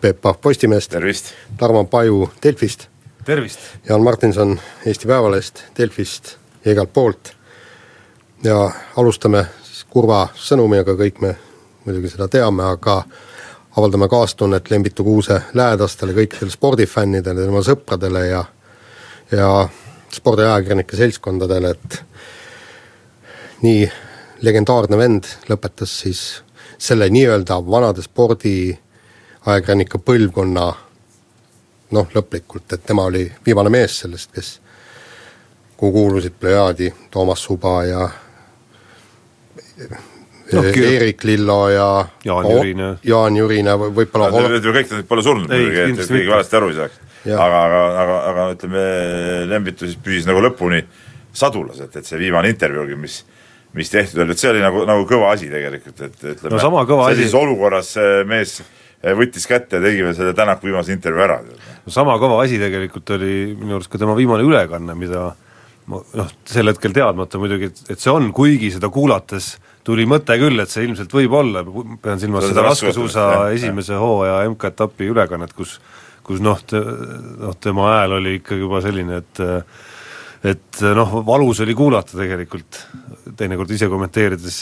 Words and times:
Peep 0.00 0.20
Pahv 0.20 0.38
Postimehest. 0.40 0.94
Tarmo 1.56 1.84
Paju 1.84 2.30
Delfist. 2.42 2.88
Jaan 3.88 4.02
Martinson 4.02 4.60
Eesti 4.86 5.06
Päevalehest, 5.06 5.62
Delfist 5.78 6.36
ja 6.64 6.72
igalt 6.72 6.92
poolt. 6.92 7.32
ja 8.44 8.70
alustame 8.96 9.46
siis 9.62 9.84
kurva 9.90 10.28
sõnumiga, 10.34 10.94
kõik 10.94 11.20
me 11.20 11.34
muidugi 11.84 12.12
seda 12.12 12.28
teame, 12.28 12.62
aga 12.62 13.02
avaldame 13.76 14.08
kaastunnet 14.08 14.70
Lembitu 14.70 15.04
Kuuse 15.04 15.40
lähedastele, 15.54 16.14
kõikidele 16.14 16.50
spordifännidele, 16.50 17.44
tema 17.44 17.62
sõpradele 17.66 18.26
ja 18.26 18.44
ja 19.32 19.68
spordiajakirjanike 20.12 20.96
seltskondadele, 20.96 21.70
et 21.70 22.02
nii 23.62 23.90
legendaarne 24.46 24.96
vend 24.96 25.26
lõpetas 25.50 25.98
siis 26.04 26.22
selle 26.78 27.10
nii-öelda 27.10 27.58
vanade 27.66 28.02
spordiajakirjanike 29.48 29.98
põlvkonna 30.04 30.64
noh, 31.96 32.08
lõplikult, 32.12 32.68
et 32.76 32.82
tema 32.84 33.06
oli 33.08 33.22
viimane 33.46 33.70
mees 33.72 33.94
sellest, 34.02 34.30
kes, 34.34 34.50
kuhu 35.80 35.92
kuulusid 35.94 36.34
plejaadi 36.40 36.90
Toomas 37.10 37.42
Suba 37.48 37.78
ja 37.88 38.08
Noh, 40.48 40.62
no, 40.64 40.70
Eerik 40.72 41.22
Lillo 41.28 41.68
ja 41.68 41.86
Jaan 42.24 42.46
Jürine. 42.48 42.86
Jaan 43.04 43.36
Jürine, 43.36 43.74
võib- 43.78 43.98
võib-olla 44.00 44.30
Need 44.48 44.64
ju 44.64 44.72
kõik 44.72 44.92
nad 44.94 45.04
pole 45.06 45.22
surnud 45.22 45.50
Ei, 45.52 45.66
muidugi, 45.66 46.00
et 46.02 46.08
keegi 46.08 46.30
valesti 46.32 46.56
aru 46.56 46.70
ei 46.72 46.76
saaks. 46.78 46.96
Aga, 47.28 47.58
aga, 47.68 47.82
aga, 48.02 48.16
aga 48.30 48.46
ütleme, 48.54 48.84
Lembitu 49.50 49.84
siis 49.86 49.98
püsis 50.02 50.26
nagu 50.28 50.40
lõpuni 50.42 50.80
sadulas, 51.36 51.78
et, 51.84 51.94
et 52.00 52.08
see 52.08 52.18
viimane 52.20 52.48
intervjuugi, 52.52 52.96
mis 52.96 53.20
mis 53.76 53.90
tehtud 53.92 54.24
oli, 54.24 54.32
et 54.32 54.40
see 54.40 54.48
oli 54.50 54.62
nagu, 54.64 54.82
nagu 54.88 55.04
kõva 55.06 55.34
asi 55.36 55.50
tegelikult, 55.52 56.00
et 56.08 56.24
ütleme 56.32 56.54
No 56.56 56.60
sama 56.62 56.82
kõva 56.88 57.10
asi- 57.10 57.18
sellises 57.20 57.36
olukorras 57.38 57.92
see 57.98 58.24
mees 58.26 58.56
võttis 59.18 59.46
kätte 59.46 59.78
ja 59.78 59.84
tegi 59.84 60.02
veel 60.02 60.16
selle 60.16 60.34
Tänaku 60.36 60.70
viimase 60.70 60.94
intervjuu 60.94 61.24
ära. 61.24 61.38
no 61.84 61.92
sama 61.94 62.16
kõva 62.18 62.40
asi 62.44 62.58
tegelikult 62.60 63.10
oli 63.18 63.54
minu 63.58 63.78
arust 63.78 63.92
ka 63.92 64.00
tema 64.00 64.16
viimane 64.18 64.46
ülekanne, 64.46 64.96
mida 64.98 65.28
ma 65.88 66.02
noh, 66.20 66.32
sel 66.48 66.68
hetkel 66.68 66.92
teadmata 66.92 67.40
muidugi, 67.40 67.70
et, 67.70 67.84
et 67.94 68.02
see 68.02 68.12
on, 68.12 68.32
kuigi 68.36 68.72
seda 68.74 68.90
kuulates 68.92 69.54
tuli 69.86 70.04
mõte 70.08 70.34
küll, 70.40 70.60
et 70.60 70.72
see 70.72 70.84
ilmselt 70.84 71.14
võib 71.14 71.38
olla, 71.38 71.62
pean 72.02 72.20
silmas 72.20 72.50
Seda 72.50 72.66
raskesuusa 72.66 73.28
esimese 73.56 73.96
hooaja 73.96 74.42
MK-etapi 74.50 75.08
ülekannet, 75.14 75.54
kus 75.56 75.78
kus 76.28 76.42
noh, 76.44 76.58
noh 77.40 77.54
tema 77.56 77.86
hääl 77.94 78.18
oli 78.18 78.34
ikkagi 78.42 78.60
juba 78.60 78.82
selline, 78.84 79.22
et 79.22 79.40
et 80.44 80.80
noh, 80.94 81.14
valus 81.26 81.62
oli 81.64 81.74
kuulata 81.74 82.14
tegelikult, 82.18 82.78
teinekord 83.38 83.70
ise 83.74 83.88
kommenteerides, 83.90 84.58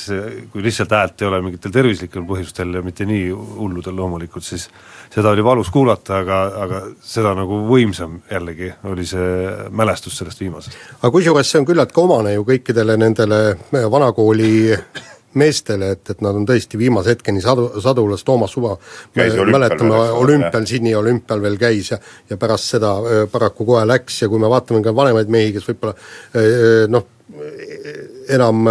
kui 0.52 0.64
lihtsalt 0.64 0.94
häält 0.96 1.22
ei 1.22 1.28
ole 1.28 1.40
mingitel 1.44 1.74
tervislikel 1.74 2.24
põhjustel 2.28 2.78
ja 2.78 2.84
mitte 2.84 3.06
nii 3.08 3.26
hulludel 3.32 3.96
loomulikult, 3.96 4.44
siis 4.46 4.68
seda 5.12 5.34
oli 5.34 5.44
valus 5.44 5.70
kuulata, 5.74 6.22
aga, 6.22 6.40
aga 6.64 6.82
seda 7.04 7.34
nagu 7.36 7.60
võimsam 7.68 8.20
jällegi 8.30 8.72
oli 8.88 9.04
see 9.08 9.66
mälestus 9.70 10.16
sellest 10.20 10.40
viimasest. 10.40 10.78
aga 11.00 11.12
kusjuures 11.12 11.50
see 11.50 11.60
on 11.60 11.68
küllaltki 11.68 12.02
omane 12.02 12.36
ju 12.36 12.46
kõikidele 12.48 12.96
nendele 13.00 13.42
vanakooli 13.72 14.52
meestele, 15.38 15.92
et, 15.96 16.02
et 16.14 16.22
nad 16.24 16.36
on 16.36 16.46
tõesti 16.48 16.80
viimase 16.80 17.14
hetkeni 17.14 17.42
sadu, 17.44 17.68
sadulas, 17.82 18.24
Toomas 18.26 18.56
Suva 18.56 18.74
mäletame, 19.16 20.00
olümpial. 20.22 20.66
Sydney 20.66 20.96
olümpial 20.98 21.42
veel 21.44 21.58
käis 21.60 21.92
ja 21.92 22.00
ja 22.30 22.36
pärast 22.40 22.72
seda 22.74 22.96
paraku 23.32 23.66
kohe 23.68 23.84
läks 23.86 24.22
ja 24.22 24.30
kui 24.32 24.40
me 24.42 24.50
vaatame 24.50 24.82
ka 24.84 24.94
vanemaid 24.96 25.30
mehi, 25.32 25.52
kes 25.54 25.68
võib-olla 25.68 25.94
noh, 26.92 27.06
enam 28.32 28.68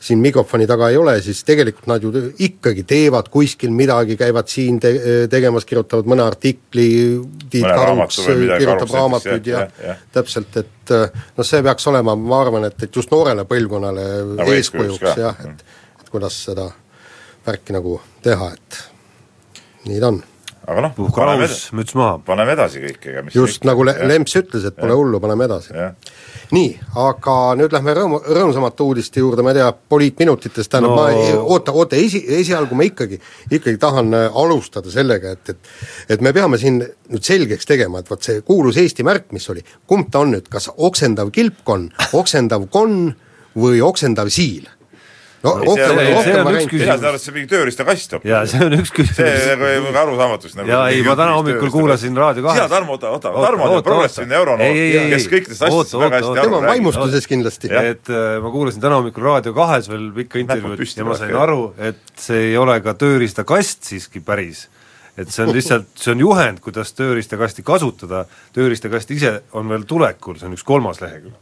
siin 0.00 0.18
mikrofoni 0.18 0.66
taga 0.68 0.88
ei 0.88 0.96
ole, 0.96 1.14
siis 1.22 1.42
tegelikult 1.44 1.88
nad 1.90 2.02
ju 2.02 2.10
ikkagi 2.40 2.84
teevad 2.88 3.28
kuskil 3.32 3.72
midagi, 3.76 4.16
käivad 4.20 4.48
siin 4.48 4.78
te-, 4.80 5.26
tegemas, 5.32 5.66
kirjutavad 5.68 6.08
mõne 6.08 6.24
artikli, 6.24 6.88
Tiit 7.50 7.66
Mõne 7.66 7.74
Karuks 7.76 8.20
kirjutab 8.24 8.94
raamatuid 8.96 9.50
ja, 9.50 9.66
ja, 9.66 9.90
jah. 9.90 10.00
täpselt, 10.16 10.56
et 10.56 10.94
noh, 11.36 11.46
see 11.46 11.60
peaks 11.66 11.88
olema, 11.92 12.16
ma 12.16 12.40
arvan, 12.46 12.64
et, 12.70 12.86
et 12.86 12.96
just 12.96 13.12
noorele 13.12 13.44
põlvkonnale 13.48 14.06
Nagu 14.40 14.56
eeskujuks 14.56 15.20
jah, 15.20 15.44
et 15.44 15.64
et 16.10 16.16
kuidas 16.18 16.42
seda 16.48 16.66
värki 17.46 17.72
nagu 17.76 18.00
teha, 18.24 18.50
et 18.50 18.78
nii 19.86 20.00
ta 20.02 20.08
on. 20.10 20.16
aga 20.70 20.82
noh, 20.84 20.92
paneme, 21.14 21.46
rahus, 21.46 21.68
müts 21.74 21.94
maha. 21.98 22.16
paneme 22.26 22.52
edasi 22.54 22.80
kõik, 22.82 23.06
ega 23.12 23.22
mis 23.22 23.34
just 23.34 23.64
nagu 23.64 23.84
Le-, 23.86 23.94
jah. 23.94 24.08
Lemps 24.10 24.34
ütles, 24.38 24.66
et 24.66 24.76
pole 24.76 24.94
hullu, 24.98 25.20
paneme 25.22 25.46
edasi. 25.46 25.72
nii, 26.50 26.72
aga 26.98 27.36
nüüd 27.58 27.74
lähme 27.74 27.94
rõõmu, 27.94 28.18
rõõmsamate 28.26 28.82
uudiste 28.84 29.22
juurde, 29.22 29.44
ma 29.46 29.54
ei 29.54 29.60
tea, 29.60 29.68
poliitminutitest, 29.94 30.70
tähendab 30.70 30.90
No- 30.90 30.98
ma, 30.98 31.36
oota, 31.44 31.72
oota, 31.72 31.96
esi, 31.96 32.24
esialgu 32.40 32.74
ma 32.78 32.88
ikkagi, 32.88 33.20
ikkagi 33.50 33.78
tahan 33.80 34.10
äh, 34.18 34.26
alustada 34.42 34.90
sellega, 34.90 35.36
et, 35.38 35.54
et 35.54 36.16
et 36.16 36.26
me 36.26 36.34
peame 36.34 36.58
siin 36.58 36.82
nüüd 36.82 37.22
selgeks 37.22 37.70
tegema, 37.70 38.02
et 38.02 38.10
vot 38.10 38.22
see 38.22 38.42
kuulus 38.42 38.82
Eesti 38.82 39.06
märk, 39.06 39.30
mis 39.32 39.46
oli, 39.54 39.62
kumb 39.86 40.10
ta 40.10 40.26
on 40.26 40.34
nüüd, 40.34 40.50
kas 40.50 40.68
oksendav 40.76 41.30
kilpkonn, 41.38 41.88
oksendav 42.18 42.66
konn 42.74 43.14
või 43.54 43.78
oksendav 43.86 44.28
siil? 44.34 44.66
No 45.42 45.52
see 45.60 45.66
rohkem, 45.66 45.98
on- 45.98 46.24
see 46.24 46.34
rohkem 46.34 46.46
on 46.46 46.54
üks 46.54 46.66
variante 46.66 46.70
küsimus. 46.70 46.86
mina 46.86 46.96
saan 46.96 47.08
aru, 47.10 47.16
et 47.16 47.22
see 47.24 47.30
on 47.32 47.36
mingi 47.38 47.50
tööriistakast 47.50 48.12
hoopis. 48.16 48.30
jaa, 48.30 48.40
see 48.50 48.64
on 48.66 48.76
üks 48.76 48.90
see 48.90 48.96
küsimus. 48.98 49.46
nagu 49.50 49.68
ei 49.70 49.78
ole 49.80 49.92
arusaamatust 50.02 50.58
nagu 50.58 50.72
jaa, 50.72 50.82
ei, 50.90 51.02
ma 51.06 51.14
täna 51.20 51.36
hommikul 51.38 51.70
kuulasin 51.74 52.16
Raadio 52.20 52.44
kahes 52.44 52.60
sina, 52.60 52.68
Tarmo, 52.74 52.96
oota, 52.98 53.12
oota, 53.16 53.32
Tarmo 53.46 53.70
on 53.76 53.82
progressiivne 53.86 54.36
euronoor, 54.40 54.80
kes 55.14 55.28
kõikidest 55.32 55.64
asjadest 55.68 55.96
väga 56.04 56.20
hästi 56.20 56.32
aru 56.34 56.42
tema 56.42 56.60
räägib. 56.60 56.68
vaimustuses 56.74 57.30
kindlasti. 57.30 57.72
et 57.72 58.12
äh, 58.12 58.26
ma 58.44 58.50
kuulasin 58.52 58.84
täna 58.84 59.00
hommikul 59.00 59.24
Raadio 59.30 59.54
kahes 59.56 59.88
veel 59.88 60.10
pikka 60.20 60.42
intervjuud 60.44 60.84
ja 60.96 61.08
ma 61.08 61.16
sain 61.16 61.34
aru, 61.36 61.62
et 61.78 62.02
see 62.20 62.50
ei 62.50 62.56
ole 62.60 62.76
ka 62.84 62.94
tööriistakast 63.00 63.88
siiski 63.88 64.20
päris. 64.20 64.66
et 65.16 65.28
see 65.32 65.44
on 65.44 65.52
lihtsalt, 65.56 65.88
see 66.00 66.12
on 66.14 66.20
juhend, 66.22 66.60
kuidas 66.64 66.92
tööriistakasti 66.96 67.64
kasutada, 67.66 68.24
tööriistakast 68.56 69.10
ise 69.16 69.34
on 69.52 69.68
veel 69.68 69.82
tulekul, 69.88 70.36
see 70.40 70.46
on 70.48 70.54
üks 70.56 70.64
kolmas 70.64 71.00
lehekülg. 71.00 71.34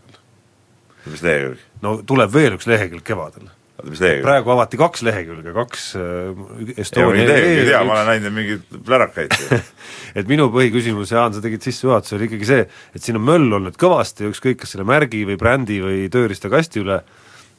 mis 1.06 1.22
lehekülg? 1.22 1.58
no 1.82 1.98
tuleb 2.06 2.32
veel 2.32 2.56
üks 2.58 2.66
lehekülg 2.66 3.04
kevadel. 3.06 3.50
Oota, 3.78 3.90
mis 3.92 4.02
lehekülg? 4.02 4.24
praegu 4.26 4.52
avati 4.54 4.80
kaks 4.80 5.04
lehekülge, 5.06 5.54
kaks 5.56 5.86
äh, 5.98 6.72
Estonia 6.76 7.26
tea, 7.28 7.38
ei 7.38 7.68
tea, 7.68 7.82
ma 7.84 7.94
üks- 7.94 7.94
olen 7.94 8.10
näinud 8.12 8.36
mingeid 8.36 8.82
plärakaid 8.88 9.36
et 10.18 10.28
minu 10.30 10.48
põhiküsimus, 10.54 11.14
Jaan, 11.14 11.36
sa 11.36 11.44
tegid 11.44 11.64
sissejuhatuse, 11.64 12.16
oli 12.18 12.28
ikkagi 12.30 12.50
see, 12.50 12.66
et 12.94 13.04
siin 13.04 13.20
on 13.20 13.26
möll 13.28 13.58
olnud 13.60 13.78
kõvasti, 13.80 14.28
ükskõik 14.32 14.62
kas 14.64 14.74
selle 14.74 14.86
märgi 14.88 15.24
või 15.28 15.38
brändi 15.40 15.80
või 15.84 16.06
tööriistakasti 16.12 16.84
üle, 16.84 17.02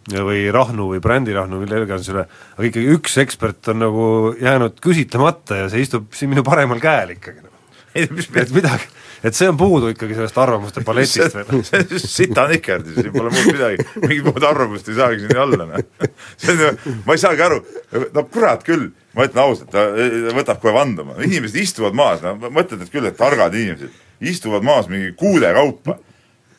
või 0.09 0.47
Rahnu 0.53 0.87
või 0.93 1.01
brändirahnuu, 1.03 1.59
mille 1.61 1.83
iganes 1.83 2.09
üle, 2.11 2.25
aga 2.55 2.67
ikkagi 2.69 2.95
üks 2.95 3.17
ekspert 3.21 3.71
on 3.73 3.81
nagu 3.83 4.05
jäänud 4.39 4.79
küsitlemata 4.83 5.63
ja 5.63 5.69
see 5.71 5.83
istub 5.85 6.09
siin 6.15 6.31
minu 6.33 6.43
paremal 6.47 6.81
käel 6.83 7.13
ikkagi 7.17 7.43
nagu. 7.43 7.58
Et 7.95 8.51
midagi, 8.53 8.87
et 9.23 9.35
see 9.35 9.49
on 9.49 9.57
puudu 9.59 9.91
ikkagi 9.93 10.17
sellest 10.17 10.37
arvamuste 10.41 10.83
paletist 10.85 11.35
veel. 11.37 12.01
sita 12.03 12.45
nikerdis, 12.49 12.99
siin 12.99 13.13
pole 13.15 13.31
muud 13.33 13.51
midagi, 13.51 13.85
mingit 14.03 14.27
muud 14.27 14.45
arvamust 14.49 14.89
ei 14.91 14.97
saagi 14.99 15.23
siin 15.25 15.41
olla, 15.45 15.69
noh. 15.69 16.11
see 16.41 16.55
on 16.55 16.65
ju, 16.65 16.97
ma 17.07 17.15
ei 17.17 17.23
saagi 17.23 17.45
aru, 17.47 17.61
no 18.15 18.25
kurat 18.31 18.65
küll, 18.67 18.89
ma 19.17 19.29
ütlen 19.29 19.45
ausalt, 19.45 19.71
ta 19.73 19.87
ta 19.93 20.35
võtab 20.37 20.61
kohe 20.63 20.75
vanduma, 20.75 21.17
inimesed 21.25 21.57
istuvad 21.63 21.97
maas, 21.97 22.21
no 22.25 22.35
mõtled, 22.47 22.85
et 22.85 22.93
küll, 22.93 23.09
et 23.09 23.17
targad 23.19 23.57
inimesed, 23.57 24.05
istuvad 24.29 24.65
maas 24.67 24.91
mingi 24.91 25.11
kuude 25.19 25.51
kaupa, 25.55 25.99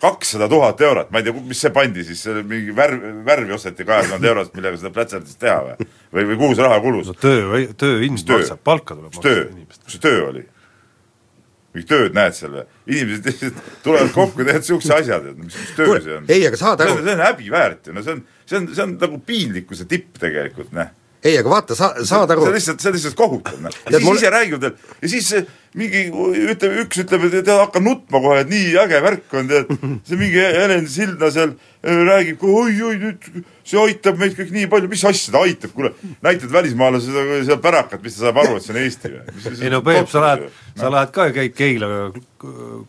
kakssada 0.00 0.48
tuhat 0.48 0.80
eurot, 0.80 1.10
ma 1.12 1.20
ei 1.20 1.26
tea, 1.26 1.40
mis 1.44 1.60
see 1.60 1.72
pandi 1.74 2.04
siis, 2.08 2.22
mingi 2.48 2.72
värv, 2.76 3.02
värvi 3.26 3.52
osteti 3.52 3.84
kahekümne 3.84 4.30
eurost, 4.30 4.54
millega 4.56 4.80
seda 4.80 4.92
plätserdist 4.96 5.36
teha 5.42 5.58
või? 5.66 5.88
või, 6.14 6.24
või 6.30 6.38
kuhu 6.40 6.56
see 6.56 6.64
raha 6.64 6.78
kulus 6.84 7.10
no? 7.10 7.16
töö, 7.20 7.66
tööhind 7.80 8.24
töö? 8.24 8.40
maksab, 8.40 8.62
palka 8.64 8.96
tuleb 8.96 9.12
maksta, 9.12 9.34
inimestele. 9.52 9.90
mis 9.90 10.00
töö 10.06 10.22
oli? 10.30 10.46
Mingit 11.74 11.90
tööd 11.90 12.16
näed 12.16 12.36
seal 12.36 12.54
või? 12.54 12.64
inimesed 12.90 13.28
lihtsalt 13.30 13.58
tulevad 13.84 14.12
kokku, 14.14 14.42
teevad 14.42 14.64
niisuguse 14.64 14.94
asja, 14.96 15.20
tead, 15.22 15.36
mis, 15.38 15.58
mis 15.58 15.74
töö 15.78 15.98
see 16.02 16.16
on? 16.16 16.30
ei, 16.30 16.46
aga 16.48 16.58
saad 16.60 16.84
aru 16.84 16.96
on, 16.96 17.04
see 17.06 17.16
on 17.16 17.24
häbiväärt 17.26 17.90
ju, 17.90 17.94
no 17.96 18.04
see 18.06 18.16
on, 18.16 18.24
see 18.44 18.58
on, 18.60 18.70
see 18.74 18.86
on 18.86 18.96
nagu 19.02 19.20
piinlikkuse 19.26 19.86
tipp 19.90 20.18
tegelikult, 20.22 20.72
noh. 20.76 20.90
Ei, 21.20 21.36
aga 21.36 21.50
vaata, 21.52 21.76
sa, 21.76 21.92
saad 22.06 22.30
aru 22.32 22.46
see 22.46 22.50
on 22.50 22.56
lihtsalt, 22.56 22.82
see 22.82 22.90
on 22.90 22.96
lihtsalt 22.96 23.16
kohutav, 23.18 23.56
noh. 23.60 23.74
ja 23.74 23.90
Tead, 23.90 23.98
siis 23.98 24.06
mul- 24.08 24.20
ise 24.20 24.30
räägivad 24.32 24.62
veel 24.66 24.76
ja 25.04 25.10
siis 25.12 25.32
mingi 25.76 26.06
ütleb, 26.50 26.76
üks 26.84 27.02
ütleb, 27.04 27.26
et 27.28 27.34
tead, 27.36 27.50
hakka 27.52 27.82
nutma 27.84 28.22
kohe, 28.24 28.40
et 28.42 28.50
nii 28.50 28.70
äge 28.80 29.00
värk 29.04 29.36
on, 29.38 29.50
tead. 29.50 29.70
see 30.08 30.18
mingi 30.18 30.40
Helen 30.40 30.88
Sildna 30.90 31.30
seal 31.34 31.52
äh, 31.52 32.00
räägib, 32.08 32.42
oi-oi 32.42 32.96
nüüd 33.02 33.28
see 33.68 33.78
aitab 33.84 34.18
meid 34.18 34.34
kõik 34.38 34.54
nii 34.56 34.70
palju, 34.72 34.90
mis 34.90 35.04
asja 35.12 35.36
ta 35.36 35.44
aitab, 35.44 35.74
kuule, 35.76 35.92
näitad 36.24 36.50
välismaalase 36.56 37.12
seda, 37.12 37.40
seal 37.50 37.60
pärakat, 37.68 38.02
mis 38.06 38.16
ta 38.16 38.26
saab 38.26 38.40
aru, 38.42 38.56
et 38.56 38.66
see 38.66 38.74
on 38.74 38.80
Eesti 38.82 39.12
või? 39.12 39.56
ei 39.60 39.74
no 39.76 39.84
Peep, 39.86 40.08
sa 40.10 40.24
lähed, 40.24 40.46
sa 40.80 40.92
lähed 40.96 41.12
ka 41.14 41.28
käid 41.36 41.56
Keila 41.60 41.90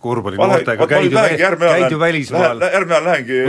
korvpalli 0.01 0.39
noortega, 0.39 0.88
käid 0.88 1.12
ju, 1.12 1.18
käid 1.68 1.92
ju 1.92 2.00
välismaal 2.00 2.63
järgmine 2.63 3.01
nädal 3.01 3.10
lähengi. 3.10 3.42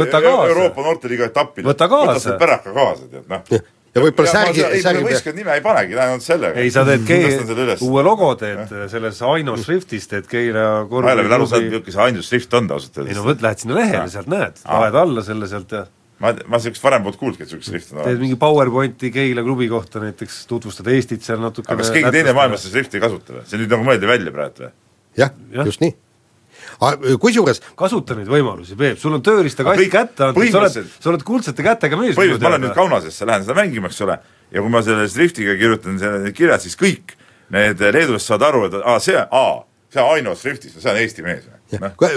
Euroopa 0.50 0.82
noorteliiga 0.82 1.28
etappile. 1.31 1.69
Võta 1.69 1.88
kaasa. 1.90 2.11
võta 2.11 2.25
selle 2.26 2.40
päraka 2.40 2.75
kaasa, 2.75 3.08
tead, 3.12 3.31
noh. 3.31 3.62
Ja 3.92 4.02
võib-olla 4.04 4.32
särgi, 4.32 4.62
ei, 4.64 4.82
särgi 4.84 5.04
võistkond 5.06 5.36
nime 5.36 5.54
ei 5.56 5.64
panegi, 5.64 5.96
ainult 6.00 6.24
sellega. 6.24 6.60
ei, 6.60 6.70
sa 6.72 6.84
teed 6.88 7.02
tõstan 7.04 7.46
selle 7.46 7.56
Ke- 7.56 7.64
üles. 7.66 7.82
uue 7.84 8.04
logo 8.06 8.30
teed 8.40 8.76
selles 8.92 9.22
Aino 9.28 9.56
Shriftis 9.60 10.06
teed 10.10 10.28
Keila 10.30 10.68
ma 10.88 11.02
ei 11.10 11.16
ole 11.18 11.26
veel 11.26 11.36
aru 11.38 11.48
saanud, 11.50 11.68
milline 11.72 11.92
see 11.96 12.04
ainus 12.06 12.30
šrift 12.30 12.54
on 12.58 12.70
ausalt 12.72 12.96
ei 13.02 13.02
no 13.02 13.10
öeldes. 13.10 13.26
võt-, 13.30 13.42
lähed 13.44 13.64
sinna 13.64 13.76
lehele, 13.80 14.06
sealt 14.14 14.30
näed, 14.32 14.62
paned 14.64 14.96
alla 15.02 15.24
selle 15.26 15.48
sealt 15.50 15.74
ja 15.76 15.82
ma, 16.22 16.32
ma 16.46 16.60
sellist 16.62 16.84
varem 16.86 17.04
polnud 17.04 17.18
kuulnudki, 17.20 17.44
et 17.44 17.50
niisugust 17.50 17.72
šrifti 17.72 17.92
on 17.92 17.98
teed 17.98 18.06
olemas. 18.06 18.22
mingi 18.24 18.38
PowerPointi 18.46 19.10
Keila 19.18 19.44
klubi 19.44 19.68
kohta 19.72 20.00
näiteks, 20.04 20.46
tutvustad 20.50 20.88
Eestit 20.94 21.26
seal 21.26 21.42
natukene 21.42 21.76
aga 21.76 21.84
kas 21.84 21.92
keegi 21.96 22.14
teine 22.16 22.32
maailmas 22.38 22.64
seda 22.64 22.78
šrifti 22.78 23.00
ei 23.00 23.04
kasuta 23.04 23.36
või? 23.36 23.44
see 23.50 23.60
nüüd 23.60 23.76
nagu 23.76 23.88
mõeldi 23.90 24.08
välja 24.08 24.32
praegu 24.32 24.64
või? 24.68 24.72
jah 25.20 25.36
Jah., 25.52 25.66
just 25.68 25.84
nii. 25.84 25.92
Kusjuures 27.23 27.62
kasuta 27.79 28.17
neid 28.19 28.31
võimalusi, 28.31 28.76
Peep, 28.79 29.00
sul 29.00 29.17
on 29.17 29.25
tööriistakast 29.25 29.82
kätte 29.93 30.29
antud, 30.29 30.47
sa 30.50 30.62
oled, 30.62 30.93
sa 30.99 31.11
oled 31.12 31.25
kuldsete 31.26 31.67
kätega 31.67 31.99
mees. 32.00 32.17
põhimõtteliselt 32.19 32.47
ma 32.47 32.55
olen 32.55 32.64
nüüd 32.67 32.76
Kaunasesse, 32.76 33.29
lähen 33.29 33.47
seda 33.47 33.59
mängima, 33.59 33.91
eks 33.93 34.00
ole, 34.06 34.19
ja 34.53 34.64
kui 34.64 34.73
ma 34.73 34.82
selle 34.87 35.09
šriftiga 35.11 35.56
kirjutan 35.61 35.99
selle 36.03 36.32
kirjad, 36.37 36.64
siis 36.64 36.79
kõik 36.81 37.17
need 37.53 37.82
leedulased 37.82 38.26
saavad 38.26 38.49
aru, 38.49 38.64
et 38.69 38.79
aa, 38.82 38.99
see, 39.03 39.19
aa, 39.19 39.56
see 39.93 40.03
on 40.03 40.17
Aino 40.17 40.35
šriftis, 40.38 40.76
see 40.79 40.91
on 40.91 41.00
Eesti 41.00 41.26
mees. 41.26 41.47
noh, 41.49 41.62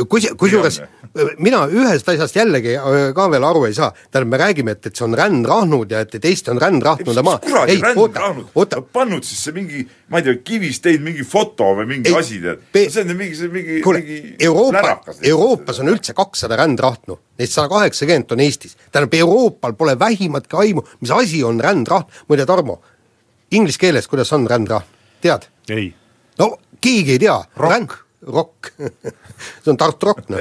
kus, 0.10 0.28
kusjuures 0.38 0.80
mina 1.46 1.63
ühest 1.72 2.10
asjast 2.12 2.36
jällegi 2.36 2.75
äh, 2.78 2.98
ka 3.16 3.28
veel 3.31 3.46
aru 3.48 3.66
ei 3.69 3.75
saa, 3.78 3.92
tähendab, 4.12 4.31
me 4.34 4.40
räägime, 4.42 4.75
et, 4.75 4.90
et 4.90 4.96
see 4.96 5.06
on 5.07 5.16
rändrahnud 5.18 5.92
ja 5.92 6.02
et, 6.06 6.16
et 6.18 6.28
Eesti 6.30 6.52
on 6.54 6.62
rändrahnude 6.62 7.24
maa. 7.25 7.40
kuradi 7.44 7.78
ränd 7.81 8.02
oota 8.02 8.24
rahnud, 8.25 8.50
oota, 8.56 8.81
pannud 8.98 9.28
siis 9.28 9.44
see 9.48 9.56
mingi, 9.56 9.84
ma 10.12 10.22
ei 10.22 10.28
tea, 10.28 10.40
kivist 10.48 10.84
teinud 10.86 11.07
mingi 11.10 11.28
foto 11.28 11.72
või 11.80 11.90
mingi 11.94 12.12
Ei, 12.12 12.18
asi, 12.19 12.40
tead. 12.44 12.66
see 12.75 13.04
on 13.04 13.13
ju 13.13 13.18
mingi, 13.19 13.40
see 13.40 13.52
mingi, 13.54 13.80
mingi, 13.84 14.19
Euroopa 14.50 14.81
plärakas, 14.81 15.22
Euroopas 15.31 15.81
on 15.84 15.94
üldse 15.94 16.18
kakssada 16.18 16.60
rändrahnu, 16.60 17.19
neist 17.40 17.56
sada 17.58 17.72
kaheksakümmend 17.72 18.36
on 18.36 18.46
Eestis. 18.46 18.78
tähendab, 18.92 19.18
Euroopal 19.22 19.78
pole 19.80 19.98
vähimatki 20.00 20.62
aimu, 20.66 20.86
mis 21.01 21.16
asi 21.16 21.44
on 21.44 21.62
rändrahn, 21.63 22.10
muide 22.30 22.46
Tarmo, 22.46 22.81
inglise 23.51 23.80
keeles 23.81 24.08
kuidas 24.12 24.34
on 24.36 24.50
rändrahn, 24.50 24.88
tead? 25.24 25.50
ei, 25.69 25.94
no 26.40 26.56
keegi 26.81 27.18
ei 27.18 27.19
tea. 27.19 27.40
Rock. 28.27 28.72
see 29.63 29.74
on 29.74 29.77
Tartu 29.81 30.12
Rock, 30.12 30.30
noh. 30.30 30.39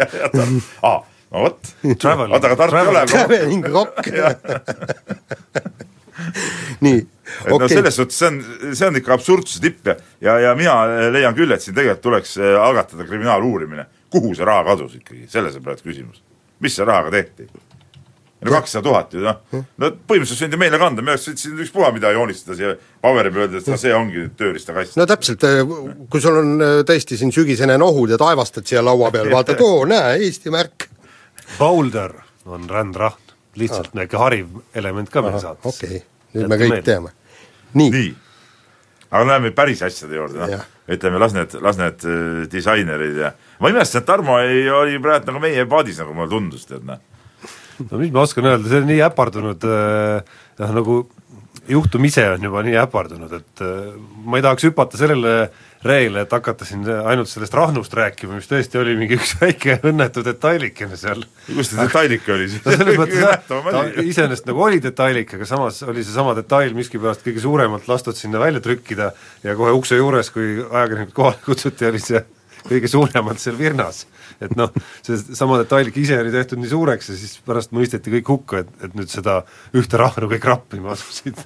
aa, 0.82 0.98
no 1.30 1.46
vot. 1.46 1.74
Oota, 1.84 2.14
aga 2.40 2.56
Tartu 2.56 2.80
ei 2.80 2.92
ole, 2.94 3.06
Traveling 3.10 3.72
Rock. 3.72 4.08
nii, 6.84 7.00
et 7.44 7.50
no 7.50 7.58
okei 7.58 7.76
selles 7.76 7.96
suhtes 7.98 8.18
see 8.18 8.30
on, 8.30 8.38
see 8.76 8.88
on 8.88 8.98
ikka 9.00 9.14
absurdsuse 9.16 9.62
tipp 9.62 9.88
ja, 9.90 9.96
ja, 10.22 10.36
ja 10.48 10.54
mina 10.58 10.76
leian 11.14 11.36
küll, 11.36 11.52
et 11.54 11.64
siin 11.64 11.76
tegelikult 11.76 12.04
tuleks 12.06 12.36
äh, 12.40 12.54
algatada 12.60 13.06
kriminaaluurimine. 13.08 13.86
kuhu 14.14 14.34
see 14.34 14.46
raha 14.46 14.64
kadus 14.70 14.94
ikkagi, 15.00 15.26
selles 15.30 15.56
on 15.58 15.64
praegu 15.66 15.88
küsimus. 15.88 16.22
mis 16.62 16.76
selle 16.76 16.92
rahaga 16.92 17.10
tehti? 17.16 17.48
No 18.44 18.52
kakssada 18.52 18.84
tuhat 18.84 19.14
ju 19.14 19.22
noh, 19.24 19.38
no 19.52 19.90
põhimõtteliselt 20.08 20.40
see 20.40 20.48
on 20.48 20.56
ju 20.56 20.60
meile 20.60 20.80
kanda, 20.80 21.04
me 21.04 21.14
oleks 21.14 21.28
võinud 21.28 21.42
siin 21.42 21.60
ükspuha 21.64 21.90
mida 21.94 22.10
joonistada 22.14 22.56
siia 22.58 22.72
paberi 23.04 23.32
peal, 23.32 23.46
öelda, 23.46 23.60
et 23.62 23.70
no 23.70 23.78
see 23.80 23.94
ongi 23.96 24.26
tööriistakast. 24.38 24.98
no 25.00 25.06
täpselt, 25.08 25.46
kui 26.12 26.24
sul 26.24 26.40
on 26.40 26.52
äh, 26.64 26.74
tõesti 26.88 27.18
siin 27.20 27.32
sügisene 27.34 27.78
nohud 27.80 28.14
ja 28.14 28.20
taevastad 28.20 28.66
siia 28.68 28.82
laua 28.84 29.12
peal, 29.14 29.30
vaatad, 29.32 29.62
oo 29.64 29.84
näe, 29.88 30.18
Eesti 30.24 30.52
märk. 30.54 30.88
Boulder 31.58 32.18
on 32.50 32.68
rändrahn, 32.70 33.32
lihtsalt 33.60 33.94
väike 33.96 34.20
hariv 34.20 34.60
element 34.74 35.10
ka 35.12 35.24
meil 35.24 35.40
saates. 35.40 35.80
okei, 35.80 36.04
nüüd 36.36 36.52
me 36.52 36.60
kõik 36.60 36.84
teame. 36.86 37.16
nii, 37.74 37.90
nii., 37.94 38.14
aga 39.14 39.26
läheme 39.32 39.54
päris 39.56 39.82
asjade 39.86 40.20
juurde, 40.20 40.40
noh 40.44 40.70
ütleme, 40.84 41.16
las 41.16 41.32
need, 41.32 41.54
las 41.64 41.78
need 41.80 42.04
äh, 42.04 42.44
disainerid 42.52 43.16
ja 43.16 43.30
ma 43.62 43.70
imestasin, 43.72 44.02
et 44.02 44.08
Tarmo 44.08 44.36
ei, 44.42 44.66
oli 44.68 44.98
praegu 45.00 45.30
nagu 45.30 45.40
meie 45.40 45.64
paadis, 45.68 45.96
nagu 46.02 46.12
mulle 46.16 46.28
tundus, 46.28 46.66
tead 46.68 46.84
noh. 46.84 47.00
No 47.82 48.00
mis 48.00 48.14
ma 48.14 48.24
oskan 48.24 48.50
öelda, 48.52 48.70
see 48.70 48.82
on 48.82 48.88
nii 48.90 49.02
äpardunud 49.08 49.68
äh, 49.68 50.40
noh, 50.60 50.74
nagu 50.78 51.02
juhtum 51.68 52.04
ise 52.04 52.24
on 52.34 52.42
juba 52.44 52.62
nii 52.64 52.76
äpardunud, 52.82 53.32
et 53.38 53.62
äh, 53.64 53.94
ma 54.24 54.38
ei 54.38 54.44
tahaks 54.44 54.66
hüpata 54.68 55.00
sellele 55.00 55.34
reele, 55.84 56.24
et 56.24 56.32
hakata 56.32 56.64
siin 56.64 56.84
ainult 56.88 57.28
sellest 57.28 57.54
rahnust 57.56 57.94
rääkima, 57.96 58.38
mis 58.38 58.48
tõesti 58.48 58.78
oli 58.80 58.94
mingi 58.98 59.18
üks 59.18 59.34
väike 59.40 59.78
õnnetu 59.84 60.24
detailikene 60.24 60.96
seal. 61.00 61.24
kus 61.48 61.72
see 61.72 61.80
detailik 61.80 62.28
oli 62.32 62.48
siis? 62.52 62.62
no 62.64 62.76
selles 62.76 63.00
mõttes 63.00 63.20
jah, 63.20 63.42
ta 63.48 63.82
iseenesest 64.04 64.48
nagu 64.48 64.64
oli 64.64 64.80
detailik, 64.84 65.36
aga 65.36 65.48
samas 65.48 65.82
oli 65.88 66.04
seesama 66.04 66.36
detail 66.38 66.76
miskipärast 66.76 67.24
kõige 67.26 67.44
suuremalt 67.44 67.88
lastud 67.90 68.16
sinna 68.16 68.40
välja 68.42 68.64
trükkida 68.64 69.12
ja 69.44 69.56
kohe 69.58 69.76
ukse 69.76 70.00
juures, 70.00 70.32
kui 70.34 70.56
ajakirjanikud 70.64 71.16
kohale 71.16 71.44
kutsuti, 71.44 71.88
oli 71.90 72.00
see 72.02 72.24
kõige 72.68 72.90
suuremalt 72.90 73.42
seal 73.42 73.56
virnas. 73.58 74.04
et 74.42 74.54
noh, 74.58 74.72
seesama 75.04 75.60
detailik 75.62 75.96
ise 76.02 76.18
oli 76.20 76.32
tehtud 76.34 76.60
nii 76.60 76.72
suureks 76.72 77.12
ja 77.12 77.16
siis 77.18 77.38
pärast 77.46 77.74
mõisteti 77.76 78.12
kõik 78.18 78.30
hukka, 78.34 78.64
et, 78.64 78.74
et 78.88 78.98
nüüd 78.98 79.12
seda 79.12 79.42
ühte 79.76 80.00
rahnu 80.00 80.28
kõik 80.32 80.48
rappima 80.48 80.94
asusid. 80.96 81.40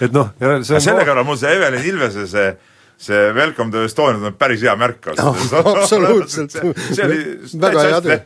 et 0.00 0.12
noh, 0.12 0.32
see 0.38 0.78
on 0.78 0.88
selle 0.90 1.06
kõrval 1.06 1.28
mul 1.28 1.38
see 1.40 1.54
Evelin 1.56 1.92
Ilvese 1.92 2.26
see 2.30 2.56
see 2.96 3.32
Welcome 3.32 3.70
to 3.72 3.84
Estonia 3.84 4.24
on 4.24 4.36
päris 4.40 4.62
hea 4.64 4.72
märk 4.78 5.10
absoluutselt. 5.12 6.54
see 6.96 7.04
oli 7.04 7.18
Väga 7.60 7.84
hea 7.90 8.00
töö. 8.00 8.16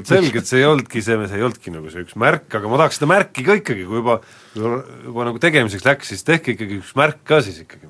et 0.00 0.10
selge, 0.10 0.42
et 0.42 0.50
see 0.50 0.58
ei 0.62 0.66
olnudki 0.66 1.02
see, 1.04 1.18
see 1.30 1.38
ei 1.38 1.46
olnudki 1.46 1.74
nagu 1.74 1.92
see 1.92 2.02
üks 2.04 2.18
märk, 2.18 2.48
aga 2.58 2.72
ma 2.72 2.80
tahaks 2.82 2.98
seda 2.98 3.10
märki 3.12 3.46
ka 3.46 3.58
ikkagi, 3.60 3.86
kui 3.86 4.02
juba 4.02 4.18
juba, 4.56 4.80
juba 5.06 5.28
nagu 5.30 5.42
tegemiseks 5.42 5.86
läks, 5.86 6.10
siis 6.10 6.26
tehke 6.26 6.56
ikkagi 6.56 6.80
üks 6.80 6.92
märk 6.98 7.22
ka 7.26 7.38
siis 7.46 7.62
ikkagi 7.62 7.89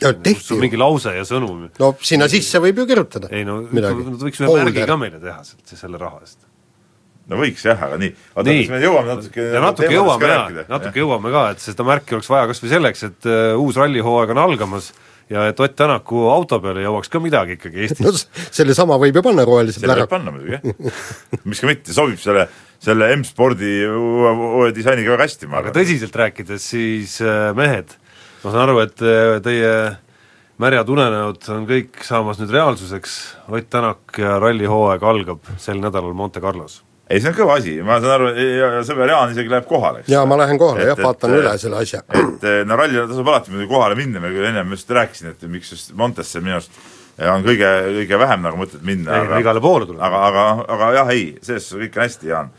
Ja 0.00 0.12
tehti 0.16 0.54
ju. 0.54 0.60
mingi 0.60 0.78
lause 0.80 1.12
ja 1.14 1.24
sõnum. 1.28 1.66
no 1.80 1.90
sinna 2.04 2.28
sisse 2.32 2.60
võib 2.62 2.80
ju 2.80 2.86
kirjutada 2.88 3.28
ei 3.34 3.44
no 3.48 3.60
midagi. 3.68 4.06
nad 4.06 4.22
võiks 4.24 4.40
ühe 4.40 4.54
märgi 4.54 4.86
ka 4.88 4.96
meile 5.00 5.20
teha 5.20 5.42
sealt 5.44 5.74
selle 5.76 6.00
raha 6.00 6.22
eest. 6.24 6.40
no 7.28 7.40
võiks 7.40 7.66
jah, 7.68 7.84
aga 7.88 8.00
nii, 8.00 8.14
oota, 8.34 8.46
kas 8.48 8.72
me 8.72 8.80
jõuame 8.84 9.12
natuke 9.12 9.44
ja 9.44 9.62
natuke 9.66 9.92
jõuame 9.94 10.32
ja, 10.32 10.40
natuke 10.72 11.04
jõuame 11.04 11.34
ka, 11.36 11.44
et 11.54 11.64
seda 11.66 11.86
märki 11.86 12.16
oleks 12.16 12.32
vaja 12.32 12.48
kas 12.50 12.64
või 12.64 12.72
selleks, 12.72 13.06
et 13.10 13.28
uh, 13.30 13.60
uus 13.60 13.78
rallihooaeg 13.80 14.34
on 14.34 14.42
algamas 14.46 14.90
ja 15.30 15.46
et 15.50 15.60
Ott 15.60 15.76
Tänaku 15.78 16.24
auto 16.32 16.58
peale 16.62 16.82
jõuaks 16.84 17.10
ka 17.12 17.20
midagi 17.22 17.56
ikkagi 17.58 17.84
Eestis 17.84 18.02
no 18.02 18.12
sellesama 18.50 18.98
võib 19.00 19.20
ju 19.20 19.24
panna 19.24 19.46
rohelise 19.46 19.82
selle 19.82 20.00
võib 20.00 20.10
panna 20.10 20.34
muidugi 20.34 20.56
jah. 20.56 21.00
miks 21.44 21.62
ka 21.62 21.70
mitte, 21.70 21.94
sobib 21.94 22.18
selle, 22.22 22.48
selle 22.82 23.12
M-spordi 23.18 23.74
uue, 23.86 24.32
uue 24.48 24.72
disainiga 24.74 25.14
väga 25.14 25.28
hästi, 25.28 25.50
ma 25.50 25.60
aga 25.60 25.70
arvan. 25.70 25.78
tõsiselt 25.78 26.18
rääkides, 26.24 26.66
siis 26.72 27.20
äh, 27.22 27.50
mehed, 27.58 27.94
ma 28.44 28.50
saan 28.52 28.62
aru, 28.68 28.78
et 28.84 29.02
äh, 29.04 29.38
teie 29.44 29.72
märjad 30.60 30.88
unenäod 30.92 31.46
on 31.54 31.66
kõik 31.68 32.02
saamas 32.04 32.40
nüüd 32.40 32.52
reaalsuseks, 32.54 33.16
Ott 33.48 33.70
Tänak 33.72 34.18
ja 34.20 34.38
rallihooaeg 34.42 35.02
algab 35.02 35.50
sel 35.60 35.80
nädalal 35.80 36.12
Monte 36.16 36.40
Carlos. 36.44 36.82
ei, 37.10 37.18
see 37.20 37.32
on 37.32 37.34
kõva 37.40 37.56
asi, 37.58 37.72
ma 37.82 37.96
saan 38.00 38.12
aru, 38.18 38.28
ja 38.38 38.68
sõber 38.86 39.08
Jaan 39.10 39.32
isegi 39.34 39.50
läheb 39.50 39.66
kohale, 39.66 40.04
eks. 40.04 40.12
jaa, 40.12 40.22
ma 40.30 40.36
lähen 40.38 40.58
kohale 40.60 40.84
Et- 40.84 40.92
jah, 40.92 40.98
et- 40.98 41.04
vaatan 41.04 41.34
üle 41.40 41.56
selle 41.58 41.80
asja. 41.82 42.02
et 42.14 42.44
no 42.68 42.76
rallile 42.78 43.08
tasub 43.10 43.28
alati 43.28 43.50
muidugi 43.50 43.72
kohale 43.72 43.96
minna, 43.98 44.20
me 44.20 44.30
küll 44.30 44.46
ennem 44.52 44.70
just 44.76 44.88
rääkisin, 44.90 45.30
et 45.34 45.42
miks 45.50 45.72
just 45.72 45.92
Montesse 45.98 46.40
minu 46.40 46.54
arust 46.60 46.70
on 47.20 47.42
kõige, 47.44 47.66
kõige 47.98 48.18
vähem 48.20 48.40
nagu 48.46 48.56
mõtet 48.56 48.84
minna, 48.86 49.16
ei 49.18 49.26
no 49.28 49.40
igale 49.42 49.60
poole 49.60 49.86
tuleb. 49.88 50.00
aga, 50.00 50.22
aga, 50.28 50.44
aga 50.76 50.92
jah, 51.00 51.08
ei, 51.16 51.26
selles 51.42 51.66
suhtes 51.68 51.88
kõik 51.88 51.96
on 51.98 52.02
hästi, 52.06 52.30
Jaan. 52.30 52.50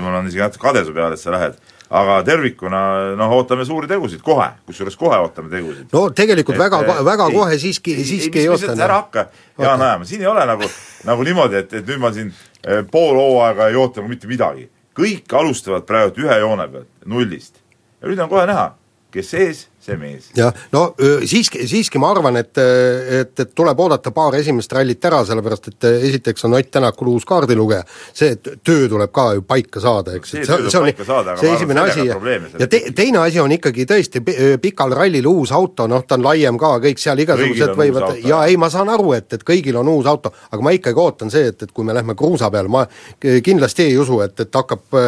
mul 0.00 0.14
on 0.18 0.26
isegi 0.26 0.42
natuke 0.42 0.62
kade 0.64 0.84
su 0.84 0.92
peale, 0.96 1.14
et 1.14 1.20
sa 1.20 1.30
lähed. 1.30 1.54
Aga 1.90 2.22
tervikuna 2.24 2.80
noh, 3.18 3.32
ootame 3.36 3.64
suuri 3.68 3.88
tegusid 3.90 4.22
kohe, 4.24 4.46
kusjuures 4.66 4.96
kohe 4.96 5.18
ootame 5.20 5.50
tegusid. 5.52 5.88
no 5.92 6.06
tegelikult 6.10 6.58
väga 6.58 6.80
Et,, 6.80 7.02
väga 7.04 7.26
ei, 7.28 7.36
kohe 7.36 7.58
siiski, 7.58 7.96
siiski 8.04 8.40
ei 8.40 8.48
oota. 8.48 8.72
ära 8.72 9.00
hakka 9.02 9.26
Jaan 9.58 9.82
ajama, 9.82 10.04
siin 10.04 10.24
ei 10.24 10.26
ole 10.26 10.46
nagu, 10.46 10.70
nagu 11.04 11.26
niimoodi, 11.28 11.60
et, 11.60 11.74
et 11.80 11.86
nüüd 11.86 12.00
ma 12.02 12.12
siin 12.12 12.32
eh, 12.66 12.80
pool 12.90 13.18
hooaega 13.20 13.68
ei 13.68 13.76
oota 13.78 14.02
mitte 14.02 14.30
midagi. 14.30 14.68
kõik 14.94 15.32
alustavad 15.34 15.82
praegu 15.86 16.22
ühe 16.22 16.38
joone 16.38 16.68
pealt, 16.70 16.88
nullist. 17.04 17.60
ja 18.00 18.08
nüüd 18.08 18.20
on 18.24 18.28
kohe 18.32 18.46
näha, 18.46 18.72
kes 19.12 19.34
ees, 19.34 19.68
see 19.84 19.96
mees. 20.00 20.30
jah, 20.36 20.54
no 20.72 20.84
siiski, 21.24 21.66
siiski 21.68 22.00
ma 22.02 22.10
arvan, 22.14 22.38
et, 22.40 22.52
et, 22.58 23.34
et 23.44 23.54
tuleb 23.56 23.80
oodata 23.84 24.12
paar 24.14 24.36
esimest 24.38 24.72
rallit 24.72 25.04
ära, 25.04 25.22
sellepärast 25.28 25.70
et 25.72 25.88
esiteks 25.94 26.46
on 26.48 26.54
Ott 26.54 26.70
Tänakul 26.74 27.10
uus 27.12 27.26
kaardilugeja, 27.28 27.84
see, 28.16 28.36
töö 28.64 28.88
tuleb 28.90 29.12
ka 29.14 29.26
ju 29.36 29.44
paika 29.46 29.82
saada, 29.82 30.14
eks, 30.18 30.32
See 30.34 30.42
et 30.42 30.48
see, 30.48 30.56
tuleb 30.56 30.70
see 30.72 31.04
on 31.04 31.06
saada, 31.06 31.36
see 31.40 31.52
esimene 31.54 31.84
asi 31.84 32.06
ja 32.08 32.18
ja 32.58 32.68
te, 32.70 32.80
teine 32.96 33.20
asi 33.24 33.40
on 33.42 33.52
ikkagi 33.54 33.86
tõesti 33.90 34.22
pi- 34.24 34.36
pikal 34.62 34.94
rallil 34.96 35.26
uus 35.30 35.52
auto, 35.54 35.86
noh 35.90 36.04
ta 36.06 36.18
on 36.18 36.26
laiem 36.26 36.58
ka, 36.60 36.76
kõik 36.84 37.02
seal 37.02 37.20
igasugused 37.24 37.74
võivad 37.78 38.08
auto, 38.08 38.18
ja 38.22 38.28
jah. 38.36 38.46
ei, 38.48 38.58
ma 38.60 38.70
saan 38.72 38.90
aru, 38.94 39.12
et, 39.18 39.28
et 39.36 39.44
kõigil 39.46 39.76
on 39.80 39.90
uus 39.94 40.08
auto, 40.10 40.32
aga 40.50 40.64
ma 40.64 40.74
ikkagi 40.76 41.00
ootan 41.00 41.32
see, 41.34 41.50
et, 41.52 41.66
et 41.66 41.74
kui 41.74 41.86
me 41.86 41.96
lähme 41.96 42.16
kruusa 42.18 42.50
peale, 42.54 42.70
ma 42.72 42.84
kindlasti 43.20 43.88
ei 43.90 43.98
usu, 44.00 44.20
et, 44.24 44.46
et 44.46 44.60
hakkab 44.62 44.98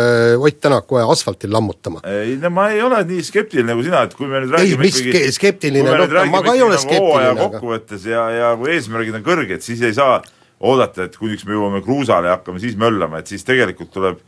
Ott 0.47 0.61
Tänak 0.67 0.87
kohe 0.89 1.03
asfaltil 1.13 1.53
lammutama. 1.53 2.01
ei 2.11 2.37
no 2.41 2.51
ma 2.51 2.69
ei 2.73 2.81
ole 2.83 3.03
nii 3.07 3.23
skeptiline 3.23 3.69
nagu 3.71 3.83
sina, 3.85 4.03
et 4.07 4.15
kui 4.17 4.29
me 4.31 4.41
nüüd 4.43 4.55
ei 4.59 4.66
ei, 4.73 4.79
mis 4.81 4.97
ske- 5.01 5.25
skeptiline, 5.37 5.91
räägime 5.93 6.31
ma 6.33 6.41
ka 6.43 6.55
ei 6.55 6.61
ikkagi 6.61 6.65
ole 6.67 6.77
nagu 6.77 6.85
skeptiline, 6.87 7.29
aga- 7.33 7.45
kokkuvõttes 7.47 8.07
ja, 8.11 8.25
ja 8.35 8.51
kui 8.61 8.73
eesmärgid 8.75 9.19
on 9.21 9.25
kõrged, 9.27 9.65
siis 9.65 9.83
ei 9.87 9.95
saa 9.97 10.19
oodata, 10.61 11.05
et 11.07 11.17
kuniks 11.21 11.45
me 11.47 11.53
jõuame 11.57 11.83
kruusale 11.85 12.31
ja 12.31 12.39
hakkame 12.39 12.61
siis 12.63 12.77
möllama, 12.81 13.19
et 13.21 13.29
siis 13.33 13.45
tegelikult 13.45 13.91
tuleb 13.93 14.21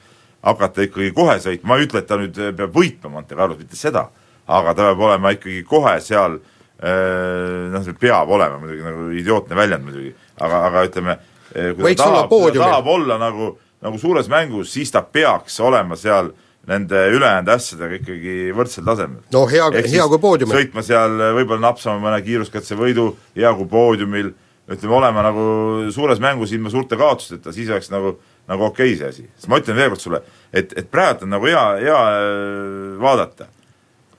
hakata 0.44 0.84
ikkagi 0.86 1.10
kohe 1.16 1.38
sõitma, 1.42 1.72
ma 1.72 1.78
ei 1.80 1.86
ütle, 1.88 2.02
et 2.04 2.06
ta 2.10 2.18
nüüd 2.20 2.36
peab 2.56 2.74
võitma 2.76 3.10
Monte 3.16 3.34
Carlos, 3.38 3.58
mitte 3.58 3.76
seda, 3.80 4.06
aga 4.46 4.74
ta 4.76 4.90
peab 4.90 5.00
olema 5.08 5.32
ikkagi 5.34 5.62
kohe 5.66 5.96
seal 6.04 6.36
eh, 6.38 7.68
noh, 7.72 7.82
see 7.84 7.96
peab 7.98 8.30
olema 8.30 8.58
muidugi 8.62 8.84
nagu 8.86 9.08
idiootne 9.18 9.56
väljend 9.58 9.86
muidugi, 9.88 10.12
aga, 10.38 10.60
aga 10.68 10.84
ütleme, 10.88 11.16
eh, 11.54 11.72
kui 11.74 11.88
Võiks 11.88 11.98
ta 12.02 12.10
tahab, 12.10 12.30
ta 12.54 12.60
tahab 12.62 12.92
olla 12.94 13.18
nagu, 13.20 13.50
nagu 13.84 13.98
suures 14.00 14.28
mängus, 14.30 14.70
siis 14.76 14.92
ta 14.94 15.02
peaks 15.02 15.58
olema 15.64 15.96
seal 15.98 16.30
nende 16.68 17.04
ülejäänud 17.14 17.48
asjadega 17.52 17.96
ikkagi 17.98 18.34
võrdsel 18.56 18.84
tasemel. 18.86 19.22
no 19.32 19.44
hea, 19.48 19.68
hea 19.88 20.08
kui 20.10 20.20
poodiumil. 20.22 20.58
sõitma 20.58 20.84
seal 20.84 21.16
võib-olla 21.38 21.70
napsama 21.70 22.02
mõne 22.02 22.20
kiiruskatsevõidu, 22.26 23.08
hea 23.38 23.52
kui 23.56 23.68
poodiumil, 23.70 24.32
ütleme, 24.68 24.96
olema 24.98 25.24
nagu 25.24 25.46
suures 25.94 26.20
mängus 26.20 26.52
ilma 26.52 26.72
suurte 26.72 26.98
kaotusteta, 27.00 27.54
siis 27.56 27.70
oleks 27.72 27.88
nagu, 27.92 28.18
nagu 28.50 28.68
okei 28.68 28.92
okay 28.92 29.00
see 29.00 29.08
asi. 29.14 29.26
sest 29.38 29.48
ma 29.48 29.62
ütlen 29.62 29.80
veel 29.80 29.94
kord 29.94 30.04
sulle, 30.04 30.22
et, 30.52 30.76
et 30.76 30.90
praegu 30.92 31.24
on 31.24 31.32
nagu 31.36 31.48
hea, 31.48 31.64
hea 31.86 31.98
äh, 32.12 32.94
vaadata. 33.00 33.48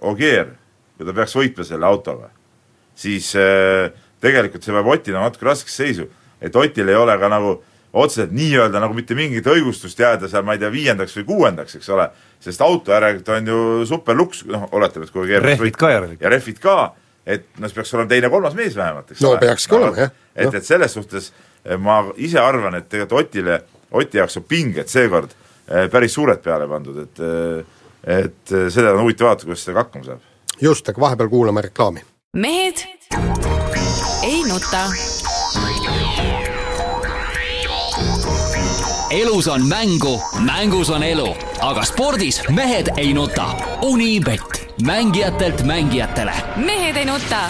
Ogier, 0.09 0.53
kui 0.97 1.05
ta 1.05 1.13
peaks 1.13 1.35
võitma 1.35 1.65
selle 1.67 1.85
autoga, 1.85 2.29
siis 2.97 3.33
äh, 3.37 3.91
tegelikult 4.23 4.65
see 4.65 4.73
paneb 4.73 4.93
Otile 4.95 5.21
natuke 5.21 5.45
raskesse 5.45 5.83
seisu. 5.83 6.07
et 6.41 6.55
Otil 6.55 6.89
ei 6.89 6.95
ole 6.95 7.17
ka 7.19 7.29
nagu 7.29 7.59
otseselt 7.93 8.31
nii-öelda 8.31 8.81
nagu 8.81 8.93
mitte 8.93 9.15
mingit 9.17 9.47
õigustust 9.49 9.99
jääda 9.99 10.29
seal, 10.29 10.45
ma 10.45 10.55
ei 10.55 10.61
tea, 10.61 10.69
viiendaks 10.73 11.15
või 11.19 11.25
kuuendaks, 11.31 11.75
eks 11.79 11.89
ole, 11.93 12.09
sest 12.39 12.61
auto 12.61 12.91
järelikult 12.95 13.29
on 13.35 13.47
ju 13.47 13.85
superluks, 13.89 14.45
noh, 14.47 14.67
oletame, 14.71 15.05
et 15.05 15.11
kui 15.11 15.27
Rehvid 15.39 15.75
ka 15.77 15.89
järelikult. 15.91 16.21
ja 16.21 16.29
rehvid 16.29 16.59
ka, 16.63 16.77
et 17.25 17.45
noh, 17.59 17.67
siis 17.67 17.75
peaks 17.75 17.93
olema 17.93 18.09
teine-kolmas 18.09 18.55
mees 18.55 18.75
vähemalt, 18.75 19.11
eks 19.11 19.21
No 19.21 19.29
ole. 19.35 19.39
peakski 19.39 19.75
olema, 19.75 19.97
jah. 20.05 20.11
et 20.35 20.53
et 20.55 20.65
selles 20.65 20.93
suhtes 20.93 21.31
eh, 21.65 21.77
ma 21.77 21.99
ise 22.17 22.39
arvan, 22.39 22.75
et 22.79 22.87
tegelikult 22.89 23.25
Otile, 23.27 23.59
Oti 23.91 24.17
jaoks 24.17 24.37
on 24.37 24.43
pinged 24.47 24.87
seekord 24.87 25.31
eh, 25.67 25.89
päris 25.91 26.13
suured 26.13 26.39
peale 26.45 26.67
pandud, 26.67 26.97
et 27.03 27.19
eh, 27.19 27.75
et 28.19 28.53
seda 28.71 28.93
on 28.95 29.01
huvitav 29.03 29.27
vaadata, 29.27 29.45
kuidas 29.49 29.65
sellega 29.65 29.83
hakkama 29.83 30.05
saab. 30.05 30.19
just, 30.61 30.87
aga 30.89 31.01
vahepeal 31.01 31.29
kuulame 31.29 31.61
reklaami. 31.67 32.01
mehed 32.33 32.85
ei 34.23 34.43
nuta. 34.47 34.85
Elus 39.11 39.47
on 39.47 39.67
mängu, 39.67 40.21
mängus 40.45 40.89
on 40.89 41.03
elu, 41.03 41.27
aga 41.61 41.83
spordis 41.85 42.41
mehed 42.49 42.91
ei 42.97 43.13
nuta. 43.13 43.47
Unibet, 43.81 44.75
mängijatelt 44.85 45.63
mängijatele 45.63 46.33
mehed 46.55 46.97
ei 46.97 47.05
nuta. 47.05 47.49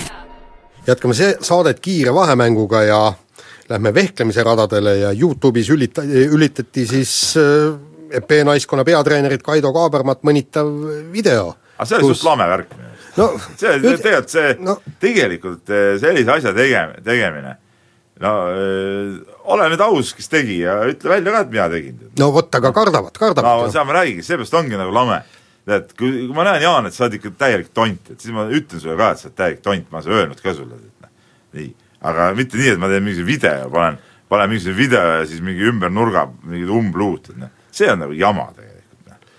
jätkame 0.88 1.14
see 1.14 1.36
saadet 1.42 1.80
kiire 1.80 2.14
vahemänguga 2.14 2.84
ja 2.84 3.14
lähme 3.70 3.94
vehklemise 3.94 4.44
radadele 4.44 4.98
ja 4.98 5.12
Youtube'is 5.12 5.70
ülita-, 5.70 6.04
ülitati 6.32 6.88
siis 6.88 7.38
äh, 7.38 7.76
EP 8.12 8.32
naiskonna 8.44 8.84
peatreenerit 8.84 9.44
Kaido 9.44 9.74
Kaabermat 9.74 10.24
mõnitav 10.24 10.72
video. 11.12 11.56
aga 11.78 11.86
see 11.86 11.98
oli 12.00 12.14
suht 12.14 12.24
lame 12.24 12.48
värk 12.50 12.74
no 13.18 13.28
see, 13.58 13.80
see 13.80 13.98
tegelikult 13.98 14.30
see 14.30 14.56
no. 14.60 14.78
tegelikult 15.00 15.70
eh, 15.70 15.98
sellise 16.02 16.32
asja 16.32 16.54
tege-, 16.56 17.02
tegemine, 17.04 17.58
no 18.20 18.32
öö, 18.52 19.18
ole 19.44 19.68
nüüd 19.72 19.82
aus, 19.84 20.14
kes 20.18 20.28
tegi 20.32 20.60
ja 20.64 20.80
ütle 20.90 21.12
välja 21.14 21.34
ka, 21.34 21.44
et 21.46 21.52
mina 21.54 21.68
tegin. 21.72 22.00
no 22.20 22.32
vot, 22.36 22.50
aga 22.56 22.72
kardavad, 22.76 23.14
no 23.16 23.22
kardavad 23.22 23.72
seda 23.72 23.86
ma 23.88 23.96
räägingi, 24.00 24.26
seepärast 24.28 24.58
ongi 24.60 24.80
nagu 24.80 24.94
lame. 24.96 25.22
tead, 25.70 25.92
kui, 26.00 26.12
kui 26.26 26.36
ma 26.36 26.48
näen, 26.48 26.64
Jaan, 26.66 26.88
et 26.90 26.96
sa 26.96 27.06
oled 27.06 27.20
ikka 27.20 27.32
täielik 27.38 27.70
tont, 27.78 28.08
et 28.10 28.18
siis 28.18 28.34
ma 28.34 28.48
ütlen 28.50 28.82
sulle 28.82 28.96
ka, 28.98 29.12
et 29.14 29.22
sa 29.22 29.28
oled 29.30 29.38
täielik 29.38 29.60
tont, 29.66 29.92
ma 29.92 30.00
olen 30.00 30.08
seda 30.08 30.18
öelnud 30.18 30.44
ka 30.44 30.54
sulle, 30.58 30.80
et 30.80 31.06
noh, 31.06 31.12
nii. 31.60 31.68
aga 32.10 32.30
mitte 32.38 32.58
nii, 32.60 32.72
et 32.74 32.82
ma 32.82 32.90
teen 32.90 33.06
mingisuguse 33.06 33.30
video, 33.30 33.70
panen, 33.76 34.00
panen 34.32 34.50
mingisuguse 34.50 34.80
video 34.80 35.04
ja 35.14 35.28
siis 35.30 35.44
mingi 35.46 35.68
ümber 35.70 35.94
nurga 35.94 36.26
mingid 36.42 36.74
umbluud, 36.74 37.30
et 37.30 37.44
noh, 37.44 37.54
see 37.76 37.92
on 37.92 38.02
nagu 38.02 38.18
jama 38.18 38.48
tegelikult, 38.58 39.04
noh. 39.12 39.30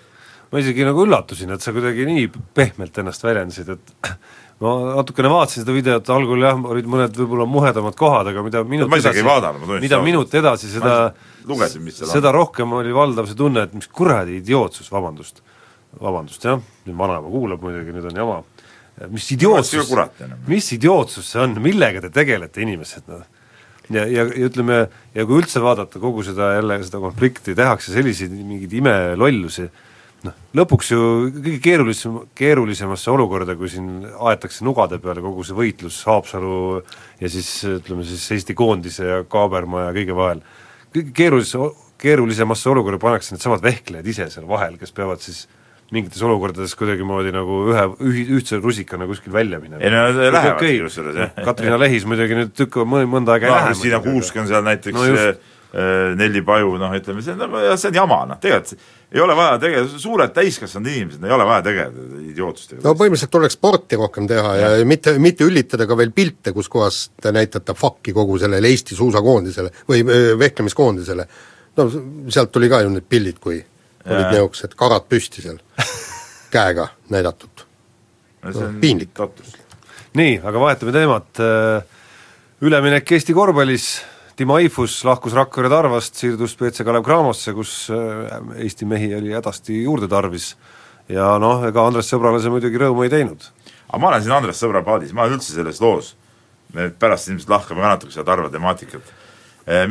ma 0.52 0.62
isegi 0.62 0.86
nagu 0.86 1.04
üllatusin, 1.08 1.56
et 1.56 1.66
sa 1.66 1.74
kuidagi 1.74 2.06
nii 2.08 2.30
pehmelt 2.56 3.02
ennast 3.02 3.26
väljendasid, 3.26 3.74
et 3.74 4.14
ma 4.60 4.72
natukene 4.98 5.30
vaatasin 5.32 5.64
seda 5.64 5.74
videot, 5.74 6.10
algul 6.12 6.44
jah, 6.44 6.58
olid 6.72 6.88
mõned 6.90 7.16
võib-olla 7.16 7.46
muhedamad 7.48 7.96
kohad, 7.98 8.28
aga 8.32 8.44
mida 8.44 8.62
minut 8.68 8.90
ma 8.92 9.00
isegi 9.00 9.22
ei 9.22 9.26
vaadanud, 9.26 9.62
ma 9.62 9.66
tunnistan 9.66 9.86
mida 9.86 10.00
minut 10.04 10.36
edasi, 10.36 10.68
seda 10.72 10.96
lugesin, 11.48 11.84
mis 11.86 11.96
seal 11.96 12.10
on. 12.10 12.14
seda 12.18 12.32
rohkem 12.36 12.76
oli 12.76 12.92
valdav 12.94 13.28
see 13.30 13.38
tunne, 13.38 13.64
et 13.64 13.76
mis 13.76 13.88
kuradi 13.88 14.36
idiootsus, 14.42 14.92
vabandust, 14.92 15.40
vabandust 16.00 16.44
jah, 16.44 16.60
nüüd 16.86 16.98
vanaema 17.00 17.32
kuulab 17.32 17.64
muidugi, 17.64 17.96
nüüd 17.96 18.10
on 18.12 18.22
jama, 18.22 18.38
mis 19.08 19.32
idiootsus 19.32 19.94
mis 20.48 20.72
idiootsus 20.76 21.32
see 21.32 21.40
on, 21.40 21.56
millega 21.64 22.04
te 22.04 22.12
tegelete, 22.20 22.60
inimesed, 22.66 23.08
noh? 23.08 23.24
ja, 23.90 24.04
ja, 24.04 24.26
ja 24.28 24.48
ütleme, 24.50 24.82
ja 25.16 25.24
kui 25.26 25.40
üldse 25.40 25.62
vaadata 25.64 26.02
kogu 26.02 26.24
seda 26.26 26.52
jälle, 26.58 26.82
seda 26.84 27.00
konflikti, 27.02 27.56
tehakse 27.56 27.94
selliseid 27.96 28.34
mingeid 28.36 28.76
imelollusi, 28.82 29.70
noh, 30.26 30.38
lõpuks 30.60 30.90
ju 30.92 31.02
kõige 31.34 31.58
keerulisem, 31.64 32.16
keerulisemasse 32.38 33.12
olukorda, 33.12 33.56
kui 33.58 33.70
siin 33.72 34.02
aetakse 34.30 34.64
nugade 34.66 35.00
peale 35.02 35.22
kogu 35.24 35.44
see 35.46 35.56
võitlus 35.56 36.00
Haapsalu 36.08 36.80
ja 37.20 37.30
siis 37.32 37.52
ütleme 37.68 38.04
siis 38.08 38.26
Eesti 38.36 38.56
koondise 38.58 39.06
ja 39.08 39.22
Kaaberma 39.30 39.88
ja 39.88 39.94
kõige 39.96 40.18
vahel, 40.18 40.42
kõige 40.94 41.14
keerulise, 41.16 41.70
keerulisemasse 42.00 42.70
olukorda 42.72 43.00
pannakse 43.02 43.34
needsamad 43.34 43.64
vehklejad 43.64 44.12
ise 44.12 44.28
seal 44.34 44.48
vahel, 44.50 44.76
kes 44.80 44.94
peavad 44.96 45.22
siis 45.24 45.46
mingites 45.90 46.22
olukordades 46.22 46.74
kuidagimoodi 46.78 47.32
nagu 47.34 47.64
ühe, 47.72 47.84
ühi-, 48.06 48.26
ühtse 48.38 48.60
rusikana 48.62 49.08
kuskil 49.10 49.32
välja 49.34 49.58
minema. 49.62 49.82
Ei 49.82 49.90
no 49.90 50.04
nad 50.06 50.20
lähevad 50.20 50.60
Okei, 50.60 50.76
kusjuures, 50.84 51.16
jah. 51.18 51.32
Katrina 51.48 51.78
Lehis 51.80 52.06
muidugi 52.06 52.38
nüüd 52.38 52.52
tükk 52.54 52.78
mõnda 52.86 53.34
aega 53.34 53.48
ei 53.48 53.50
noh, 53.50 53.58
lähe 53.58 53.72
Kristiina 53.72 53.98
Kuusk 54.04 54.38
on 54.38 54.46
seal 54.50 54.62
näiteks 54.66 54.94
No 54.94 55.02
no 55.02 55.10
just. 55.10 55.49
Nelli 56.18 56.40
Paju, 56.42 56.72
noh 56.80 56.94
ütleme, 56.98 57.22
see 57.22 57.36
on, 57.36 57.52
see 57.78 57.92
on 57.92 58.00
jama, 58.00 58.24
noh 58.26 58.40
tegelikult 58.42 58.80
ei 59.12 59.20
ole 59.20 59.34
vaja 59.36 59.58
tegeleda, 59.58 59.98
suured 59.98 60.32
täiskasvanud 60.34 60.90
inimesed, 60.90 61.24
ei 61.26 61.32
ole 61.34 61.46
vaja 61.46 61.62
tegeleda 61.66 62.20
idiootsustega. 62.30 62.82
no 62.84 62.92
põhimõtteliselt 62.94 63.32
tuleks 63.34 63.56
sporti 63.58 63.98
rohkem 63.98 64.28
teha 64.30 64.52
ja, 64.58 64.68
ja 64.78 64.86
mitte, 64.86 65.16
mitte 65.22 65.46
ülitada 65.46 65.86
ka 65.90 65.96
veel 65.98 66.12
pilte, 66.14 66.52
kus 66.54 66.70
kohas 66.70 67.00
te 67.20 67.32
näitate 67.34 67.74
fuck'i 67.74 68.14
kogu 68.14 68.38
sellele 68.38 68.70
Eesti 68.70 68.98
suusakoondisele 68.98 69.72
või 69.90 70.04
öö, 70.06 70.36
vehklemiskoondisele. 70.38 71.26
no 71.80 71.88
sealt 72.30 72.52
tuli 72.54 72.70
ka 72.70 72.84
ju 72.84 72.92
need 72.94 73.08
pildid, 73.10 73.40
kui 73.42 73.58
olid 73.58 74.22
Jaa. 74.22 74.30
niisugused 74.30 74.78
karad 74.78 75.08
püsti 75.10 75.42
seal, 75.42 75.58
käega 76.54 76.86
näidatud. 77.10 77.66
no 78.44 78.52
see 78.54 78.68
on 78.68 78.78
piinlik. 78.80 79.18
nii, 80.14 80.38
aga 80.38 80.66
vahetame 80.68 80.94
teemat, 80.94 81.42
üleminek 82.62 83.12
Eesti 83.18 83.34
korvpallis, 83.34 83.90
Timo 84.40 84.54
Eifus 84.56 84.94
lahkus 85.04 85.34
Rakvere 85.36 85.68
Tarvast, 85.68 86.14
siirdus 86.16 86.54
BC 86.56 86.80
Kalev 86.88 87.02
Cramosse, 87.04 87.52
kus 87.52 87.72
äh, 87.92 88.38
Eesti 88.64 88.86
mehi 88.88 89.10
oli 89.12 89.34
hädasti 89.36 89.82
juurde 89.82 90.06
tarvis 90.08 90.54
ja 91.12 91.34
noh, 91.42 91.66
ega 91.68 91.82
Andres 91.84 92.08
Sõbrale 92.08 92.40
see 92.40 92.48
muidugi 92.48 92.80
rõõmu 92.80 93.04
ei 93.04 93.12
teinud. 93.12 93.44
aga 93.90 94.00
ma 94.00 94.08
olen 94.08 94.24
siin 94.24 94.32
Andres 94.32 94.62
sõbra 94.64 94.80
paadis, 94.86 95.12
ma 95.12 95.26
üldse 95.28 95.52
selles 95.52 95.82
loos, 95.84 96.14
me 96.72 96.88
pärast 96.88 97.28
ilmselt 97.28 97.52
lahkame 97.52 97.84
ka 97.84 97.90
natuke 97.90 98.14
seda 98.14 98.24
Tarva 98.30 98.48
temaatikat, 98.54 99.12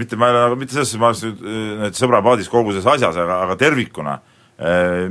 mitte 0.02 0.18
ma 0.18 0.32
ei 0.32 0.34
ole 0.34 0.42
nagu, 0.48 0.58
mitte 0.64 0.74
selles 0.80 0.96
suhtes, 0.96 1.04
ma 1.04 1.12
oleks 1.12 1.22
nüüd 1.28 1.46
eh, 1.46 1.70
nüüd 1.84 2.02
sõbra 2.02 2.24
paadis 2.32 2.50
kogu 2.50 2.74
selles 2.74 2.90
asjas, 2.96 3.22
aga, 3.22 3.38
aga 3.46 3.60
tervikuna, 3.68 4.18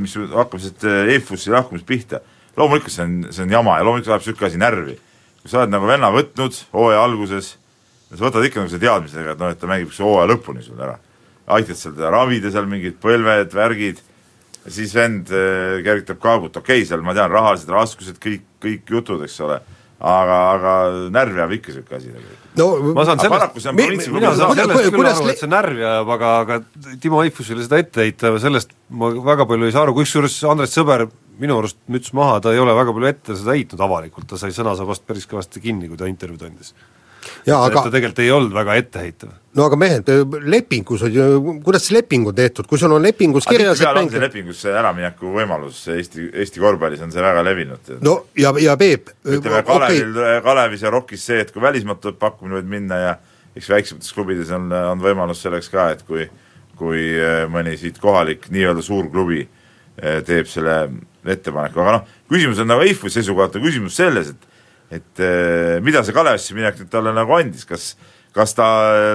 mis 0.03 0.19
hakkab 0.35 0.67
siit 0.67 0.83
eh, 0.83 1.15
EFUS-i 1.15 1.55
lahkumist 1.55 1.87
pihta, 1.87 2.25
loomulikult 2.59 2.97
see 2.97 3.07
on, 3.07 3.17
see 3.31 3.47
on 3.47 3.55
jama 3.55 3.79
ja 3.79 3.87
loomulikult 3.87 4.17
läheb 4.17 4.27
niisugune 4.27 4.51
asi 4.51 4.65
närvi. 4.67 4.99
kui 5.45 5.55
sa 5.55 5.63
oled 5.63 5.79
nagu 5.79 5.95
venna 5.95 6.11
võtnud 6.11 6.63
hooaja 6.75 7.07
alguses, 7.07 7.55
sa 8.17 8.25
võtad 8.25 8.47
ikka 8.47 8.63
nagu 8.63 8.73
selle 8.73 8.85
teadmisega, 8.85 9.35
et 9.35 9.43
noh, 9.43 9.53
et 9.53 9.61
ta 9.61 9.71
mängib 9.71 9.95
see 9.95 10.07
hooaja 10.07 10.31
lõpuni 10.33 10.65
sul 10.65 10.81
ära. 10.81 10.99
aitad 11.49 11.79
seal 11.81 11.95
teda 11.97 12.11
ravida, 12.13 12.51
seal 12.53 12.69
mingid 12.69 12.99
põlved, 13.01 13.55
värgid, 13.57 14.01
ja 14.65 14.73
siis 14.73 14.93
vend 14.97 15.31
äh, 15.33 15.81
kergitab 15.85 16.21
kaabut, 16.21 16.57
okei 16.57 16.83
okay,, 16.83 16.89
seal 16.89 17.05
ma 17.05 17.15
tean, 17.17 17.31
rahalised 17.33 17.71
raskused, 17.73 18.19
kõik, 18.21 18.45
kõik 18.65 18.93
jutud, 18.93 19.23
eks 19.25 19.39
ole, 19.47 19.57
aga, 19.99 20.41
aga 20.55 20.75
närvi 21.15 21.41
ajab 21.41 21.55
ikka 21.57 21.73
niisugune 21.73 22.01
asi 22.01 22.13
tegelikult. 22.13 22.51
no 22.61 22.67
ma 22.97 23.07
saan 23.09 23.23
Aga 23.23 23.31
paraku 23.33 23.63
see 23.65 23.73
sellest, 23.73 24.13
mina 24.13 24.35
saan 24.37 24.53
sellest 24.61 24.85
küll 24.85 24.99
Kuidas 24.99 25.23
aru, 25.23 25.27
le- 25.27 25.37
et 25.37 25.45
see 25.45 25.53
närvi 25.55 25.89
ajab, 25.89 26.13
aga, 26.19 26.35
aga 26.45 26.61
Timo 27.01 27.25
Eifusele 27.25 27.65
seda 27.65 27.81
ette 27.81 28.05
heita, 28.05 28.35
sellest 28.45 28.77
ma 28.91 29.11
väga 29.33 29.49
palju 29.49 29.69
ei 29.69 29.75
saa 29.75 29.87
aru, 29.89 29.97
kusjuures 29.99 30.37
Andres 30.53 30.77
Sõber 30.77 31.09
minu 31.39 31.59
arust 31.61 31.79
müts 31.91 32.13
maha, 32.17 32.41
ta 32.43 32.53
ei 32.53 32.61
ole 32.61 32.75
väga 32.77 32.95
palju 32.95 33.11
ette 33.11 33.37
seda 33.39 33.57
heitnud 33.57 33.83
avalikult, 33.89 34.29
ta 34.31 34.39
sai 34.41 34.55
sõnasabast 34.55 35.07
päris 35.07 35.27
kõvasti 35.31 35.63
kinni, 35.63 35.91
kui 35.91 35.99
ta 35.99 36.11
intervjuud 36.11 36.47
andis. 36.51 36.75
Jaa, 37.47 37.61
et 37.67 37.75
ta 37.75 37.83
aga 37.83 37.93
tegelikult 37.93 38.25
ei 38.25 38.33
olnud 38.35 38.57
väga 38.57 38.79
etteheitav. 38.83 39.35
no 39.59 39.69
aga 39.69 39.79
mehed, 39.81 40.11
lepingus 40.55 41.05
on 41.07 41.15
ju, 41.15 41.29
kuidas 41.67 41.87
see 41.89 41.99
leping 41.99 42.29
on 42.31 42.37
tehtud, 42.39 42.69
kui 42.71 42.81
sul 42.81 42.97
on 42.97 43.05
lepingus 43.05 43.49
kirjas, 43.49 43.83
et 43.83 44.01
mäng 44.01 44.19
lepingus 44.25 44.65
see 44.65 44.75
äramineku 44.75 45.33
võimalus 45.37 45.85
Eesti, 45.95 46.29
Eesti 46.43 46.63
korvpallis 46.63 47.05
on 47.07 47.15
see 47.15 47.25
väga 47.25 47.45
levinud. 47.47 47.95
no 48.05 48.19
ja, 48.39 48.53
ja 48.63 48.77
Peep, 48.81 49.15
ütleme 49.25 49.63
Kalevil, 49.67 50.21
Kalevis 50.45 50.85
ja 50.87 50.93
Rokis 50.95 51.31
see, 51.31 51.41
et 51.45 51.55
kui 51.55 51.65
välismaalt 51.65 52.05
tuleb 52.05 52.21
pakkumine, 52.21 52.61
võid 52.61 52.77
minna 52.77 53.01
ja 53.05 53.17
eks 53.57 53.73
väiksemates 53.73 54.13
klubides 54.15 54.53
on, 54.55 54.71
on 54.73 55.01
võimalus 55.03 55.43
selleks 55.43 55.73
ka, 55.73 55.91
et 55.97 56.05
kui 56.07 56.29
kui 56.79 57.03
eh, 57.19 57.45
mõni 57.51 57.77
siit 57.79 57.99
kohalik 58.03 58.49
nii-öelda 58.55 58.85
suur 58.85 59.09
klubi 59.13 59.43
eh, 59.43 60.21
teeb 60.27 60.49
selle 60.51 60.79
ettepaneku, 61.29 61.83
aga 61.83 61.97
noh, 61.99 62.13
küsimus 62.31 62.63
on 62.63 62.71
nagu 62.71 62.85
Eifu 62.87 63.11
seisukohalt 63.13 63.59
on 63.59 63.67
küsimus 63.67 63.99
selles, 63.99 64.33
et 64.33 64.48
et 64.91 65.21
eh, 65.21 65.79
mida 65.85 66.05
see 66.05 66.17
Kalevisse 66.17 66.57
minek 66.57 66.79
nüüd 66.81 66.93
talle 66.93 67.13
nagu 67.17 67.35
andis, 67.37 67.67
kas 67.69 67.93
kas 68.39 68.55
ta 68.57 68.69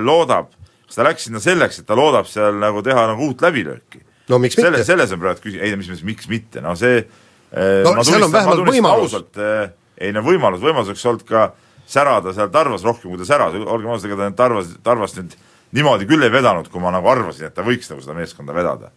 loodab, 0.03 0.51
kas 0.87 0.97
ta 0.97 1.05
läks 1.07 1.27
sinna 1.27 1.41
selleks, 1.43 1.81
et 1.81 1.87
ta 1.87 1.97
loodab 1.97 2.27
seal 2.29 2.57
nagu 2.61 2.83
teha 2.85 3.05
nagu 3.13 3.29
uut 3.29 3.43
läbilööki? 3.43 4.03
no 4.31 4.39
miks 4.39 4.57
selle, 4.57 4.77
mitte? 4.77 4.87
selles 4.87 5.13
on 5.15 5.21
praegu 5.21 5.43
küsimus, 5.43 5.63
ei 5.65 5.73
no 5.73 5.79
mis 5.81 5.91
mõttes, 5.91 6.07
miks 6.07 6.29
mitte, 6.31 6.63
no 6.63 6.75
see 6.79 6.99
eh, 7.01 7.81
No 7.85 7.95
ma 7.97 8.05
seal 8.07 8.25
on 8.25 8.33
vähemalt 8.33 8.67
võimalus. 8.69 9.15
eh, 9.37 9.73
ei 10.07 10.15
no 10.15 10.23
võimalus, 10.25 10.63
võimalus 10.63 10.93
oleks 10.93 11.05
olnud 11.11 11.25
ka 11.27 11.47
särada 11.89 12.33
seal 12.35 12.51
Tarvas 12.53 12.85
rohkem, 12.87 13.11
kui 13.11 13.21
ta 13.21 13.27
säras, 13.27 13.55
olgem 13.59 13.91
ausad, 13.93 14.09
ega 14.09 14.19
ta 14.21 14.29
nüüd 14.29 14.39
Tarvas, 14.39 14.75
Tarvast 14.83 15.19
nüüd 15.19 15.37
niimoodi 15.75 16.07
küll 16.09 16.23
ei 16.23 16.31
vedanud, 16.33 16.69
kui 16.71 16.81
ma 16.81 16.93
nagu 16.93 17.09
arvasin, 17.11 17.49
et 17.49 17.55
ta 17.55 17.65
võiks 17.65 17.89
nagu 17.91 18.03
seda 18.03 18.15
meeskonda 18.17 18.55
vedada. 18.55 18.91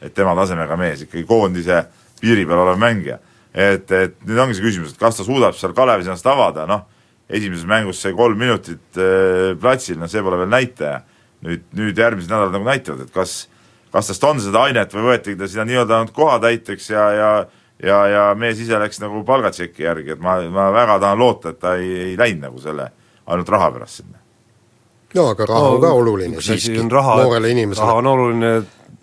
et 0.00 0.14
tema 0.16 0.32
tasemega 0.32 0.76
mees, 0.80 1.02
ikkagi 1.04 1.26
koondise 1.28 1.82
piiri 2.20 2.46
peal 2.48 2.62
olev 2.62 2.78
mängija. 2.80 3.18
Et, 3.54 3.90
et 3.90 4.16
nüüd 4.26 4.40
ongi 4.40 4.58
see 4.58 4.66
küsimus, 4.66 4.94
et 4.94 5.00
kas 5.00 5.20
ta 5.20 5.26
suudab 5.26 5.56
seal 5.58 5.74
Kalevis 5.76 6.10
ennast 6.10 6.26
avada, 6.30 6.66
noh, 6.70 6.84
esimeses 7.30 7.66
mängus 7.68 8.02
sai 8.02 8.12
kolm 8.18 8.38
minutit 8.38 8.82
äh, 8.98 9.54
platsil, 9.60 9.98
no 10.00 10.10
see 10.10 10.22
pole 10.26 10.40
veel 10.40 10.52
näitaja. 10.52 11.00
nüüd, 11.40 11.62
nüüd 11.72 11.96
järgmised 11.96 12.28
nädalad 12.28 12.52
nagu 12.52 12.66
näitavad, 12.66 13.06
et 13.06 13.14
kas, 13.14 13.46
kas 13.94 14.10
tast 14.10 14.24
on 14.28 14.42
seda 14.44 14.66
ainet 14.68 14.92
või 14.92 15.06
võetigi 15.06 15.38
ta 15.40 15.46
sinna 15.48 15.64
nii-öelda 15.70 15.96
ainult 15.96 16.12
kohatäiteks 16.12 16.90
ja, 16.92 17.04
ja 17.16 17.30
ja, 17.82 18.00
ja 18.08 18.24
mees 18.36 18.60
ise 18.60 18.78
läks 18.80 19.00
nagu 19.00 19.22
palgatšeki 19.26 19.84
järgi, 19.86 20.14
et 20.16 20.20
ma, 20.22 20.36
ma 20.52 20.68
väga 20.74 20.98
tahan 21.02 21.20
loota, 21.20 21.54
et 21.54 21.60
ta 21.62 21.76
ei, 21.80 21.92
ei 22.10 22.16
läinud 22.18 22.48
nagu 22.48 22.60
selle 22.62 22.90
ainult 23.30 23.52
raha 23.54 23.70
pärast 23.76 24.02
sinna. 24.02 24.18
no 25.14 25.26
aga 25.32 25.46
raha 25.48 25.70
on 25.74 25.80
ka 25.82 25.92
oluline 25.96 26.42
siiski 26.44 26.78
on 26.80 26.90
raha, 26.92 27.16
noorele 27.22 27.48
raha 27.48 27.56
inimesele. 27.56 27.96
on 28.02 28.10
oluline, 28.12 28.52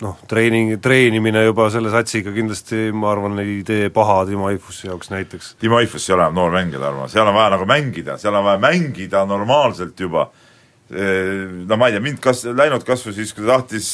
noh, 0.04 0.18
treening, 0.30 0.78
treenimine 0.82 1.44
juba 1.48 1.68
selle 1.74 1.92
satsiga 1.94 2.34
kindlasti 2.36 2.90
ma 2.96 3.12
arvan, 3.14 3.40
ei 3.42 3.62
tee 3.68 3.90
paha 3.94 4.24
Timo 4.30 4.50
Aifuse 4.52 4.92
jaoks 4.92 5.12
näiteks. 5.14 5.56
Timo 5.62 5.80
Eifus 5.82 6.10
ei 6.10 6.16
ole 6.16 6.28
enam 6.28 6.38
noor 6.38 6.58
mängija, 6.58 6.82
Tarmo, 6.84 7.08
seal 7.12 7.28
on 7.28 7.38
vaja 7.38 7.54
nagu 7.56 7.70
mängida, 7.70 8.18
seal 8.22 8.38
on 8.38 8.46
vaja 8.46 8.62
mängida 8.62 9.26
normaalselt 9.30 10.00
juba. 10.00 10.30
no 11.68 11.76
ma 11.76 11.90
ei 11.90 11.98
tea, 11.98 12.00
mind 12.00 12.20
kas, 12.24 12.46
läinud 12.48 12.86
kas 12.88 13.02
või 13.04 13.18
siis, 13.18 13.34
kui 13.36 13.44
ta 13.44 13.58
tahtis 13.58 13.90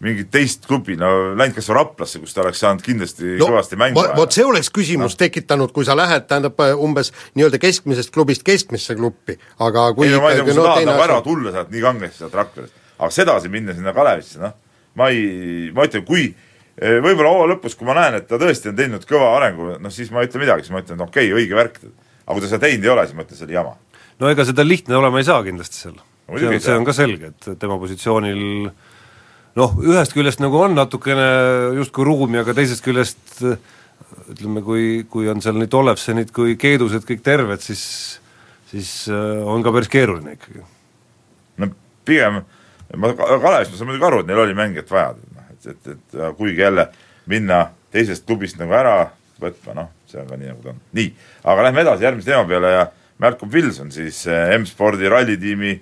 mingit 0.00 0.30
teist 0.32 0.64
klubi, 0.64 0.94
no 0.96 1.34
läinud 1.36 1.58
kas 1.58 1.68
või 1.68 1.76
Raplasse, 1.76 2.22
kus 2.22 2.32
ta 2.32 2.40
oleks 2.40 2.62
saanud 2.64 2.80
kindlasti 2.80 3.34
no, 3.34 3.50
kõvasti 3.50 3.76
mängu 3.76 4.00
vot- 4.16 4.32
see 4.32 4.46
oleks 4.48 4.70
küsimus 4.72 5.18
no. 5.18 5.20
tekitanud, 5.20 5.74
kui 5.76 5.84
sa 5.84 5.98
lähed, 5.98 6.24
tähendab 6.30 6.62
umbes 6.80 7.12
nii-öelda 7.34 7.60
keskmisest 7.60 8.14
klubist 8.14 8.46
keskmisse 8.46 8.96
gruppi, 8.96 9.36
aga 9.60 9.90
kui 9.92 10.08
ei 10.08 10.16
no 10.16 10.22
ma 10.24 10.32
ei 10.32 10.40
tea, 10.40 10.48
kui 10.48 10.56
sa 10.56 10.64
tahad 10.64 10.80
teine 10.80 10.94
nagu 10.94 11.04
ära 11.10 11.20
tulla 11.26 11.52
sealt 11.58 11.76
nii 11.76 11.84
kangesti 11.84 12.24
sealt 12.24 12.40
Rakverest, 12.40 12.80
aga 12.96 13.12
sedasi 13.18 13.52
minna 13.52 13.76
sinna 13.76 13.92
Kalevisse, 13.92 14.40
noh, 14.40 14.56
ma 14.98 15.10
ei, 15.12 15.70
ma 15.74 15.86
ütlen, 15.88 16.04
kui 16.06 16.28
eh, 16.30 16.98
võib-olla 17.02 17.32
hooaja 17.34 17.52
lõpus, 17.54 17.76
kui 17.78 17.88
ma 17.88 17.96
näen, 17.98 18.20
et 18.20 18.28
ta 18.30 18.40
tõesti 18.40 18.72
on 18.72 18.78
teinud 18.78 19.06
kõva 19.08 19.32
arengu, 19.38 19.74
noh 19.82 19.94
siis 19.94 20.12
ma 20.14 20.22
ei 20.22 20.30
ütle 20.30 20.42
midagi, 20.42 20.66
siis 20.66 20.74
ma 20.74 20.84
ütlen, 20.84 21.02
okei 21.06 21.30
okay,, 21.30 21.36
õige 21.38 21.58
värk. 21.58 21.82
aga 22.26 22.36
kui 22.36 22.44
ta 22.44 22.52
seda 22.52 22.66
teinud 22.66 22.86
ei 22.86 22.94
ole, 22.94 23.08
siis 23.08 23.18
ma 23.18 23.26
ütlen, 23.26 23.40
see 23.40 23.48
oli 23.48 23.58
jama. 23.58 23.74
no 24.20 24.30
ega 24.30 24.46
seda 24.48 24.66
lihtne 24.66 24.96
olema 25.00 25.20
ei 25.20 25.28
saa 25.28 25.42
kindlasti 25.46 25.82
seal. 25.82 25.98
muidugi 26.30 26.56
see 26.58 26.60
on, 26.60 26.64
see 26.68 26.78
on 26.78 26.88
ka 26.88 26.96
selge, 26.96 27.34
et 27.34 27.50
tema 27.58 27.80
positsioonil 27.82 28.46
noh, 29.60 29.76
ühest 29.82 30.14
küljest 30.14 30.42
nagu 30.42 30.62
on 30.62 30.78
natukene 30.78 31.28
justkui 31.80 32.06
ruumi, 32.06 32.40
aga 32.42 32.54
teisest 32.56 32.84
küljest 32.86 33.44
ütleme, 34.30 34.62
kui, 34.64 35.04
kui 35.10 35.28
on 35.30 35.42
seal 35.42 35.58
nii 35.58 35.70
Tollefsenid 35.70 36.30
kui 36.34 36.56
Keedused 36.58 37.06
kõik 37.06 37.22
terved, 37.26 37.62
siis 37.62 37.84
siis 38.70 39.08
äh, 39.10 39.42
on 39.46 39.64
ka 39.66 39.72
päris 39.74 39.90
keeruline 39.90 40.36
ikkagi. 40.36 40.62
no 41.60 41.70
pigem, 42.06 42.40
ma 42.96 43.12
Kalevist 43.14 43.72
ma 43.72 43.78
saan 43.78 43.90
muidugi 43.90 44.06
aru, 44.08 44.22
et 44.22 44.30
neil 44.30 44.44
oli 44.46 44.56
mängijat 44.58 44.90
vaja, 44.90 45.14
noh 45.34 45.40
et, 45.60 45.66
et, 45.66 45.94
et 45.94 46.36
kuigi 46.36 46.60
jälle 46.60 46.88
minna 47.30 47.66
teisest 47.92 48.26
klubist 48.26 48.58
nagu 48.60 48.74
ära 48.76 48.96
võtma, 49.40 49.74
noh, 49.76 49.88
see 50.10 50.20
on 50.20 50.28
ka 50.28 50.38
nii, 50.38 50.50
nagu 50.52 50.64
ta 50.64 50.74
on. 50.74 50.82
nii, 50.96 51.12
aga 51.52 51.64
lähme 51.68 51.84
edasi 51.84 52.06
järgmise 52.06 52.32
teema 52.32 52.48
peale 52.48 52.74
ja 52.74 52.84
Malcolm 53.20 53.52
Wilson 53.52 53.90
siis 53.92 54.22
eh, 54.28 54.54
M-spordi 54.58 55.08
rallitiimi 55.08 55.74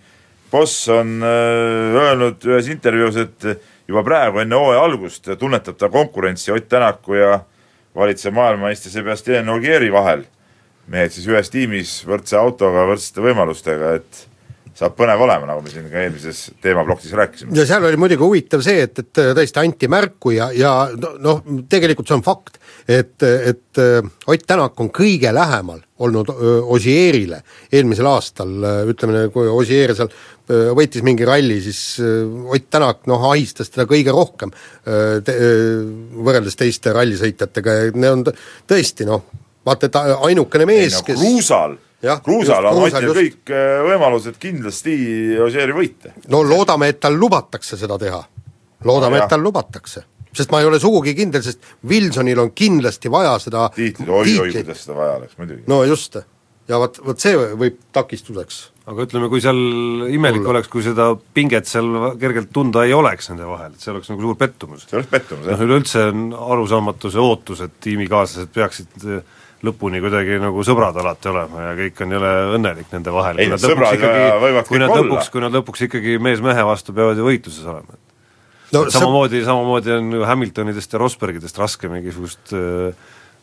boss 0.50 0.88
on 0.92 1.18
äh, 1.22 1.98
öelnud 2.02 2.46
ühes 2.48 2.70
intervjuus, 2.72 3.18
et 3.20 3.48
juba 3.88 4.02
praegu 4.06 4.42
enne 4.42 4.58
hooaja 4.58 4.82
algust 4.84 5.30
tunnetab 5.38 5.78
ta 5.78 5.90
konkurentsi 5.92 6.52
Ott 6.54 6.68
Tänaku 6.68 7.18
ja 7.18 7.38
valitsev 7.96 8.34
maailmameistri 8.36 8.92
Sebastian 8.92 9.48
Ogieri 9.48 9.92
vahel. 9.92 10.26
mehed 10.88 11.12
siis 11.12 11.26
ühes 11.28 11.50
tiimis 11.52 11.90
võrdse 12.08 12.38
autoga, 12.40 12.86
võrdsete 12.88 13.20
võimalustega, 13.20 13.90
et 13.98 14.22
saab 14.76 14.94
põnev 14.98 15.22
olema, 15.24 15.48
nagu 15.48 15.62
me 15.64 15.72
siin 15.72 15.88
ka 15.90 16.02
eelmises 16.02 16.42
teemaplokis 16.64 17.12
rääkisime. 17.18 17.56
ja 17.56 17.66
seal 17.68 17.84
oli 17.88 18.00
muidugi 18.00 18.24
huvitav 18.24 18.62
see, 18.64 18.84
et, 18.86 18.98
et 19.02 19.20
tõesti 19.38 19.62
anti 19.62 19.90
märku 19.90 20.34
ja, 20.36 20.50
ja 20.56 20.72
noh 20.94 21.18
no, 21.18 21.36
no, 21.44 21.64
tegelikult 21.70 22.10
see 22.10 22.18
on 22.18 22.24
fakt, 22.26 22.60
et, 22.88 23.16
et 23.22 23.82
äh, 23.82 24.10
Ott 24.28 24.46
Tänak 24.48 24.80
on 24.80 24.90
kõige 24.94 25.32
lähemal 25.34 25.80
olnud 26.04 26.30
öö, 26.30 26.58
Osierile 26.76 27.40
eelmisel 27.72 28.06
aastal, 28.06 28.52
ütleme, 28.90 29.26
kui 29.34 29.48
Osier 29.50 29.94
seal 29.98 30.12
öö, 30.12 30.70
võitis 30.78 31.04
mingi 31.06 31.26
ralli, 31.28 31.58
siis 31.64 31.98
Ott 31.98 32.68
Tänak 32.70 33.04
noh, 33.10 33.28
ahistas 33.32 33.72
teda 33.74 33.88
kõige 33.90 34.14
rohkem 34.14 34.54
te, 34.84 35.34
võrreldes 36.14 36.56
teiste 36.58 36.94
rallisõitjatega 36.96 37.76
ja 37.80 37.90
need 37.92 38.10
on 38.12 38.24
tõ- 38.28 38.36
tõesti 38.70 39.08
noh, 39.08 39.26
vaata, 39.68 39.88
et 39.90 40.00
ainukene 40.30 40.66
ei 40.66 40.72
mees, 40.72 40.96
no 40.98 41.04
kes 41.06 41.20
Kruusal, 41.20 41.76
Kruusal 42.02 42.68
on 42.70 42.84
Otil 42.84 43.08
just. 43.08 43.18
kõik 43.18 43.50
äh, 43.50 43.80
võimalused 43.88 44.38
kindlasti 44.38 44.94
Ogieri 45.42 45.74
võita. 45.74 46.12
no 46.30 46.44
loodame, 46.46 46.92
et 46.92 47.00
tal 47.02 47.18
lubatakse 47.18 47.76
seda 47.76 47.98
teha. 47.98 48.22
loodame 48.86 49.18
No 49.18 49.24
et 49.24 49.30
tal 49.30 49.42
lubatakse. 49.42 50.04
sest 50.32 50.52
ma 50.54 50.60
ei 50.62 50.68
ole 50.68 50.78
sugugi 50.78 51.14
kindel, 51.18 51.42
sest 51.42 51.58
Wilsonil 51.88 52.38
on 52.38 52.52
kindlasti 52.54 53.10
vaja 53.10 53.38
seda 53.42 53.68
tiitlid, 53.74 54.08
oi-oi, 54.08 54.52
kuidas 54.52 54.84
seda 54.84 54.98
vaja 54.98 55.16
oleks, 55.18 55.38
muidugi. 55.40 55.64
no 55.66 55.82
just, 55.84 56.20
ja 56.68 56.78
vot, 56.78 57.00
vot 57.02 57.18
see 57.18 57.34
võib 57.34 57.80
takistuseks. 57.96 58.60
aga 58.86 59.08
ütleme, 59.08 59.28
kui 59.32 59.42
seal 59.42 59.58
imelik 60.14 60.44
Olla. 60.44 60.54
oleks, 60.54 60.70
kui 60.70 60.86
seda 60.86 61.08
pinget 61.34 61.66
seal 61.66 62.14
kergelt 62.20 62.52
tunda 62.54 62.84
ei 62.86 62.94
oleks 62.94 63.32
nende 63.32 63.48
vahel, 63.48 63.74
et 63.74 63.82
see 63.82 63.90
oleks 63.90 64.12
nagu 64.12 64.22
suur 64.22 64.38
pettumus. 64.38 64.86
see 64.86 65.00
oleks 65.00 65.10
pettumus, 65.10 65.48
noh, 65.48 65.56
jah. 65.56 65.66
üleüldse 65.66 66.06
on 66.12 66.30
arusaamatu 66.46 67.10
see 67.10 67.26
ootus, 67.26 67.64
et 67.66 67.74
tiimikaaslased 67.88 68.54
peaksid 68.54 69.08
eh, 69.08 69.34
lõpuni 69.66 70.02
kuidagi 70.02 70.38
nagu 70.42 70.62
sõbrad 70.66 70.98
alati 71.02 71.30
olema 71.32 71.68
ja 71.68 71.76
kõik 71.78 72.02
on 72.04 72.14
jõle 72.14 72.32
õnnelik 72.58 72.92
nende 72.94 73.14
vahel. 73.14 73.40
Ei, 73.42 73.50
sõbrad 73.58 73.98
võivad 73.98 74.68
kui 74.68 74.76
kõik 74.76 74.84
nad 74.84 74.94
olla. 74.94 75.02
lõpuks, 75.02 75.30
kui 75.34 75.42
nad 75.42 75.58
lõpuks 75.58 75.86
ikkagi 75.88 76.18
mees 76.22 76.42
mehe 76.44 76.66
vastu 76.68 76.94
peavad 76.94 77.18
ju 77.18 77.26
võitluses 77.26 77.66
olema. 77.66 77.98
no 78.76 78.84
samamoodi, 78.94 79.44
samamoodi 79.46 79.94
on 79.96 80.18
ju 80.18 80.26
Hamiltonidest 80.28 80.94
ja 80.94 81.02
Rosbergidest 81.02 81.58
raske 81.58 81.90
mingisugust 81.90 82.54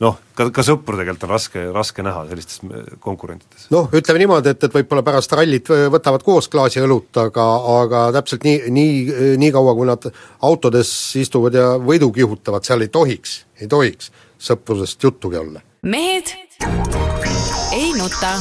noh, 0.04 0.18
ka, 0.36 0.48
ka 0.56 0.64
sõpru 0.66 0.98
tegelikult 1.00 1.26
on 1.28 1.32
raske, 1.32 1.64
raske 1.76 2.04
näha 2.06 2.24
sellistes 2.30 2.62
konkurentides. 3.04 3.68
noh, 3.74 3.88
ütleme 3.96 4.22
niimoodi, 4.24 4.52
et, 4.56 4.68
et 4.68 4.76
võib-olla 4.76 5.04
pärast 5.06 5.36
rallit 5.38 5.72
võtavad 5.94 6.26
koos 6.26 6.50
klaasi 6.52 6.84
õlut, 6.84 7.12
aga, 7.22 7.46
aga 7.82 8.06
täpselt 8.18 8.48
nii, 8.48 8.72
nii, 8.76 8.98
nii 9.42 9.54
kaua, 9.56 9.76
kui 9.78 9.88
nad 9.90 10.10
autodes 10.48 10.92
istuvad 11.22 11.56
ja 11.60 11.70
võidu 11.80 12.12
kihutavad, 12.16 12.68
seal 12.68 12.86
ei 12.86 12.92
tohiks, 12.92 13.42
ei 13.62 13.72
tohiks 13.72 14.12
sõprusest 14.46 15.04
juttugi 15.04 15.40
olla. 15.40 15.64
Mehed 15.86 16.26
ei 17.72 17.94
nuta. 17.94 18.32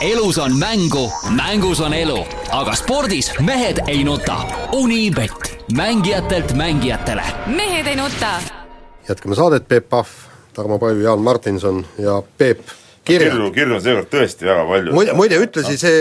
elus 0.00 0.38
on 0.38 0.56
mängu, 0.58 1.12
mängus 1.30 1.80
on 1.80 1.94
elu, 1.94 2.26
aga 2.50 2.74
spordis 2.74 3.32
mehed 3.40 3.78
ei 3.86 4.04
nuta. 4.04 4.36
Unibet, 4.72 5.64
mängijatelt 5.76 6.52
mängijatele 6.52 7.22
mehed 7.46 7.86
ei 7.86 7.96
nuta. 7.96 8.40
jätkame 9.08 9.34
saadet, 9.34 9.68
Peep 9.68 9.88
Pahv, 9.88 10.08
Tarmo 10.52 10.78
Paju, 10.78 11.00
Jaan 11.00 11.20
Martinson 11.20 11.86
ja 11.98 12.22
Peep. 12.38 12.58
Kirju, 13.06 13.48
kirju 13.54 13.76
on 13.76 13.82
seekord 13.82 14.08
tõesti 14.10 14.46
väga 14.48 14.64
palju. 14.68 14.94
muide, 14.96 15.14
muide 15.18 15.38
ütlesi 15.42 15.76
see 15.80 16.00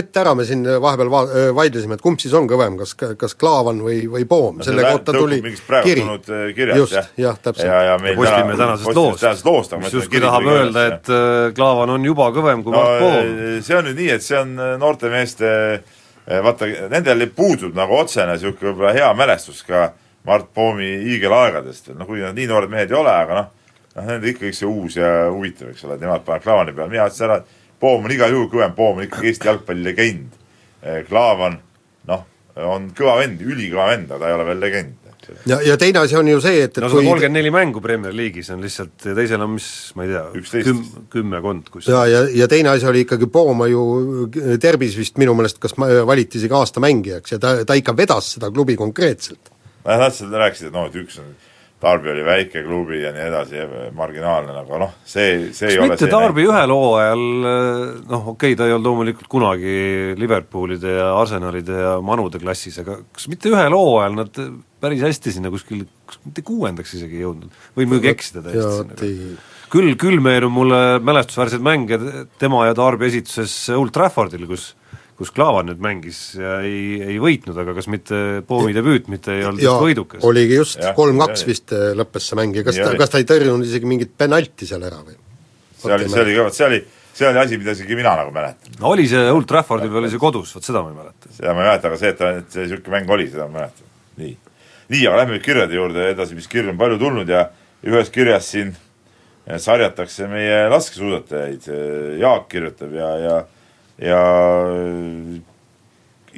ette 0.00 0.22
ära, 0.22 0.34
me 0.38 0.46
siin 0.48 0.64
vahepeal 0.66 1.10
va-, 1.12 1.26
vaidlesime, 1.56 1.98
et 1.98 2.04
kumb 2.04 2.20
siis 2.22 2.34
on 2.38 2.48
kõvem, 2.50 2.78
kas, 2.80 2.94
kas 3.20 3.36
Klaavan 3.38 3.82
või, 3.84 4.00
või 4.10 4.24
Poom, 4.28 4.62
selle 4.66 4.86
kohta 4.86 5.14
tuli 5.16 5.40
kiri. 5.42 6.06
äh, 6.32 6.74
just, 6.80 6.96
jah. 6.96 7.12
jah, 7.20 7.38
täpselt. 7.42 7.68
ja, 7.68 7.82
ja 7.90 8.00
meil 8.02 8.16
Postimehe 8.18 8.58
tänasest 8.60 9.00
loost, 9.00 9.22
tänasest 9.22 9.50
loost, 9.50 9.76
mis 9.82 9.98
justkui 9.98 10.24
tahab 10.24 10.48
öelda, 10.54 10.86
et 10.94 11.12
äh, 11.12 11.36
Klaavan 11.58 11.94
on 11.98 12.08
juba 12.08 12.30
kõvem 12.34 12.64
kui 12.66 12.74
no 12.74 12.82
Mart 12.82 13.04
Poom. 13.04 13.20
eh, 13.20 13.60
see 13.66 13.78
on 13.78 13.88
nüüd 13.90 14.02
nii, 14.02 14.10
et 14.16 14.24
see 14.24 14.40
on 14.40 14.56
noorte 14.80 15.12
meeste 15.12 15.54
vaata, 16.28 16.68
nendel 16.92 17.28
puudub 17.36 17.76
nagu 17.76 18.00
otsene 18.00 18.34
niisugune 18.34 18.72
võib-olla 18.72 18.96
hea 18.96 19.12
mälestus 19.16 19.62
ka 19.68 19.90
Mart 20.28 20.50
Poomi 20.54 20.90
hiigelaegadest, 21.06 21.92
no 21.96 22.08
kuigi 22.08 22.26
nad 22.26 22.36
nii 22.36 22.48
noored 22.50 22.72
mehed 22.72 22.92
ei 22.92 22.98
ole, 22.98 23.12
aga 23.12 23.38
noh, 23.38 23.54
noh 23.98 24.06
nende 24.08 24.32
ikkagi 24.32 24.54
see 24.54 24.68
uus 24.68 24.98
ja 24.98 25.08
huvitav, 25.32 25.72
eks 25.72 25.86
ole, 25.88 25.98
nemad 26.00 26.24
panevad 26.26 26.46
Klaavani 26.46 26.76
peale, 26.76 26.92
mina 26.92 27.08
ütlesin 27.10 27.28
ära, 27.28 27.40
et 27.42 27.56
Poom 27.78 28.06
on 28.08 28.10
igal 28.10 28.32
juhul 28.34 28.48
kõvem, 28.50 28.74
Poom 28.74 28.98
on 28.98 29.06
ikkagi 29.06 29.30
Eesti 29.30 29.46
jalgpalli 29.46 29.84
legend. 29.86 30.38
Klaavan, 31.06 31.58
noh, 32.10 32.24
on 32.66 32.88
kõva 32.96 33.18
vend, 33.20 33.42
ülikõva 33.42 33.92
vend, 33.92 34.10
aga 34.10 34.24
ta 34.24 34.30
ei 34.30 34.34
ole 34.38 34.46
veel 34.48 34.64
legend. 34.64 34.96
ja, 35.50 35.58
ja 35.66 35.74
teine 35.76 36.00
asi 36.00 36.16
on 36.16 36.28
ju 36.30 36.38
see, 36.40 36.62
et, 36.64 36.78
et 36.78 36.80
no 36.80 36.88
on 36.88 37.04
kolmkümmend 37.04 37.36
neli 37.36 37.50
mängu 37.52 37.82
Premier 37.84 38.14
League'is 38.16 38.48
on 38.54 38.62
lihtsalt 38.64 39.04
ja 39.10 39.12
teisel 39.18 39.42
on 39.44 39.50
mis, 39.56 39.66
ma 39.98 40.06
ei 40.06 40.12
tea, 40.14 40.22
küm-, 40.64 40.80
kümmekond 41.12 41.68
kus 41.74 41.90
ja, 41.90 42.04
ja, 42.08 42.22
ja 42.32 42.48
teine 42.48 42.70
asi 42.72 42.86
oli 42.88 43.02
ikkagi 43.04 43.28
Pooma 43.34 43.66
ju 43.68 43.82
Derbis 44.62 44.96
vist 44.96 45.20
minu 45.20 45.34
meelest 45.36 45.60
kas 45.60 45.76
ma- 45.76 45.90
valiti 46.08 46.40
isegi 46.40 46.56
aasta 46.56 46.80
mängijaks 46.80 47.34
ja 47.34 47.40
ta, 47.42 47.52
ta 47.68 47.76
ikka 47.76 47.96
vedas 47.98 48.32
seda 48.38 48.48
klubi 48.54 48.78
konkreetselt. 48.80 49.52
tahtsin, 49.84 50.30
sa 50.30 50.46
rääkisid, 50.46 50.70
et 50.70 50.78
noh, 50.78 50.88
et 50.88 50.96
üks 51.02 51.20
on 51.20 51.28
Darby 51.78 52.10
oli 52.10 52.24
väike 52.26 52.64
klubi 52.66 53.02
ja 53.04 53.12
nii 53.14 53.24
edasi, 53.28 53.60
marginaalne, 53.94 54.54
aga 54.64 54.80
noh, 54.82 54.94
see, 55.06 55.52
see 55.54 55.68
ei 55.70 55.76
kas 55.76 55.82
ole 55.84 55.92
mitte 55.92 56.08
Darby 56.10 56.46
ühel 56.48 56.72
hooajal, 56.74 57.26
noh 58.08 58.32
okei 58.32 58.32
okay,, 58.32 58.56
ta 58.58 58.66
ei 58.66 58.74
olnud 58.74 58.88
loomulikult 58.90 59.30
kunagi 59.30 59.74
Liverpoolide 60.18 60.96
ja 60.96 61.12
Arsenalide 61.20 61.76
ja 61.84 61.92
Manude 62.02 62.40
klassis, 62.42 62.80
aga 62.82 62.98
kas 63.14 63.28
mitte 63.30 63.52
ühel 63.52 63.76
hooajal 63.78 64.18
nad 64.18 64.42
päris 64.82 65.04
hästi 65.06 65.36
sinna 65.36 65.52
kuskil, 65.54 65.86
kas 66.08 66.18
mitte 66.26 66.42
kuuendaks 66.46 66.96
isegi 66.98 67.22
jõudnud? 67.22 67.54
võin 67.78 67.92
muidugi 67.92 68.10
eksida 68.10 68.42
täiesti 68.42 69.06
ei 69.06 69.14
sinna. 69.14 69.38
küll, 69.70 69.94
küll 70.00 70.22
meenub 70.24 70.54
mulle 70.58 70.82
mälestusväärseid 71.04 71.62
mänge 71.62 72.00
tema 72.42 72.66
ja 72.66 72.74
Darby 72.78 73.06
esituses 73.12 73.54
Old 73.76 73.94
Traffordil, 73.94 74.50
kus 74.50 74.72
kus 75.18 75.32
Klaavan 75.34 75.66
nüüd 75.66 75.80
mängis 75.82 76.18
ja 76.38 76.60
ei, 76.62 77.00
ei 77.02 77.16
võitnud, 77.22 77.56
aga 77.58 77.74
kas 77.76 77.88
mitte 77.90 78.18
Poomi 78.46 78.74
debüüt 78.76 79.08
mitte 79.10 79.34
ei 79.34 79.46
olnud 79.48 79.62
ja 79.62 79.72
just 79.72 79.82
võidukas? 79.82 80.22
oligi 80.26 80.60
just, 80.60 80.84
kolm-kaks 80.94 81.42
oli. 81.42 81.50
vist 81.50 81.74
eh, 81.74 81.88
lõppes 81.98 82.28
see 82.30 82.38
mäng 82.38 82.54
ja 82.54 82.62
kas 82.66 82.78
Nii 82.78 82.86
ta, 82.86 82.92
kas 83.00 83.12
ta 83.14 83.22
ei 83.22 83.26
tõrjunud 83.26 83.66
isegi 83.66 83.90
mingit 83.90 84.12
penalti 84.18 84.68
seal 84.68 84.86
ära 84.86 85.00
või? 85.02 85.18
see 85.74 85.96
oli, 85.96 86.06
see 86.12 86.22
oli 86.22 86.38
kõva, 86.38 86.54
see 86.54 86.68
oli, 86.68 86.80
see 87.18 87.26
oli 87.32 87.42
asi, 87.42 87.58
mida 87.58 87.74
isegi 87.74 87.98
mina 87.98 88.14
nagu 88.20 88.34
mäletan. 88.34 88.78
no 88.78 88.94
oli 88.94 89.08
see 89.10 89.26
Old 89.32 89.50
Traffordil 89.50 89.90
või 89.90 90.04
oli 90.04 90.12
see 90.14 90.22
kodus, 90.22 90.54
vot 90.54 90.70
seda 90.70 90.84
ma 90.86 90.94
ei 90.94 91.00
mäleta. 91.00 91.34
seda 91.34 91.50
ma 91.50 91.64
ei 91.64 91.70
mäleta, 91.72 91.90
aga 91.90 92.00
see, 92.04 92.14
et 92.14 92.22
ta, 92.22 92.32
et 92.38 92.54
see 92.54 92.68
niisugune 92.68 92.94
mäng 92.94 93.14
oli, 93.18 93.28
seda 93.34 93.50
ma 93.50 93.58
mäletan. 93.58 93.92
nii. 94.22 94.34
nii, 94.94 95.04
aga 95.10 95.22
lähme 95.24 95.34
nüüd 95.34 95.46
kirjade 95.50 95.80
juurde 95.80 96.08
edasi, 96.14 96.38
mis 96.38 96.50
kirju 96.54 96.76
on 96.76 96.78
palju 96.78 97.02
tulnud 97.02 97.34
ja 97.34 97.48
ühes 97.90 98.14
kirjas 98.14 98.54
siin 98.54 98.70
eh, 98.70 99.58
sarjatakse 99.58 100.30
meie 100.30 100.66
laskesuusatajaid, 100.70 101.72
Jaak 102.22 102.50
kirjutab 102.54 102.94
ja, 102.94 103.14
ja 103.26 103.38
ja 103.98 104.20
eh, 104.74 105.40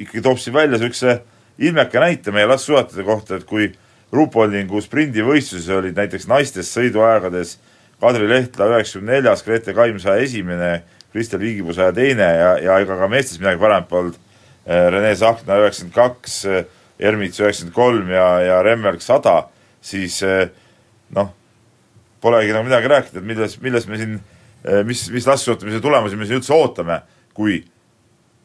ikkagi 0.01 0.23
toob 0.25 0.39
siin 0.41 0.55
välja 0.55 0.77
niisuguse 0.77 1.21
ilmeka 1.61 2.01
näite 2.01 2.33
meie 2.33 2.49
laskesuusatajate 2.49 3.05
kohta, 3.07 3.37
et 3.37 3.45
kui 3.49 3.71
Ruupoldingu 4.11 4.81
sprindivõistluses 4.83 5.69
olid 5.71 5.95
näiteks 5.95 6.27
naistest 6.27 6.75
sõiduaegades 6.75 7.55
Kadri 8.01 8.25
Lehtla 8.27 8.67
üheksakümne 8.73 9.19
neljas, 9.19 9.43
Grete 9.45 9.75
Kaim 9.77 9.99
saja 10.01 10.23
esimene, 10.25 10.81
Kristel 11.13 11.39
Viigipuu 11.43 11.75
saja 11.77 11.93
teine 11.95 12.25
ja, 12.25 12.49
ja 12.59 12.79
ega 12.81 12.97
ka 12.97 13.07
meestes 13.11 13.39
midagi 13.39 13.61
paremat 13.61 13.87
polnud. 13.91 14.17
Rene 14.65 15.13
Sahkna 15.17 15.57
üheksakümmend 15.61 15.95
kaks, 15.95 16.41
Ermits 17.01 17.39
üheksakümmend 17.41 17.75
kolm 17.75 18.11
ja, 18.13 18.25
ja 18.41 18.57
Remmerg 18.65 19.01
sada, 19.05 19.45
siis 19.85 20.19
noh, 21.15 21.31
polegi 22.21 22.53
nagu 22.55 22.67
midagi 22.67 22.91
rääkida, 22.91 23.21
et 23.21 23.29
milles, 23.31 23.57
milles 23.61 23.87
me 23.89 24.01
siin, 24.01 24.19
mis, 24.87 25.07
mis 25.13 25.29
laskesuusatamise 25.29 25.81
tulemusi 25.83 26.17
me 26.19 26.27
siin 26.29 26.41
üldse 26.41 26.53
ootame, 26.57 27.01
kui 27.37 27.61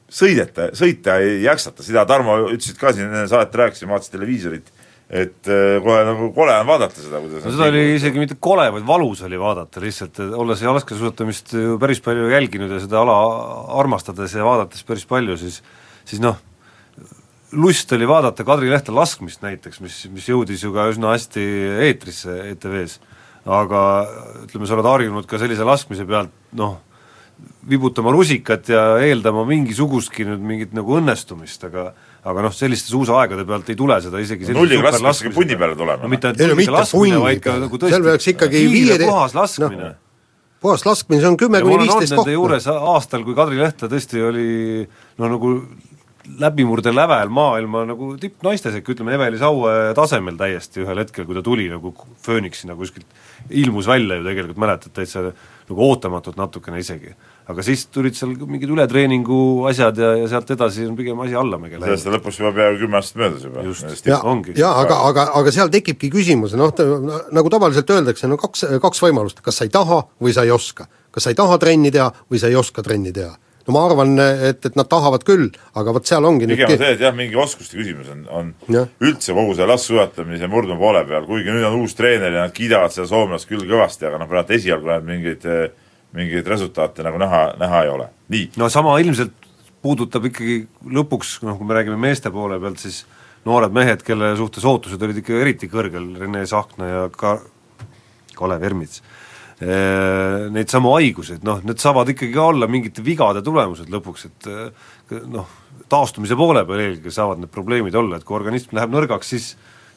sõideta, 0.07 0.71
sõita 0.77 1.19
ei 1.23 1.41
jaksata, 1.45 1.85
seda 1.85 2.07
Tarmo 2.09 2.39
ütlesid 2.47 2.79
ka 2.81 2.93
siin 2.95 3.09
enne 3.09 3.27
saadet 3.31 3.55
rääkisin, 3.59 3.91
vaatasin 3.91 4.15
televiisorit, 4.15 4.69
et 5.07 5.51
eh, 5.51 5.79
kohe 5.83 6.03
nagu 6.07 6.29
kole 6.35 6.55
on 6.61 6.69
vaadata 6.69 6.99
seda, 6.99 7.21
kuidas 7.23 7.47
no 7.47 7.55
seda 7.55 7.71
oli 7.71 7.83
isegi 7.95 8.23
mitte 8.23 8.39
kole, 8.43 8.69
vaid 8.75 8.87
valus 8.87 9.23
oli 9.27 9.39
vaadata 9.39 9.83
lihtsalt, 9.83 10.21
olles 10.39 10.63
jalgpallisuusatamist 10.63 11.57
ju 11.59 11.81
päris 11.83 12.03
palju 12.03 12.31
jälginud 12.31 12.75
ja 12.75 12.83
seda 12.83 13.03
ala 13.03 13.19
armastades 13.81 14.35
ja 14.35 14.47
vaadates 14.47 14.87
päris 14.87 15.07
palju, 15.11 15.39
siis 15.43 15.61
siis 16.07 16.23
noh, 16.23 16.39
lust 17.53 17.93
oli 17.93 18.09
vaadata 18.09 18.47
Kadri 18.47 18.71
Lehte 18.71 18.95
laskmist 18.95 19.43
näiteks, 19.45 19.81
mis, 19.83 20.01
mis 20.13 20.27
jõudis 20.31 20.63
ju 20.65 20.73
ka 20.75 20.89
üsna 20.91 21.15
hästi 21.15 21.45
eetrisse 21.89 22.35
ETV-s. 22.53 22.99
aga 23.47 23.81
ütleme, 24.43 24.67
sa 24.67 24.75
oled 24.75 24.89
harjunud 24.91 25.27
ka 25.31 25.39
sellise 25.39 25.67
laskmise 25.67 26.07
pealt 26.07 26.33
noh, 26.59 26.81
vibutama 27.69 28.13
rusikat 28.15 28.69
ja 28.73 28.83
eeldama 29.03 29.43
mingisugustki 29.49 30.25
nüüd 30.29 30.41
mingit 30.47 30.73
nagu 30.77 30.97
õnnestumist, 31.01 31.67
aga 31.69 31.91
aga 32.27 32.43
noh, 32.47 32.55
selliste 32.55 32.91
suusaaegade 32.91 33.45
pealt 33.47 33.69
ei 33.71 33.77
tule 33.79 33.99
seda 34.03 34.19
isegi 34.23 34.49
No 34.51 34.63
nulliga 34.63 34.91
laskmine 34.99 35.35
punni 35.35 35.59
peale 35.59 35.77
tulema. 35.79 36.03
no 36.03 36.09
mitte 36.11 36.33
Ei 36.33 36.39
no 36.39 36.43
ainult 36.47 36.59
mitte 36.63 36.73
nulliga 36.73 36.81
laskmine, 36.81 37.21
vaid 37.23 37.43
ka 37.45 37.57
nagu 37.63 37.79
Seal 37.79 37.91
tõesti 37.93 38.09
peaks 38.09 38.31
ikkagi 38.33 38.63
kiire 38.67 38.97
viie- 38.97 39.09
puhas 39.11 39.35
laskmine 39.37 39.83
noh, 39.83 39.99
puhas 40.65 40.87
laskmine, 40.89 41.21
see 41.23 41.29
on 41.31 41.37
kümme 41.43 41.61
kuni 41.63 41.83
viisteist 41.85 42.17
kohta. 42.17 42.33
juures 42.35 42.67
aastal, 42.73 43.23
kui 43.27 43.37
Kadri 43.37 43.61
Lehtla 43.61 43.91
tõesti 43.93 44.23
oli 44.27 44.49
no 45.21 45.29
nagu 45.35 45.53
läbimurde 46.43 46.91
lävel 46.95 47.29
maailma 47.31 47.85
nagu 47.87 48.15
tippnaiste 48.19 48.73
sekka, 48.75 48.95
ütleme 48.97 49.15
Eveli 49.15 49.39
Saue 49.39 49.93
tasemel 49.95 50.35
täiesti 50.41 50.83
ühel 50.83 50.99
hetkel, 51.05 51.27
kui 51.29 51.37
ta 51.37 51.43
tuli 51.47 51.69
nagu 51.71 51.93
fööniksina 52.27 52.75
kuskilt, 52.75 53.07
ilmus 53.51 53.87
välja 53.87 54.19
ju 54.19 54.25
tegelikult, 54.27 54.59
mäletad, 54.59 54.91
täitsa 54.97 55.29
nagu 55.71 55.87
ootamatult 55.91 56.37
natukene 56.39 56.81
isegi. 56.83 57.15
aga 57.47 57.63
siis 57.63 57.87
tulid 57.95 58.17
seal 58.19 58.33
mingid 58.47 58.71
ületreeningu 58.75 59.39
asjad 59.71 59.99
ja, 59.99 60.13
ja 60.21 60.29
sealt 60.31 60.51
edasi 60.51 60.87
on 60.87 60.97
pigem 60.99 61.21
asi 61.23 61.35
allamäge 61.39 61.79
läinud. 61.79 61.87
sellest 61.87 62.11
on 62.11 62.17
lõpuks 62.17 62.41
juba 62.43 62.53
peaaegu 62.59 62.83
kümme 62.85 63.01
aastat 63.01 63.21
möödas 63.23 63.47
juba. 63.47 63.65
Just. 63.67 64.07
ja, 64.07 64.21
ongi. 64.27 64.57
ja 64.59 64.73
aga, 64.83 65.01
aga, 65.11 65.29
aga 65.41 65.55
seal 65.55 65.73
tekibki 65.73 66.11
küsimus, 66.13 66.57
noh, 66.59 66.75
nagu 67.35 67.53
tavaliselt 67.53 67.91
öeldakse, 67.97 68.31
no 68.31 68.39
kaks, 68.41 68.67
kaks 68.83 69.03
võimalust, 69.07 69.43
kas 69.45 69.61
sa 69.61 69.67
ei 69.67 69.75
taha 69.75 70.03
või 70.23 70.35
sa 70.37 70.47
ei 70.47 70.55
oska. 70.55 70.89
kas 71.11 71.27
sa 71.27 71.33
ei 71.33 71.39
taha 71.39 71.59
trenni 71.59 71.91
teha 71.91 72.11
või 72.31 72.43
sa 72.43 72.51
ei 72.53 72.59
oska 72.59 72.83
trenni 72.87 73.15
teha. 73.15 73.35
No 73.67 73.75
ma 73.75 73.85
arvan, 73.89 74.13
et, 74.21 74.67
et 74.69 74.77
nad 74.79 74.89
tahavad 74.91 75.25
küll, 75.27 75.49
aga 75.79 75.95
vot 75.97 76.07
seal 76.07 76.27
ongi 76.29 76.47
pigem 76.47 76.69
on 76.69 76.73
nüüd 76.75 76.83
see, 76.85 76.93
et 76.97 77.03
jah, 77.03 77.15
mingi 77.17 77.39
oskuste 77.41 77.79
küsimus 77.79 78.11
on, 78.13 78.21
on 78.31 78.53
Jah. 78.73 78.93
üldse 79.03 79.35
kogu 79.37 79.57
see 79.59 79.67
laskesuusatamise 79.69 80.51
murdma 80.53 80.79
poole 80.81 81.03
peal, 81.09 81.27
kuigi 81.29 81.51
nüüd 81.55 81.67
on 81.69 81.81
uus 81.83 81.97
treener 81.99 82.31
ja 82.31 82.47
nad 82.47 82.55
kiidavad 82.57 82.95
seda 82.95 83.09
soomlast 83.11 83.51
küll 83.51 83.67
kõvasti, 83.67 84.07
aga 84.09 84.23
noh, 84.23 84.31
praegu 84.31 84.57
esialgu 84.57 84.93
nad 84.93 85.07
mingeid, 85.07 85.49
mingeid 86.17 86.53
resultaate 86.55 87.07
nagu 87.07 87.21
näha, 87.23 87.43
näha 87.61 87.83
ei 87.87 87.93
ole. 87.97 88.09
nii, 88.33 88.49
no 88.61 88.71
sama 88.73 88.95
ilmselt 89.03 89.35
puudutab 89.83 90.31
ikkagi 90.31 90.63
lõpuks, 90.99 91.41
noh 91.47 91.59
kui 91.59 91.69
me 91.69 91.77
räägime 91.79 91.99
meeste 92.01 92.31
poole 92.35 92.59
pealt, 92.63 92.81
siis 92.83 93.05
noored 93.47 93.75
mehed, 93.75 94.03
kelle 94.07 94.33
suhtes 94.39 94.65
ootused 94.67 95.03
olid 95.03 95.21
ikka 95.23 95.43
eriti 95.43 95.69
kõrgel, 95.71 96.09
Rene 96.19 96.43
Sahkna 96.51 96.89
ja 96.91 97.05
ka 97.15 97.39
Kalev 98.37 98.65
Ermits, 98.67 99.03
neid 99.57 100.69
samu 100.69 100.93
haiguseid, 100.99 101.45
noh, 101.47 101.63
need 101.65 101.81
saavad 101.81 102.11
ikkagi 102.13 102.35
ka 102.35 102.51
olla 102.51 102.69
mingite 102.69 103.05
vigade 103.05 103.41
tulemused 103.45 103.89
lõpuks, 103.93 104.27
et 104.29 104.49
eh, 104.53 105.23
noh, 105.33 105.49
taastumise 105.89 106.37
poole 106.37 106.65
peal 106.69 106.83
eelkõige 106.85 107.15
saavad 107.15 107.41
need 107.41 107.53
probleemid 107.55 107.97
olla, 107.97 108.19
et 108.19 108.27
kui 108.27 108.37
organism 108.37 108.77
läheb 108.77 108.93
nõrgaks, 108.93 109.31
siis 109.33 109.55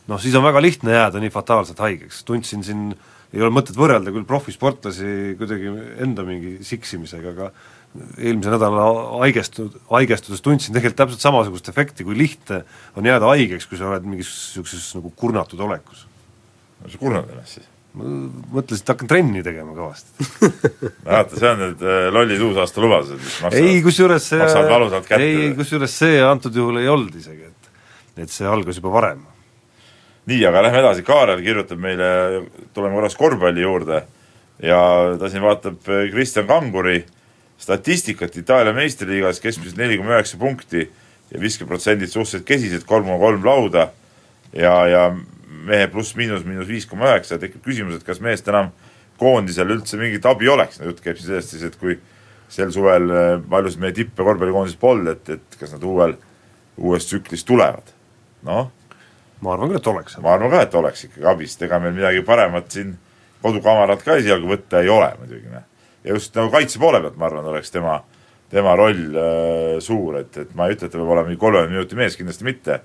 noh, 0.07 0.19
siis 0.21 0.37
on 0.39 0.45
väga 0.45 0.61
lihtne 0.63 0.95
jääda 0.95 1.19
nii 1.19 1.33
fataalselt 1.33 1.81
haigeks, 1.83 2.21
tundsin 2.27 2.63
siin, 2.63 2.85
ei 3.33 3.43
ole 3.43 3.51
mõtet 3.53 3.75
võrrelda 3.77 4.13
küll 4.15 4.27
profisportlasi 4.29 5.35
kuidagi 5.37 5.73
enda 6.05 6.23
mingi 6.27 6.55
siksimisega, 6.65 7.33
aga 7.35 7.49
eelmise 8.15 8.53
nädala 8.53 8.85
haigestud, 9.25 9.75
haigestuses 9.89 10.43
tundsin 10.45 10.75
tegelikult 10.75 11.01
täpselt 11.03 11.25
samasugust 11.25 11.67
efekti, 11.71 12.05
kui 12.07 12.15
lihtne 12.17 12.61
on 12.95 13.09
jääda 13.09 13.33
haigeks, 13.33 13.67
kui 13.67 13.81
sa 13.81 13.89
oled 13.89 14.07
mingis 14.07 14.29
niisuguses 14.29 14.87
nagu 14.95 15.11
kurnatud 15.19 15.67
olekus. 15.67 16.05
sa 16.85 17.01
kurnad 17.01 17.27
ennast 17.33 17.59
siis? 17.59 17.69
Ma 17.97 18.11
mõtlesin, 18.53 18.83
et 18.83 18.91
hakkan 18.93 19.09
trenni 19.09 19.41
tegema 19.45 19.73
kõvasti. 19.73 20.27
vaata, 21.07 21.39
see 21.39 21.49
on 21.49 21.63
need 21.63 21.81
äh, 21.85 22.05
lollid 22.13 22.43
uusaasta 22.45 22.83
lubadused, 22.83 23.17
mis 23.17 23.39
maksavad 23.45 23.71
ei, 23.71 23.81
kusjuures 23.85 24.29
see 24.29 24.41
maksavad 24.43 24.69
valusalt 24.69 25.09
kätte. 25.09 25.25
ei, 25.25 25.49
kusjuures 25.57 25.97
see 26.03 26.21
antud 26.25 26.55
juhul 26.55 26.79
ei 26.81 26.91
olnud 26.91 27.17
isegi, 27.17 27.49
et 27.49 28.23
et 28.25 28.31
see 28.33 28.47
algas 28.47 28.77
juba 28.77 28.91
varem. 28.93 29.23
nii, 30.29 30.41
aga 30.45 30.63
lähme 30.67 30.83
edasi, 30.83 31.03
Kaarel 31.07 31.41
kirjutab 31.41 31.81
meile, 31.81 32.09
tuleme 32.75 32.99
korraks 32.99 33.17
korvpalli 33.17 33.65
juurde 33.65 34.03
ja 34.61 34.81
ta 35.19 35.29
siin 35.31 35.43
vaatab 35.45 35.89
äh, 35.89 36.05
Kristjan 36.13 36.47
Kanguri 36.47 37.01
statistikat 37.59 38.37
Itaalia 38.37 38.73
meistriliigas, 38.73 39.41
keskmiselt 39.43 39.79
neli 39.79 39.97
koma 39.99 40.15
üheksa 40.15 40.37
punkti 40.39 40.85
ja 41.29 41.41
viskeprotsendid 41.41 42.11
suhteliselt 42.11 42.47
kesised, 42.47 42.85
kolm 42.87 43.09
koma 43.09 43.19
kolm 43.19 43.45
lauda 43.45 43.89
ja, 44.53 44.75
ja 44.87 45.03
mehe 45.67 45.89
pluss-miinus, 45.91 46.45
miinus 46.47 46.69
viis 46.69 46.87
koma 46.89 47.09
üheksa, 47.11 47.39
tekib 47.41 47.63
küsimus, 47.65 47.99
et 47.99 48.07
kas 48.07 48.21
mehest 48.23 48.47
enam 48.51 48.71
koondisel 49.19 49.75
üldse 49.75 49.99
mingit 49.99 50.25
abi 50.29 50.49
oleks, 50.49 50.79
no 50.79 50.89
jutt 50.89 51.03
käib 51.03 51.19
siis 51.19 51.27
sellest 51.29 51.55
siis, 51.55 51.65
et 51.67 51.77
kui 51.79 51.97
sel 52.49 52.71
suvel 52.73 53.11
äh, 53.13 53.29
paljusid 53.49 53.81
meie 53.83 53.95
tippe 53.95 54.25
korvpallikoondises 54.25 54.79
polnud, 54.79 55.11
et, 55.13 55.37
et 55.37 55.59
kas 55.59 55.75
nad 55.75 55.83
uuel, 55.85 56.15
uues 56.79 57.07
tsüklis 57.09 57.45
tulevad. 57.47 57.95
noh, 58.47 58.69
ma 59.43 59.53
arvan 59.53 59.71
küll, 59.71 59.81
et 59.81 59.91
oleks. 59.91 60.17
ma 60.23 60.33
arvan 60.33 60.53
ka, 60.53 60.63
et 60.65 60.77
oleks 60.79 61.05
ikkagi 61.07 61.27
abi, 61.27 61.49
sest 61.49 61.67
ega 61.67 61.79
meil 61.83 61.95
midagi 61.97 62.23
paremat 62.27 62.71
siin 62.71 62.95
kodukamarat 63.43 64.03
ka 64.03 64.17
esialgu 64.19 64.49
võtta 64.51 64.83
ei 64.83 64.89
ole 64.91 65.11
muidugi, 65.19 65.51
noh. 65.51 65.67
ja 66.03 66.15
just 66.15 66.35
nagu 66.39 66.51
kaitse 66.53 66.79
poole 66.81 67.01
pealt, 67.03 67.19
ma 67.19 67.27
arvan, 67.29 67.51
oleks 67.53 67.75
tema, 67.75 67.99
tema 68.51 68.75
roll 68.79 69.19
äh, 69.19 69.75
suur, 69.83 70.21
et, 70.23 70.41
et 70.45 70.55
ma 70.55 70.67
ei 70.69 70.77
ütle, 70.77 70.87
et 70.87 70.95
ta 70.95 71.01
peab 71.01 71.11
olema 71.11 71.27
mingi 71.29 71.41
kolmekümne 71.43 71.77
minuti 71.77 71.99
mees, 71.99 72.17
kindlasti 72.19 72.47
mitte. 72.47 72.81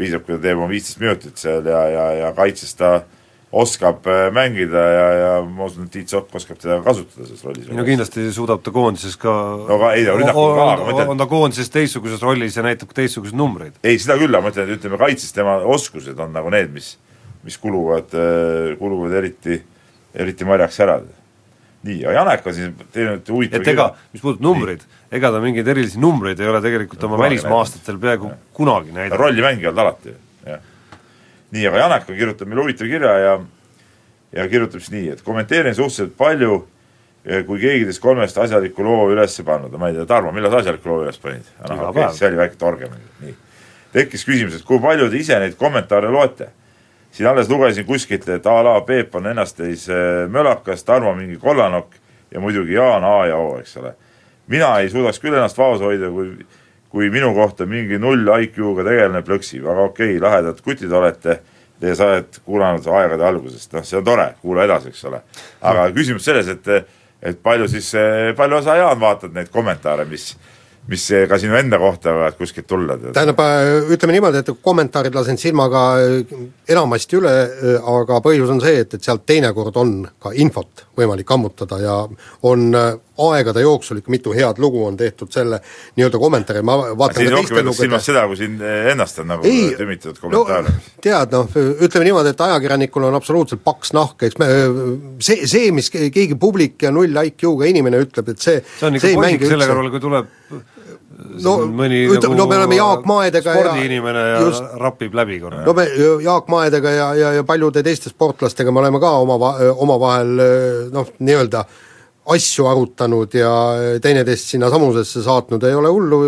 Piisab, 0.00 0.26
kui 0.26 0.36
ta 0.36 0.42
teeb 0.48 0.58
oma 0.58 0.70
viisteist 0.72 1.00
minutit 1.02 1.40
seal 1.40 1.66
ja, 1.66 1.86
ja, 1.92 2.04
ja 2.24 2.34
kaitses 2.36 2.76
ta 2.78 3.00
oskab 3.52 4.06
äh, 4.06 4.28
mängida 4.32 4.78
ja, 4.78 5.06
ja 5.18 5.30
ma 5.42 5.66
usun, 5.66 5.88
et 5.88 5.94
Tiit 5.94 6.12
Sokk 6.12 6.34
oskab 6.38 6.58
teda 6.60 6.78
kasutada 6.86 7.26
selles 7.26 7.42
rollis. 7.42 7.66
no 7.74 7.84
kindlasti 7.86 8.28
suudab 8.34 8.62
ta 8.62 8.70
koondises 8.74 9.16
ka 9.18 9.32
no 9.58 9.74
aga 9.74 9.90
ei, 9.98 10.04
rünnakul 10.06 10.52
ka, 10.54 10.66
aga 10.76 10.84
ma 10.86 10.94
ütlen 10.94 11.10
on 11.16 11.18
ta 11.18 11.26
koondises 11.30 11.72
teistsuguses 11.74 12.22
rollis 12.22 12.58
ja 12.58 12.62
näitab 12.66 12.92
ka 12.92 13.00
teistsuguseid 13.00 13.38
numbreid. 13.38 13.80
ei, 13.82 13.98
seda 13.98 14.14
küll, 14.20 14.30
aga 14.30 14.44
ma 14.46 14.52
ütlen, 14.54 14.70
et 14.70 14.78
ütleme, 14.78 15.00
kaitses 15.02 15.34
tema 15.34 15.56
oskused 15.74 16.22
on 16.22 16.30
nagu 16.36 16.52
need, 16.54 16.70
mis, 16.76 16.92
mis 17.46 17.58
kuluvad, 17.58 18.14
kuluvad 18.78 19.18
eriti, 19.18 19.58
eriti 20.14 20.46
marjaks 20.46 20.78
ära. 20.86 21.00
nii, 21.82 22.04
aga 22.04 22.16
Janek 22.20 22.46
on 22.46 22.58
siin 22.60 22.78
teinud 22.94 23.34
huvitava 23.34 23.64
et 23.64 23.74
ega, 23.74 23.90
mis 24.14 24.22
puudutab 24.22 24.46
numbreid, 24.46 24.86
ega 25.12 25.30
ta 25.30 25.40
mingeid 25.42 25.68
erilisi 25.68 26.00
numbreid 26.00 26.40
ei 26.40 26.48
ole 26.48 26.60
tegelikult 26.64 27.04
oma 27.04 27.16
kunagi 27.16 27.34
välismaa-aastatel 27.34 27.98
peaaegu 28.02 28.32
kunagi 28.54 28.92
näidanud. 28.92 29.20
rolli 29.20 29.42
mängijad 29.42 29.78
alati, 29.78 30.14
jah. 30.46 30.60
nii, 31.50 31.66
aga 31.66 31.82
Janek 31.84 32.10
on 32.10 32.20
kirjutanud 32.20 32.52
meile 32.52 32.62
huvitava 32.62 32.90
kirja 32.90 33.16
ja 33.18 33.40
ja 34.32 34.48
kirjutab 34.48 34.80
siis 34.80 34.92
nii, 34.94 35.08
et 35.14 35.22
kommenteerin 35.26 35.74
suhteliselt 35.74 36.14
palju, 36.16 36.60
kui 37.46 37.60
keegi 37.60 37.88
teist 37.88 38.02
kolmest 38.02 38.38
asjaliku 38.38 38.84
loo 38.86 39.08
üles 39.12 39.34
pannud, 39.44 39.74
ma 39.78 39.90
ei 39.90 39.98
tea, 39.98 40.06
Tarmo, 40.08 40.32
millal 40.32 40.54
sa 40.54 40.62
asjaliku 40.62 40.92
loo 40.92 41.02
üles 41.04 41.18
panid? 41.20 41.48
Päev. 41.66 42.14
see 42.16 42.28
oli 42.30 42.38
väike 42.38 42.58
torge 42.60 42.88
meil, 42.88 43.08
nii. 43.24 43.34
tekkis 43.92 44.24
küsimus, 44.28 44.56
et 44.56 44.66
kui 44.66 44.80
palju 44.80 45.10
te 45.10 45.18
ise 45.18 45.38
neid 45.42 45.58
kommentaare 45.60 46.12
loete? 46.12 46.52
siin 47.10 47.26
alles 47.26 47.48
lugesin 47.50 47.84
kuskilt, 47.86 48.28
et 48.30 48.46
a 48.46 48.60
la 48.62 48.76
Peep 48.86 49.16
on 49.18 49.26
ennast 49.26 49.56
täis 49.58 49.88
äh, 49.90 50.28
mölakas, 50.30 50.84
Tarmo 50.86 51.10
mingi 51.18 51.40
kollanokk 51.42 51.98
ja 52.30 52.40
muidugi 52.40 52.78
Jaan 52.78 53.04
A 53.04 53.26
ja 53.26 53.36
O, 53.36 53.56
eks 53.58 53.76
ole. 53.82 53.96
Mina 54.50 54.74
ei 54.82 54.90
suudaks 54.90 55.22
küll 55.22 55.36
ennast 55.36 55.58
vaos 55.58 55.80
hoida, 55.84 56.10
kui 56.10 56.34
kui 56.90 57.10
minu 57.10 57.30
kohta 57.34 57.66
mingi 57.70 58.00
null 58.02 58.26
IQ-ga 58.26 58.84
tegelane 58.86 59.22
plõksib, 59.26 59.62
aga 59.62 59.86
okei 59.86 60.16
okay,, 60.16 60.22
lahedad 60.22 60.60
kutid 60.64 60.92
olete 60.92 61.38
ja 61.80 61.96
sa 61.96 62.10
oled 62.10 62.40
kuulanud 62.44 62.86
aegade 62.92 63.26
algusest, 63.26 63.72
noh, 63.72 63.84
see 63.86 63.98
on 64.00 64.06
tore, 64.06 64.30
kuula 64.42 64.66
edasi, 64.66 64.92
eks 64.92 65.04
ole. 65.08 65.22
aga 65.70 65.88
küsimus 65.96 66.26
selles, 66.26 66.50
et, 66.50 66.70
et 67.22 67.42
palju 67.42 67.68
siis, 67.70 67.92
palju 68.36 68.62
sa, 68.66 68.76
Jaan, 68.80 69.00
vaatad 69.00 69.36
neid 69.36 69.48
kommentaare, 69.54 70.04
mis, 70.10 70.26
mis 70.90 71.06
ka 71.30 71.38
sinu 71.40 71.56
enda 71.56 71.78
kohta 71.80 72.12
võivad 72.16 72.36
kuskilt 72.36 72.68
tulla? 72.68 72.98
tähendab, 73.06 73.40
ütleme 73.94 74.18
niimoodi, 74.18 74.42
et 74.42 74.52
kommentaarid 74.60 75.16
lasen 75.16 75.40
silmaga 75.40 75.84
enamasti 76.68 77.20
üle, 77.20 77.34
aga 77.94 78.20
põhjus 78.26 78.52
on 78.52 78.60
see, 78.66 78.82
et, 78.82 78.98
et 78.98 79.06
sealt 79.06 79.24
teinekord 79.30 79.78
on 79.80 79.94
ka 80.20 80.34
infot 80.36 80.84
võimalik 80.98 81.32
ammutada 81.38 81.80
ja 81.80 82.00
on 82.50 82.66
aegade 83.28 83.64
jooksul 83.64 84.00
ikka 84.00 84.12
mitu 84.14 84.34
head 84.36 84.60
lugu 84.62 84.84
on 84.86 84.96
tehtud 84.96 85.32
selle 85.34 85.60
nii-öelda 85.96 86.20
kommentaari, 86.22 86.62
ma 86.66 86.78
vaatan 86.98 87.22
siin 87.22 87.34
rohkem 87.34 87.60
võetakse 87.60 87.86
silmas 87.86 88.08
seda, 88.10 88.26
kui 88.30 88.40
siin 88.40 88.56
ennast 88.92 89.22
on 89.22 89.30
nagu 89.34 89.46
ei, 89.48 89.70
tümitatud 89.78 90.20
kommentaare 90.22 90.72
no. 90.72 90.88
tead 91.04 91.36
noh, 91.36 91.60
ütleme 91.86 92.08
niimoodi, 92.08 92.34
et 92.34 92.44
ajakirjanikul 92.48 93.08
on 93.10 93.18
absoluutselt 93.18 93.64
paks 93.64 93.94
nahk, 93.96 94.26
eks 94.28 94.40
me, 94.40 94.50
see, 95.22 95.46
see, 95.50 95.70
mis 95.76 95.90
keegi 95.92 96.38
publik 96.40 96.86
ja 96.86 96.94
null 96.94 97.24
IQ-ga 97.24 97.70
inimene 97.70 98.02
ütleb, 98.06 98.34
et 98.34 98.42
see 98.42 98.60
see 98.60 98.88
on 98.88 98.98
ikka 98.98 99.14
posik 99.16 99.48
selle 99.50 99.70
kõrval, 99.70 99.90
kui 99.92 100.04
tuleb 100.04 100.36
no 101.44 101.54
mõni 101.66 102.00
ütleme, 102.08 102.36
no 102.38 102.46
me 102.48 102.58
oleme 102.60 102.78
Jaak 102.78 103.04
Maedega 103.08 103.54
ja 103.54 103.64
spordiinimene 103.64 104.24
ja 104.24 104.40
just, 104.44 104.72
rapib 104.80 105.14
läbi 105.16 105.38
korra. 105.42 105.62
no 105.66 105.74
me 105.76 105.86
Jaak 106.24 106.48
Maedega 106.52 106.94
ja, 106.94 107.10
ja, 107.18 107.32
ja 107.38 107.44
paljude 107.46 107.82
teiste 107.86 108.12
sportlastega 108.12 108.72
me 108.72 108.82
oleme 108.82 109.00
ka 109.02 109.12
oma, 109.24 109.54
omavahel 109.84 110.34
noh, 110.94 111.14
nii-öelda 111.18 111.64
asju 112.28 112.66
arutanud 112.68 113.34
ja 113.34 113.50
teineteist 114.02 114.52
sinna 114.52 114.68
samusesse 114.70 115.22
saatnud, 115.24 115.64
ei 115.64 115.74
ole 115.74 115.88
hullu, 115.92 116.18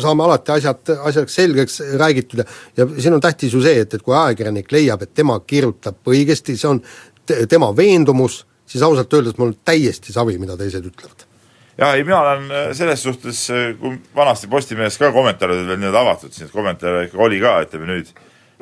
saame 0.00 0.26
alati 0.26 0.52
asjad, 0.52 0.92
asjaks 1.08 1.34
selgeks 1.40 1.80
räägitud 2.00 2.42
ja 2.42 2.46
ja 2.76 2.86
siin 2.98 3.14
on 3.14 3.20
tähtis 3.20 3.54
ju 3.54 3.62
see, 3.62 3.80
et, 3.80 3.94
et 3.94 4.02
kui 4.02 4.14
ajakirjanik 4.16 4.72
leiab, 4.72 5.02
et 5.02 5.14
tema 5.14 5.38
kirjutab 5.40 6.12
õigesti, 6.12 6.56
see 6.58 6.68
on 6.68 6.82
te, 7.26 7.46
tema 7.50 7.70
veendumus, 7.76 8.42
siis 8.66 8.84
ausalt 8.84 9.12
öeldes 9.14 9.38
mul 9.38 9.52
on 9.52 9.56
täiesti 9.64 10.12
savi, 10.12 10.36
mida 10.38 10.56
teised 10.60 10.84
ütlevad. 10.88 11.24
Jah, 11.78 11.94
ei 11.96 12.04
mina 12.04 12.20
olen 12.20 12.50
äh, 12.52 12.68
selles 12.76 13.02
suhtes, 13.02 13.46
kui 13.80 13.96
vanasti 14.16 14.50
Postimehes 14.52 14.98
ka 15.00 15.10
kommentaarid 15.14 15.64
olid 15.64 15.80
nii-öelda 15.80 16.04
avatud, 16.04 16.34
siis 16.36 16.52
kommentaare 16.52 17.06
ikka 17.08 17.24
oli 17.24 17.40
ka, 17.40 17.56
ütleme 17.64 17.88
nüüd 17.88 18.12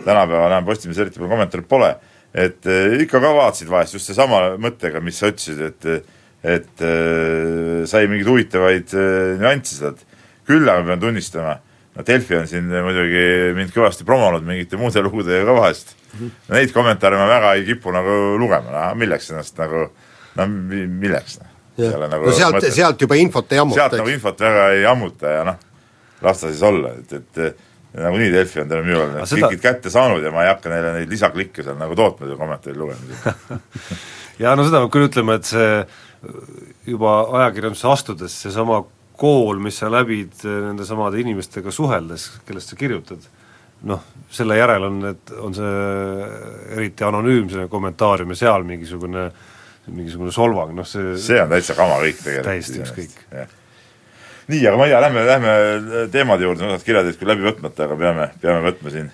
tänapäeval 0.04 0.46
enam 0.52 0.68
Postimehes 0.68 1.02
eriti 1.02 1.18
palju 1.18 1.34
kommentaare 1.34 1.66
pole, 1.68 1.90
et 2.30 2.70
äh, 2.70 3.00
ikka 3.02 3.18
ka 3.18 3.34
vaatasid 3.34 3.70
vahest 3.72 3.98
just 3.98 4.12
seesama 4.12 4.54
mõttega, 4.62 5.02
mis 5.02 5.18
sa 5.18 5.32
ütlesid, 5.34 5.60
et 5.66 6.18
et 6.42 6.84
äh, 6.84 7.82
sai 7.88 8.06
mingeid 8.08 8.28
huvitavaid 8.30 8.94
äh, 8.96 9.34
nüansse 9.40 9.76
sealt, 9.76 10.04
küll 10.48 10.68
aga 10.68 10.86
pean 10.88 11.02
tunnistama, 11.02 11.56
no 11.96 12.04
Delfi 12.06 12.38
on 12.38 12.48
siin 12.48 12.70
muidugi 12.70 13.24
mind 13.58 13.74
kõvasti 13.74 14.06
promonud 14.08 14.46
mingite 14.46 14.80
muude 14.80 15.02
lugude 15.06 15.42
ka 15.46 15.56
vahest. 15.56 15.96
Mm, 16.10 16.18
-hmm. 16.18 16.54
neid 16.56 16.72
kommentaare 16.74 17.18
ma 17.20 17.28
väga 17.30 17.54
ei 17.54 17.64
kipu 17.68 17.92
nagu 17.94 18.18
lugema, 18.40 18.72
no 18.74 18.84
milleks 18.98 19.30
ennast 19.30 19.58
nagu, 19.60 19.86
no 20.36 20.46
mi- 20.46 20.86
milleks 20.86 21.38
noh. 21.38 21.48
Nagu 21.80 22.26
no 22.26 22.32
sealt, 22.34 22.64
sealt 22.74 23.00
juba 23.00 23.16
infot 23.16 23.52
ei 23.52 23.60
ammuta, 23.62 23.78
sealt 23.80 24.00
nagu 24.00 24.10
infot 24.10 24.40
väga 24.40 24.70
ei 24.74 24.84
ammuta 24.84 25.36
ja 25.36 25.44
noh, 25.46 25.60
las 26.20 26.40
ta 26.42 26.50
siis 26.50 26.62
olla, 26.66 26.90
et, 26.98 27.12
et 27.12 27.56
nagunii 27.94 28.32
Delfi 28.32 28.60
on 28.60 28.68
tänu 28.68 28.84
minule 28.84 29.06
need 29.12 29.26
seda... 29.26 29.48
klikid 29.48 29.62
kätte 29.62 29.90
saanud 29.90 30.22
ja 30.22 30.30
ma 30.34 30.44
ei 30.44 30.50
hakka 30.52 30.70
neile 30.70 30.92
neid 30.98 31.10
lisaklikke 31.10 31.64
seal 31.66 31.78
nagu 31.78 31.96
tootma 31.98 32.26
selle 32.26 32.38
kommentaari 32.38 32.78
lugemisel 32.78 33.58
ja 34.42 34.54
no 34.56 34.66
seda 34.66 34.82
peab 34.84 34.92
küll 34.94 35.08
ütlema, 35.08 35.38
et 35.40 35.48
see 35.48 35.70
juba 36.86 37.12
ajakirjandusse 37.40 37.88
astudes 37.88 38.34
seesama 38.42 38.82
kool, 39.20 39.60
mis 39.60 39.78
sa 39.80 39.90
läbid 39.92 40.42
nende 40.44 40.86
samade 40.88 41.20
inimestega 41.20 41.72
suheldes, 41.74 42.26
kellest 42.48 42.72
sa 42.72 42.76
kirjutad, 42.80 43.24
noh, 43.88 44.02
selle 44.32 44.56
järel 44.56 44.86
on 44.88 44.98
need, 45.04 45.32
on 45.40 45.56
see 45.56 45.72
eriti 46.76 47.04
anonüümsene 47.04 47.68
kommentaarium 47.72 48.32
ja 48.34 48.40
seal 48.44 48.64
mingisugune 48.68 49.30
mingisugune 49.90 50.32
solvang, 50.32 50.74
noh 50.76 50.86
see 50.86 51.16
see 51.20 51.40
on 51.40 51.50
täitsa 51.50 51.74
kama 51.78 51.98
kõik 52.02 52.20
tegelikult. 52.20 52.48
täiesti 52.50 52.82
ükskõik. 52.84 53.14
nii, 54.50 54.60
aga 54.68 54.76
ma 54.76 54.86
ei 54.86 54.92
tea, 54.92 55.00
lähme, 55.06 55.24
lähme 55.26 55.54
teemade 56.12 56.46
juurde, 56.46 56.66
osad 56.68 56.84
kirjad 56.86 57.08
jäid 57.08 57.20
küll 57.20 57.32
läbi 57.32 57.46
võtmata, 57.48 57.86
aga 57.86 57.96
peame, 57.98 58.28
peame 58.42 58.64
võtma 58.68 58.92
siin 58.94 59.10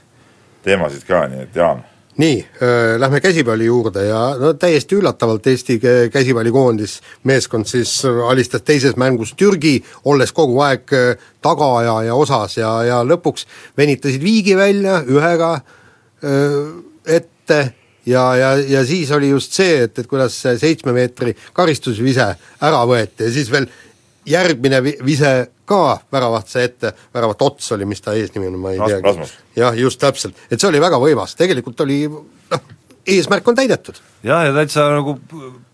teemasid 0.67 1.07
ka, 1.09 1.27
nii 1.31 1.45
et 1.47 1.57
Jaan. 1.57 1.85
Nii 2.17 2.37
äh,, 2.41 2.97
lähme 3.01 3.21
käsipalli 3.21 3.65
juurde 3.65 4.07
ja 4.07 4.21
no 4.41 4.53
täiesti 4.55 4.97
üllatavalt 4.97 5.47
Eesti 5.47 5.79
kä- 5.83 6.11
käsipallikoondis 6.13 7.01
meeskond 7.25 7.69
siis 7.69 8.03
alistas 8.29 8.63
teises 8.63 8.97
mängus 8.97 9.35
Türgi, 9.37 9.83
olles 10.05 10.33
kogu 10.33 10.61
aeg 10.65 10.93
äh, 10.97 11.27
tagaaja 11.43 12.03
ja 12.09 12.15
osas 12.15 12.57
ja, 12.57 12.73
ja 12.85 13.03
lõpuks 13.05 13.47
venitasid 13.77 14.23
viigi 14.25 14.57
välja 14.57 15.03
ühega 15.09 15.53
äh, 15.57 16.63
ette 17.07 17.61
ja, 18.07 18.37
ja, 18.37 18.55
ja 18.57 18.85
siis 18.87 19.11
oli 19.11 19.29
just 19.29 19.53
see, 19.53 19.83
et, 19.85 19.99
et 19.99 20.07
kuidas 20.07 20.41
see 20.43 20.57
seitsme 20.59 20.95
meetri 20.97 21.37
karistusvise 21.53 22.33
ära 22.65 22.85
võeti 22.89 23.29
ja 23.29 23.35
siis 23.35 23.53
veel 23.53 23.69
järgmine 24.27 24.81
vi-, 24.83 24.99
vise 25.05 25.35
ka 25.69 25.99
väravatse 26.13 26.65
ette, 26.65 26.93
väravat 27.15 27.43
ots 27.47 27.73
oli, 27.77 27.89
mis 27.89 28.03
ta 28.05 28.15
eesnimi 28.17 28.49
on, 28.51 28.59
ma 28.63 28.73
ei 28.75 28.81
teagi. 28.81 29.29
Jah, 29.59 29.77
just 29.79 30.01
täpselt, 30.01 30.39
et 30.51 30.61
see 30.61 30.71
oli 30.71 30.81
väga 30.83 31.01
võimas, 31.03 31.35
tegelikult 31.39 31.81
oli 31.85 32.05
noh, 32.09 32.67
eesmärk 33.07 33.49
on 33.49 33.59
täidetud. 33.59 34.01
jah, 34.27 34.45
ja 34.49 34.55
täitsa 34.55 34.89
nagu 34.95 35.17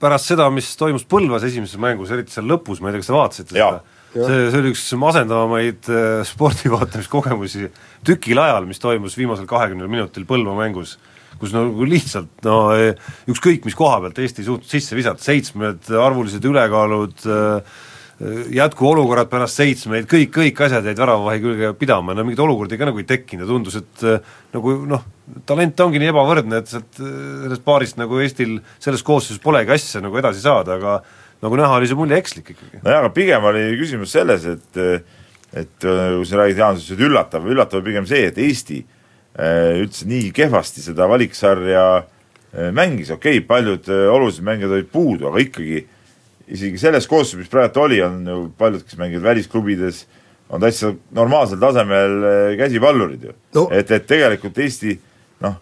pärast 0.03 0.33
seda, 0.33 0.49
mis 0.55 0.71
toimus 0.81 1.07
Põlvas 1.09 1.47
esimeses 1.49 1.81
mängus, 1.81 2.13
eriti 2.15 2.35
seal 2.35 2.49
lõpus, 2.49 2.83
ma 2.83 2.91
ei 2.91 2.97
tea, 2.97 3.03
kas 3.03 3.11
te 3.11 3.17
vaatasite 3.17 3.57
seda, 3.57 3.81
see, 4.13 4.43
see 4.53 4.61
oli 4.61 4.73
üks 4.75 4.85
masendavamaid 5.01 5.89
äh, 5.93 6.11
spordi 6.29 6.73
vaatamiskogemusi 6.73 7.71
tükil 8.07 8.43
ajal, 8.43 8.69
mis 8.69 8.83
toimus 8.83 9.17
viimasel 9.19 9.49
kahekümnel 9.51 9.91
minutil 9.93 10.29
Põlva 10.29 10.57
mängus, 10.59 10.99
kus 11.41 11.55
nagu 11.55 11.89
lihtsalt 11.89 12.45
no 12.47 12.59
ükskõik 13.33 13.65
mis 13.67 13.77
koha 13.79 14.03
pealt 14.05 14.21
Eesti 14.23 14.45
suutis 14.47 14.77
sisse 14.77 14.99
visata, 14.99 15.25
seitsmed 15.25 15.89
arvulised 15.97 16.45
ülekaalud 16.53 17.25
äh, 17.27 17.81
jätkuolukorrad 18.53 19.31
pärast 19.31 19.59
seitsmeid, 19.59 20.07
kõik, 20.11 20.31
kõik 20.35 20.61
asjad 20.67 20.87
jäid 20.87 21.01
väravavahi 21.01 21.41
külge 21.43 21.71
pidama, 21.79 22.15
no 22.15 22.25
mingeid 22.27 22.43
olukordi 22.45 22.79
ka 22.79 22.87
nagu 22.87 23.01
ei 23.01 23.07
tekkinud 23.09 23.47
ja 23.47 23.49
tundus, 23.49 23.79
et 23.81 24.05
äh, 24.07 24.35
nagu 24.55 24.75
noh, 24.89 25.03
talent 25.49 25.81
ongi 25.83 26.03
nii 26.03 26.11
ebavõrdne, 26.13 26.61
et 26.63 26.71
sealt 26.71 27.01
äh, 27.03 27.09
sellest 27.47 27.65
paarist 27.67 27.99
nagu 27.99 28.21
Eestil 28.23 28.59
selles 28.83 29.03
koosseisus 29.07 29.43
polegi 29.43 29.75
asja 29.75 30.03
nagu 30.05 30.19
edasi 30.21 30.45
saada, 30.45 30.77
aga 30.79 30.99
nagu 31.43 31.59
näha, 31.59 31.81
oli 31.81 31.91
see 31.91 31.99
mulje 31.99 32.21
ekslik 32.21 32.53
ikkagi. 32.55 32.83
nojah, 32.85 33.01
aga 33.01 33.11
pigem 33.17 33.49
oli 33.51 33.65
küsimus 33.81 34.15
selles, 34.15 34.47
et 34.47 34.83
et 35.53 35.85
äh, 35.89 36.03
kui 36.17 36.29
sa 36.29 36.43
räägid, 36.43 36.61
Jaan, 36.63 36.79
sa 36.79 36.85
ütlesid 36.85 37.07
üllatav, 37.09 37.49
üllatav 37.49 37.83
pigem 37.85 38.07
see, 38.09 38.29
et 38.31 38.39
Eesti 38.41 38.85
üldse 39.33 40.05
nii 40.05 40.27
kehvasti 40.37 40.83
seda 40.85 41.07
valiksarja 41.09 41.83
mängis, 42.77 43.09
okei 43.15 43.39
okay,, 43.39 43.47
paljud 43.49 43.87
olulised 43.89 44.45
mängijad 44.45 44.75
olid 44.77 44.91
puudu, 44.93 45.31
aga 45.31 45.41
ikkagi 45.41 45.79
isegi 46.53 46.81
selles 46.81 47.09
koosseisus, 47.09 47.41
mis 47.41 47.53
praegu 47.53 47.81
oli, 47.81 48.01
on 48.05 48.27
ju 48.27 48.43
paljud, 48.59 48.85
kes 48.85 48.99
mängivad 49.01 49.31
välisklubides, 49.31 50.05
on 50.53 50.61
täitsa 50.61 50.93
normaalsel 51.17 51.61
tasemel 51.61 52.17
äh, 52.29 52.57
käsipallurid 52.61 53.25
ju. 53.29 53.35
No. 53.57 53.67
et, 53.73 53.91
et 53.91 54.07
tegelikult 54.09 54.59
Eesti 54.61 54.99
noh, 55.45 55.57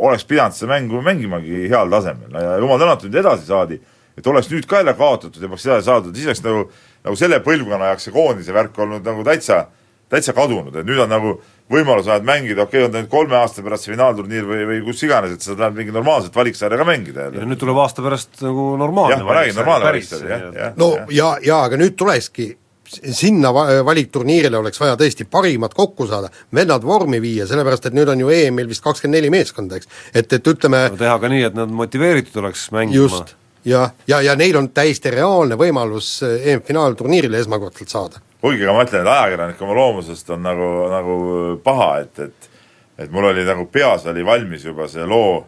oleks 0.00 0.24
pidanud 0.28 0.56
seda 0.56 0.72
mängu 0.72 1.02
mängimagi 1.04 1.66
heal 1.68 1.92
tasemel. 1.92 2.32
Ja 2.32 2.56
jumal 2.62 2.80
tänatud, 2.80 3.12
nüüd 3.12 3.20
edasi 3.20 3.48
saadi, 3.50 3.80
et 4.18 4.26
oleks 4.32 4.48
nüüd 4.52 4.68
ka 4.68 4.80
jälle 4.80 4.96
kaotatud 4.96 5.42
ja 5.42 5.50
peaks 5.52 5.66
edasi 5.68 5.90
saadud, 5.90 6.16
siis 6.16 6.30
oleks 6.30 6.44
nagu, 6.46 6.64
nagu 7.04 7.20
selle 7.20 7.42
põlvkonna 7.44 7.92
jaoks 7.92 8.08
see 8.08 8.16
koondise 8.16 8.56
värk 8.56 8.80
olnud 8.80 9.04
nagu 9.06 9.26
täitsa, 9.26 9.66
täitsa 10.08 10.34
kadunud, 10.36 10.72
et 10.72 10.88
nüüd 10.88 11.04
on 11.04 11.12
nagu 11.12 11.36
võimaluse 11.72 12.12
ainult 12.12 12.28
mängida, 12.28 12.64
okei 12.64 12.80
okay,, 12.80 12.86
on 12.86 12.94
ta 12.94 13.02
nüüd 13.02 13.10
kolme 13.12 13.36
aasta 13.38 13.64
pärast 13.64 13.86
see 13.86 13.94
finaalturniir 13.94 14.46
või, 14.48 14.62
või 14.70 14.78
kus 14.86 15.02
iganes, 15.04 15.34
et 15.36 15.44
sa 15.44 15.56
tahad 15.56 15.76
mingit 15.76 15.96
normaalset 15.96 16.36
valiksarja 16.36 16.78
ka 16.80 16.86
mängida 16.88 17.26
ja 17.26 17.32
jälle. 17.32 17.50
nüüd 17.50 17.60
tuleb 17.60 17.82
aasta 17.82 18.04
pärast 18.04 18.40
nagu 18.44 18.70
normaalne 18.80 19.18
jah, 19.18 19.26
ma 19.26 19.36
räägin, 19.40 19.58
normaalne 19.60 19.90
valiksari, 19.90 20.32
jah, 20.32 20.48
jah. 20.54 20.72
no 20.80 20.94
ja, 21.14 21.34
ja 21.44 21.60
aga 21.68 21.80
nüüd 21.80 21.96
tulekski 21.98 22.50
sinna 22.88 23.52
va- 23.54 23.82
valikturniirile 23.84 24.58
oleks 24.58 24.80
vaja 24.80 24.96
tõesti 24.98 25.26
parimad 25.30 25.74
kokku 25.76 26.06
saada, 26.08 26.30
vennad 26.54 26.84
vormi 26.86 27.20
viia, 27.22 27.46
sellepärast 27.48 27.90
et 27.90 27.96
nüüd 27.96 28.08
on 28.12 28.22
ju 28.24 28.30
EM-il 28.32 28.70
vist 28.70 28.84
kakskümmend 28.84 29.18
neli 29.18 29.32
meeskonda, 29.32 29.76
eks. 29.76 29.90
et, 30.14 30.32
et 30.32 30.52
ütleme 30.54 30.86
teha 30.98 31.18
ka 31.20 31.30
nii, 31.32 31.42
et 31.50 31.58
nad 31.58 31.68
motiveeritud 31.82 32.40
oleks 32.42 32.68
mängima. 32.72 33.02
just, 33.02 33.34
ja, 33.68 33.90
ja, 34.08 34.22
ja 34.24 34.36
neil 34.38 34.56
on 34.56 34.70
täiesti 34.74 35.12
reaalne 35.12 35.58
võimalus 35.60 36.14
eh, 36.26 36.52
EM-finaalturniirile 36.54 37.40
esmakordselt 37.44 37.92
saada. 37.92 38.24
Kuigi 38.42 38.66
ega 38.66 38.74
ma 38.76 38.84
ütlen, 38.86 39.02
et 39.02 39.12
ajakirjanik 39.12 39.62
oma 39.66 39.78
loomusest 39.78 40.30
on 40.34 40.44
nagu, 40.46 40.68
nagu 40.92 41.16
paha, 41.64 41.90
et, 42.04 42.26
et 42.28 42.54
et 42.98 43.12
mul 43.14 43.28
oli 43.28 43.44
nagu 43.46 43.68
peas 43.70 44.08
oli 44.10 44.24
valmis 44.26 44.64
juba 44.66 44.88
see 44.90 45.04
loo, 45.06 45.44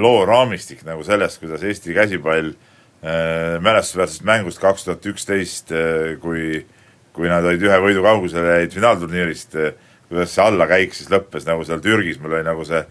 loo 0.00 0.24
raamistik 0.28 0.82
nagu 0.84 1.04
sellest, 1.04 1.38
kuidas 1.40 1.62
Eesti 1.64 1.94
käsipall 1.96 2.50
äh, 2.52 3.56
mälestusväärsest 3.64 4.24
mängust 4.28 4.60
kaks 4.60 4.84
tuhat 4.84 5.06
üksteist, 5.08 5.72
kui 6.20 6.64
kui 7.16 7.30
nad 7.32 7.46
olid 7.48 7.62
ühe 7.64 7.76
võidu 7.80 8.02
kaugusele, 8.04 8.58
jäid 8.60 8.74
finaalturniirist, 8.76 9.54
kuidas 10.10 10.34
see 10.34 10.42
allakäik 10.44 10.92
siis 10.94 11.08
lõppes 11.08 11.46
nagu 11.48 11.64
seal 11.64 11.80
Türgis, 11.80 12.18
mul 12.20 12.36
oli 12.36 12.44
nagu 12.44 12.64
see 12.68 12.82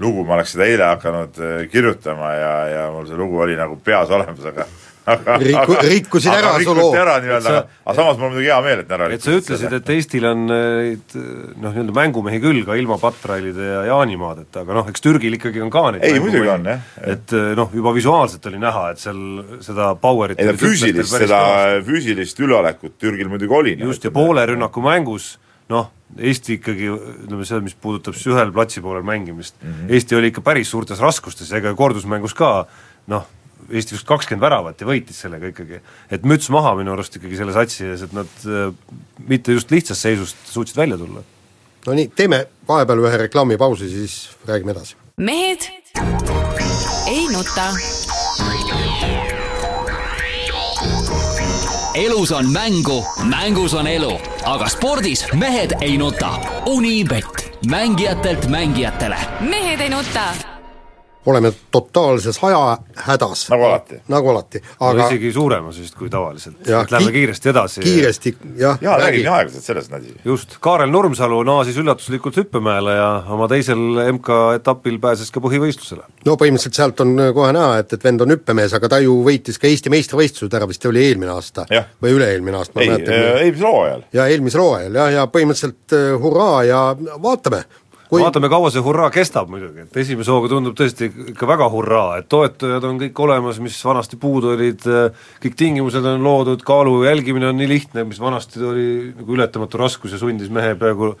lugu, 0.00 0.24
ma 0.28 0.36
oleks 0.36 0.52
seda 0.54 0.66
eile 0.68 0.88
hakanud 0.90 1.40
äh, 1.40 1.62
kirjutama 1.72 2.34
ja, 2.36 2.52
ja 2.74 2.84
mul 2.92 3.08
see 3.08 3.18
lugu 3.18 3.40
oli 3.40 3.56
nagu 3.56 3.78
peas 3.84 4.12
olemas, 4.12 4.44
aga 4.52 4.66
Riku- 5.06 5.78
rikkusid 5.80 6.32
ära 6.32 6.52
su 6.62 6.74
loo. 6.76 6.92
ära 6.94 7.16
nii-öelda, 7.22 7.40
sa- 7.40 7.62
aga, 7.84 7.94
samas 7.96 8.18
mul 8.18 8.28
on 8.28 8.34
muidugi 8.34 8.50
hea 8.50 8.60
meel, 8.62 8.82
et 8.84 8.92
ära 8.94 9.08
et 9.10 9.24
sa 9.24 9.34
ütlesid, 9.34 9.72
et 9.80 9.90
Eestil 9.96 10.26
on 10.28 10.46
neid 10.46 11.14
noh, 11.16 11.72
nii-öelda 11.72 11.96
mängumehi 11.96 12.40
küll 12.42 12.62
ka 12.68 12.76
ilma 12.78 12.98
Patrailide 13.00 13.68
ja 13.72 13.82
Jaanimaadeta, 13.88 14.64
aga 14.64 14.78
noh, 14.80 14.90
eks 14.92 15.04
Türgil 15.04 15.38
ikkagi 15.38 15.62
on 15.64 15.72
ka 15.72 15.86
neid 15.96 16.04
Ei, 16.06 16.20
muidugi 16.22 16.52
on, 16.52 16.68
jah. 16.68 16.84
et 17.16 17.36
noh, 17.58 17.70
juba 17.74 17.94
visuaalselt 17.96 18.50
oli 18.52 18.60
näha, 18.62 18.90
et 18.94 19.02
seal 19.02 19.22
seda 19.64 19.94
power'it 20.00 20.40
ei 20.40 20.50
no 20.50 20.58
füüsilist, 20.60 21.16
seda 21.24 21.40
füüsilist 21.86 22.44
üleolekut 22.44 22.98
Türgil 23.00 23.32
muidugi 23.32 23.56
oli. 23.56 23.78
just, 23.80 24.04
ja 24.04 24.12
poole 24.14 24.46
rünnaku 24.52 24.84
mängus 24.84 25.38
noh, 25.70 25.90
Eesti 26.18 26.56
ikkagi, 26.58 26.88
ütleme 26.90 27.44
see, 27.46 27.60
mis 27.62 27.76
puudutab 27.78 28.16
siis 28.18 28.32
ühel 28.32 28.50
platsi 28.54 28.82
poolel 28.82 29.04
mängimist 29.06 29.54
mm. 29.62 29.68
-hmm. 29.68 29.92
Eesti 29.94 30.16
oli 30.18 30.32
ikka 30.32 30.42
päris 30.42 30.70
suurtes 30.70 30.98
raskustes, 30.98 31.52
ega 31.54 31.70
kordusmängus 31.78 32.34
ka 32.34 32.66
noh, 33.06 33.28
Eesti 33.70 33.96
vist 33.96 34.06
kakskümmend 34.08 34.42
väravat 34.44 34.80
ja 34.80 34.88
võitis 34.88 35.20
sellega 35.24 35.50
ikkagi. 35.52 35.80
et 36.10 36.24
müts 36.26 36.50
maha 36.50 36.74
minu 36.78 36.94
arust 36.94 37.16
ikkagi 37.16 37.36
selle 37.38 37.54
satsi 37.56 37.86
ees, 37.86 38.06
et 38.06 38.16
nad 38.16 38.46
äh, 38.46 38.72
mitte 39.28 39.52
just 39.56 39.70
lihtsast 39.70 40.00
seisust 40.06 40.36
suutsid 40.50 40.76
välja 40.76 40.98
tulla. 40.98 41.22
no 41.86 41.98
nii, 41.98 42.10
teeme 42.16 42.44
vahepeal 42.68 43.04
ühe 43.06 43.22
reklaamipausi, 43.26 43.90
siis 43.90 44.20
räägime 44.48 44.76
edasi. 44.76 44.96
mehed 45.16 45.70
ei 47.06 47.26
nuta. 47.32 47.70
elus 51.94 52.32
on 52.32 52.52
mängu, 52.52 53.04
mängus 53.24 53.74
on 53.74 53.86
elu, 53.86 54.12
aga 54.44 54.68
spordis 54.68 55.26
mehed 55.32 55.74
ei 55.80 55.98
nuta. 55.98 56.30
Unibet, 56.66 57.58
mängijatelt 57.66 58.46
mängijatele 58.46 59.18
mehed 59.40 59.80
ei 59.80 59.90
nuta. 59.90 60.49
Oleme 61.26 61.52
totaalses 61.70 62.38
ajahädas. 62.44 63.48
Nagu 63.50 63.64
alati. 63.64 64.00
nagu 64.08 64.28
alati, 64.30 64.62
aga 64.80 64.90
aga 64.90 65.06
isegi 65.08 65.32
suuremas 65.32 65.78
vist 65.80 65.94
kui 65.98 66.08
tavaliselt, 66.10 66.60
et 66.64 66.90
lähme 66.90 67.10
ki- 67.12 67.18
kiiresti 67.18 67.48
edasi. 67.52 67.80
kiiresti, 67.84 68.36
jah, 68.56 68.78
jaa, 68.80 68.96
räägi 68.96 69.04
räägi 69.10 69.24
nii 69.26 69.32
aeglaselt, 69.34 69.64
selles 69.64 69.90
on 69.92 69.98
asi. 69.98 70.14
just, 70.24 70.56
Kaarel 70.60 70.90
Nurmsalu 70.90 71.42
naasis 71.42 71.76
üllatuslikult 71.76 72.36
hüppemäele 72.40 72.94
ja 72.96 73.10
oma 73.28 73.48
teisel 73.48 73.78
MK-etapil 74.12 74.98
pääses 75.00 75.30
ka 75.30 75.40
põhivõistlusele. 75.44 76.06
no 76.26 76.36
põhimõtteliselt 76.40 76.78
sealt 76.80 77.00
on 77.04 77.12
äh, 77.18 77.34
kohe 77.36 77.52
näha, 77.52 77.78
et, 77.84 77.92
et 77.92 78.04
vend 78.04 78.20
on 78.24 78.32
hüppemees, 78.36 78.74
aga 78.76 78.88
ta 78.88 79.02
ju 79.04 79.18
võitis 79.26 79.60
ka 79.60 79.68
Eesti 79.68 79.92
meistrivõistlused 79.92 80.56
ära, 80.56 80.68
vist 80.70 80.86
oli 80.88 81.04
eelmine 81.04 81.32
aasta 81.36 81.66
Jah. 81.70 81.84
või 82.02 82.16
üle-eelmine 82.16 82.56
aasta, 82.56 82.78
ma 82.78 82.82
ei, 82.82 82.88
ei 82.88 82.96
mäleta. 82.96 83.20
eelmisel 83.44 83.68
hooajal. 83.68 84.02
ja 84.12 84.26
eelmisel 84.32 84.60
hooajal 84.64 84.98
jah, 85.02 85.12
ja 85.18 85.26
põhimõtteliselt 85.36 85.96
äh, 86.00 86.10
hurraa 86.22 86.64
ja 86.64 86.82
vaatame, 87.22 87.64
kui 88.10 88.22
vaatame, 88.24 88.50
kaua 88.50 88.70
see 88.74 88.82
hurraa 88.84 89.10
kestab 89.14 89.50
muidugi, 89.52 89.84
et 89.86 89.98
esimese 90.02 90.32
hooga 90.34 90.50
tundub 90.52 90.76
tõesti 90.78 91.10
ikka 91.32 91.48
väga 91.48 91.68
hurraa, 91.72 92.20
et 92.20 92.28
toetajad 92.32 92.86
on 92.88 92.98
kõik 93.04 93.22
olemas, 93.24 93.60
mis 93.62 93.76
vanasti 93.86 94.18
puudu 94.20 94.54
olid, 94.56 94.86
kõik 95.42 95.58
tingimused 95.58 96.06
on 96.12 96.26
loodud, 96.26 96.64
kaalu 96.66 97.04
jälgimine 97.06 97.50
on 97.50 97.60
nii 97.60 97.70
lihtne, 97.70 98.04
mis 98.08 98.20
vanasti 98.22 98.64
oli 98.66 98.88
nagu 99.14 99.38
ületamatu 99.38 99.80
raskus 99.80 100.16
ja 100.16 100.20
sundis 100.20 100.50
mehe 100.52 100.74
peaaegu 100.80 101.14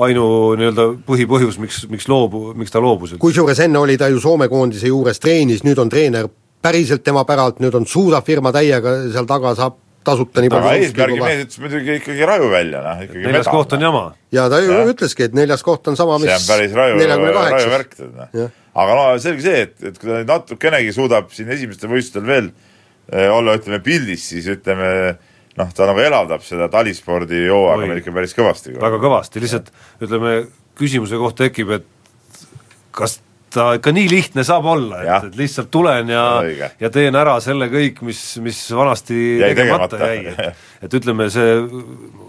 ainu 0.00 0.26
nii-öelda 0.56 0.88
põhipõhjus, 1.06 1.58
miks, 1.60 1.82
miks 1.92 2.08
loobu, 2.08 2.54
miks 2.56 2.72
ta 2.72 2.80
loobus 2.80 3.18
kusjuures 3.20 3.58
enne 3.60 3.78
oli 3.78 3.98
ta 4.00 4.08
ju 4.08 4.20
Soome 4.22 4.48
koondise 4.48 4.88
juures 4.88 5.20
treenis, 5.20 5.60
nüüd 5.66 5.78
on 5.82 5.90
treener 5.92 6.30
päriselt 6.64 7.04
tema 7.04 7.24
päralt, 7.28 7.60
nüüd 7.60 7.76
on 7.76 7.86
Suuda 7.86 8.22
firma 8.24 8.52
täiega 8.54 8.94
seal 9.12 9.28
taga, 9.28 9.52
saab 9.58 9.76
tasuta 10.08 10.44
nii 10.44 10.50
aga 10.52 10.62
palju 10.64 10.86
eesmärgi 10.88 11.20
mees 11.22 11.42
ütles 11.44 11.60
muidugi 11.64 11.98
ikkagi 12.00 12.28
raju 12.28 12.48
välja, 12.52 12.82
noh, 12.84 13.02
ikkagi 13.06 13.26
neljas 13.26 13.50
koht 13.52 13.74
on 13.76 13.84
jama. 13.86 14.04
ja 14.34 14.46
ta 14.52 14.60
ju 14.64 14.78
ütleski, 14.92 15.28
et 15.28 15.36
neljas 15.38 15.64
koht 15.66 15.90
on 15.92 15.98
sama, 16.00 16.18
mis 16.22 16.32
see 16.32 16.40
on 16.40 16.48
päris 16.48 16.76
raju, 16.78 16.98
neljakümne 17.00 17.34
raju 17.36 17.44
kaheksas. 17.52 17.72
värk, 17.76 17.96
tead 17.98 18.16
noh. 18.18 18.56
Aga 18.78 18.94
no 18.94 19.04
selge 19.22 19.42
see, 19.42 19.62
et, 19.66 19.74
et 19.82 19.96
kui 19.98 20.06
ta 20.06 20.20
nüüd 20.20 20.30
natukenegi 20.30 20.94
suudab 20.94 21.32
siin 21.34 21.50
esimestel 21.54 21.90
võistlustel 21.90 22.26
veel 22.28 22.50
eh, 22.50 23.26
olla, 23.26 23.56
ütleme, 23.58 23.80
pildis, 23.84 24.28
siis 24.32 24.46
ütleme 24.52 24.90
noh, 25.58 25.72
ta 25.74 25.88
nagu 25.90 26.02
elavdab 26.02 26.44
seda 26.46 26.68
talispordi 26.72 27.46
hooaega 27.48 27.88
meil 27.88 28.02
ikka 28.02 28.14
päris 28.14 28.36
kõvasti. 28.38 28.76
väga 28.78 29.00
kõvasti, 29.02 29.42
lihtsalt 29.42 29.72
ütleme, 30.04 30.34
küsimuse 30.78 31.18
koht 31.18 31.40
tekib, 31.40 31.72
et 31.78 32.44
kas 32.94 33.18
ta 33.58 33.68
ikka 33.78 33.92
nii 33.94 34.08
lihtne 34.10 34.46
saab 34.46 34.70
olla, 34.70 35.02
et, 35.02 35.28
et 35.32 35.38
lihtsalt 35.42 35.70
tulen 35.74 36.14
ja 36.14 36.24
Õige. 36.46 36.70
ja 36.80 36.90
teen 36.94 37.18
ära 37.18 37.36
selle 37.44 37.68
kõik, 37.72 38.00
mis, 38.06 38.22
mis 38.44 38.62
vanasti 38.78 39.18
Jäi 39.42 39.54
tegemata 39.58 39.98
tegemata. 39.98 39.98
jäi, 40.06 40.48
et 40.48 40.66
et 40.86 40.94
ütleme, 40.94 41.28
see, 41.32 41.54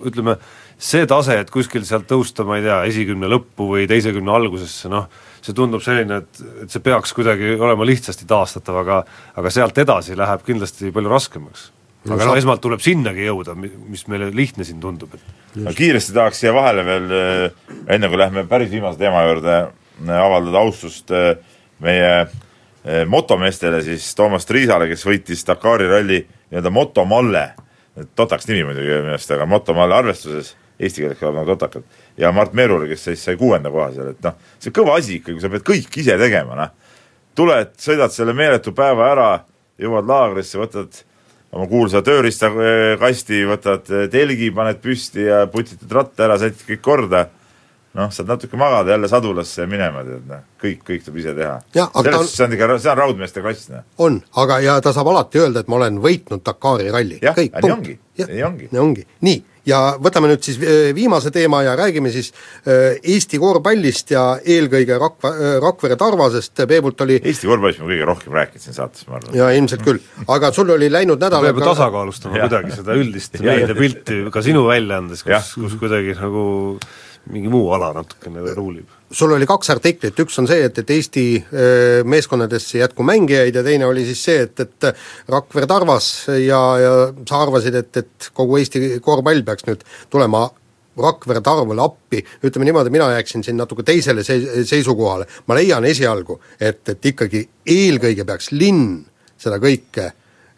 ütleme, 0.09 0.35
see 0.79 1.07
tase, 1.09 1.39
et 1.43 1.49
kuskil 1.53 1.85
sealt 1.87 2.07
tõusta, 2.09 2.45
ma 2.47 2.59
ei 2.59 2.65
tea, 2.65 2.79
esikümne 2.89 3.29
lõppu 3.29 3.69
või 3.73 3.87
teise 3.89 4.13
kümne 4.15 4.33
algusesse, 4.35 4.89
noh, 4.91 5.09
see 5.43 5.55
tundub 5.55 5.83
selline, 5.85 6.21
et, 6.23 6.39
et 6.63 6.73
see 6.73 6.83
peaks 6.83 7.13
kuidagi 7.15 7.55
olema 7.59 7.87
lihtsasti 7.87 8.27
taastatav, 8.29 8.81
aga 8.83 9.01
aga 9.39 9.51
sealt 9.53 9.77
edasi 9.81 10.17
läheb 10.19 10.45
kindlasti 10.47 10.93
palju 10.95 11.11
raskemaks. 11.11 11.69
aga 12.09 12.25
no 12.25 12.37
esmalt 12.39 12.63
tuleb 12.63 12.81
sinnagi 12.83 13.27
jõuda, 13.27 13.55
mis 13.59 14.07
meile 14.07 14.31
lihtne 14.35 14.65
siin 14.67 14.79
tundub, 14.81 15.13
et 15.13 15.61
ma 15.65 15.75
kiiresti 15.75 16.15
tahaks 16.15 16.41
siia 16.41 16.55
vahele 16.55 16.85
veel, 16.87 17.13
enne 17.91 18.09
kui 18.09 18.19
lähme 18.19 18.45
päris 18.49 18.71
viimase 18.71 18.99
teema 19.01 19.25
juurde, 19.27 19.59
avaldada 20.07 20.61
austust 20.63 21.11
eh, 21.11 21.33
meie 21.83 22.11
eh, 22.21 23.03
motomeestele, 23.07 23.81
siis 23.83 24.07
Toomas 24.15 24.47
Triisale, 24.47 24.87
kes 24.91 25.05
võitis 25.07 25.45
Dakari 25.47 25.89
ralli 25.89 26.21
nii-öelda 26.23 26.71
motomalle, 26.73 27.43
totaks 28.15 28.47
nimi 28.49 28.63
muidugi 28.67 28.89
minu 29.01 29.13
arust, 29.15 29.31
aga 29.35 29.47
motomalle 29.49 29.97
arvestuses, 29.99 30.53
eesti 30.79 31.03
keeles 31.03 31.19
kõlab 31.19 31.41
nagu 31.41 31.51
totakalt, 31.53 31.99
ja 32.19 32.31
Mart 32.35 32.55
Meerule, 32.57 32.87
kes 32.89 33.09
siis 33.09 33.25
sai 33.27 33.37
kuuenda 33.39 33.71
koha 33.73 33.89
seal, 33.95 34.13
et 34.13 34.23
noh, 34.25 34.37
see 34.57 34.71
on 34.71 34.77
kõva 34.79 34.95
asi 34.99 35.19
ikka, 35.19 35.33
kui 35.33 35.43
sa 35.43 35.51
pead 35.51 35.67
kõik 35.67 35.99
ise 36.01 36.15
tegema, 36.21 36.55
noh. 36.59 36.95
tuled, 37.35 37.75
sõidad 37.79 38.15
selle 38.15 38.35
meeletu 38.35 38.73
päeva 38.75 39.11
ära, 39.11 39.29
jõuad 39.79 40.07
laagrisse, 40.07 40.59
võtad 40.59 41.03
oma 41.55 41.65
kuulsa 41.69 42.01
tööriistakasti, 42.05 43.43
võtad 43.49 43.91
telgi, 44.13 44.51
paned 44.55 44.79
püsti 44.83 45.27
ja 45.27 45.43
putitad 45.51 45.91
ratta 45.99 46.27
ära, 46.27 46.39
sätid 46.41 46.65
kõik 46.67 46.83
korda, 46.85 47.25
noh, 47.99 48.09
saad 48.15 48.31
natuke 48.31 48.57
magada 48.59 48.95
jälle 48.95 49.11
sadulasse 49.11 49.65
ja 49.65 49.69
minema, 49.69 50.05
tead 50.07 50.25
noh, 50.31 50.41
kõik, 50.63 50.81
kõik 50.87 51.05
tuleb 51.05 51.21
ise 51.21 51.35
teha. 51.37 51.59
Jah, 51.75 51.91
aga 51.93 52.03
ta 52.03 52.09
selles 52.09 52.19
on- 52.19 52.25
suhtes 52.25 52.37
see 52.39 52.47
on 52.49 52.57
ikka, 52.57 52.71
see 52.79 52.91
on 52.95 53.01
raudmeeste 53.03 53.45
klass, 53.45 53.69
noh. 53.75 53.85
on, 54.07 54.19
aga 54.43 54.59
ja 54.65 54.79
ta 54.85 54.95
saab 54.95 55.11
alati 55.13 55.43
öelda, 55.43 55.63
et 55.65 55.71
ma 55.71 55.79
olen 55.81 56.01
võitnud 56.03 56.43
Dakari 56.45 56.89
ralli. 56.95 57.21
Jah, 57.21 57.35
kõik, 57.37 57.53
nii 57.53 57.61
punkt. 57.61 57.77
ongi, 57.77 57.99
nii 58.19 58.43
ongi. 58.49 58.69
nii 58.71 58.81
ongi, 58.83 59.05
nii, 59.27 59.39
ja 59.69 59.79
võtame 60.01 60.29
nüüd 60.31 60.43
siis 60.45 60.57
äh, 60.63 60.89
viimase 60.97 61.31
teema 61.35 61.61
ja 61.65 61.75
räägime 61.77 62.09
siis 62.13 62.31
äh, 62.31 62.97
Eesti 63.03 63.39
korvpallist 63.41 64.13
ja 64.15 64.23
eelkõige 64.41 64.97
Rakva-, 65.01 65.33
Rakvere 65.63 65.97
Tarvasest, 65.99 66.63
Peebult 66.69 67.03
oli 67.05 67.19
Eesti 67.19 67.49
korvpallist 67.49 67.83
me 67.83 67.91
kõige 67.91 68.07
rohkem 68.09 68.37
rääkinud 68.39 68.63
siin 68.63 68.77
saates, 68.77 69.05
ma 69.09 69.19
arvan. 69.19 69.35
ja 69.37 69.49
ilmselt 69.57 69.83
küll, 69.85 70.01
aga 70.27 70.51
sul 70.55 70.71
oli 70.75 70.89
läinud 70.91 71.21
nädalal 71.21 71.51
peab 71.51 71.61
ju 71.61 71.67
tasakaalustama 71.69 72.39
Jah. 72.39 72.47
kuidagi 72.49 72.79
seda 72.79 72.97
üldist 72.99 73.37
meediapilti 73.43 74.23
ka 74.33 74.43
sinu 74.45 74.65
väljaandes, 74.69 75.23
kus, 75.27 75.53
kus 75.59 75.77
kuidagi 75.81 76.17
nagu 76.19 76.47
mingi 77.29 77.51
muu 77.51 77.71
ala 77.75 77.91
natukene 77.93 78.53
ruulib. 78.55 78.87
sul 79.11 79.33
oli 79.35 79.47
kaks 79.49 79.71
artiklit, 79.73 80.19
üks 80.21 80.37
on 80.41 80.47
see, 80.49 80.63
et, 80.65 80.77
et 80.81 80.93
Eesti 80.93 81.25
öö, 81.41 82.03
meeskondadesse 82.09 82.77
ei 82.77 82.83
jätku 82.83 83.05
mängijaid 83.05 83.55
ja 83.55 83.63
teine 83.65 83.87
oli 83.89 84.05
siis 84.07 84.23
see, 84.23 84.45
et, 84.45 84.59
et 84.59 84.89
Rakvere 85.29 85.67
Tarvas 85.69 86.29
ja, 86.45 86.61
ja 86.81 86.93
sa 87.27 87.43
arvasid, 87.43 87.75
et, 87.81 87.91
et 88.03 88.31
kogu 88.33 88.59
Eesti 88.61 88.99
korvpall 89.05 89.43
peaks 89.47 89.67
nüüd 89.69 89.83
tulema 90.13 90.47
Rakvere 90.99 91.41
Tarvale 91.45 91.83
appi, 91.83 92.21
ütleme 92.43 92.67
niimoodi, 92.69 92.93
mina 92.93 93.11
jääksin 93.15 93.43
siin 93.45 93.57
natuke 93.57 93.85
teisele 93.87 94.23
se-, 94.25 94.65
seisukohale, 94.67 95.29
ma 95.47 95.57
leian 95.57 95.85
esialgu, 95.87 96.39
et, 96.59 96.81
et 96.91 97.11
ikkagi 97.13 97.45
eelkõige 97.65 98.25
peaks 98.27 98.51
linn 98.55 99.03
seda 99.39 99.61
kõike 99.63 100.09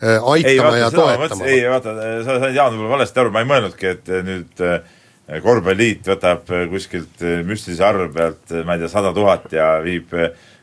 ei 0.02 0.17
aitama 0.17 0.69
vaata, 0.69 0.78
ja 0.78 0.91
toetama. 0.91 1.45
ei 1.45 1.69
vaata, 1.69 1.93
sa 2.26 2.39
said 2.41 2.56
Jaan 2.56 2.74
võib-olla 2.74 2.95
valesti 2.95 3.21
aru, 3.21 3.32
ma 3.34 3.43
ei 3.43 3.50
mõelnudki, 3.52 3.91
et 3.91 4.12
nüüd 4.26 4.63
eh, 4.65 4.80
korvpalliliit 5.39 6.08
võtab 6.12 6.50
äh, 6.52 6.65
kuskilt 6.72 7.22
äh, 7.24 7.39
müstilise 7.48 7.86
arve 7.88 8.10
pealt, 8.12 8.44
äh, 8.52 8.65
ma 8.67 8.76
ei 8.76 8.84
tea, 8.84 8.91
sada 8.91 9.13
tuhat 9.15 9.52
ja 9.56 9.78
viib 9.84 10.12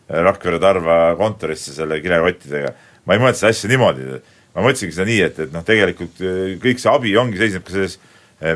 Rakvere 0.08 0.56
Tarva 0.56 0.98
kontorisse 1.18 1.74
selle 1.76 1.98
kilekottidega. 2.00 2.72
ma 3.04 3.16
ei 3.16 3.20
mõtle 3.20 3.36
seda 3.36 3.52
asja 3.52 3.68
niimoodi, 3.68 4.06
ma 4.54 4.64
mõtlesingi 4.64 4.94
seda 4.96 5.08
nii, 5.08 5.18
et, 5.24 5.40
et 5.44 5.52
noh, 5.52 5.64
tegelikult 5.64 6.22
kõik 6.62 6.80
see 6.80 6.92
abi 6.92 7.12
ongi, 7.20 7.40
seisneb 7.40 7.64
ka 7.66 7.74
selles 7.74 7.98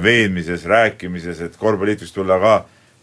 veenmises, 0.04 0.64
rääkimises, 0.68 1.42
et 1.44 1.58
korvpalliliit 1.60 2.04
võiks 2.04 2.14
tulla 2.16 2.38
ka 2.40 2.54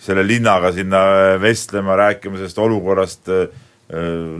selle 0.01 0.23
linnaga 0.25 0.71
sinna 0.73 1.01
vestlema, 1.41 1.97
rääkima 1.99 2.39
sellest 2.39 2.61
olukorrast, 2.63 3.29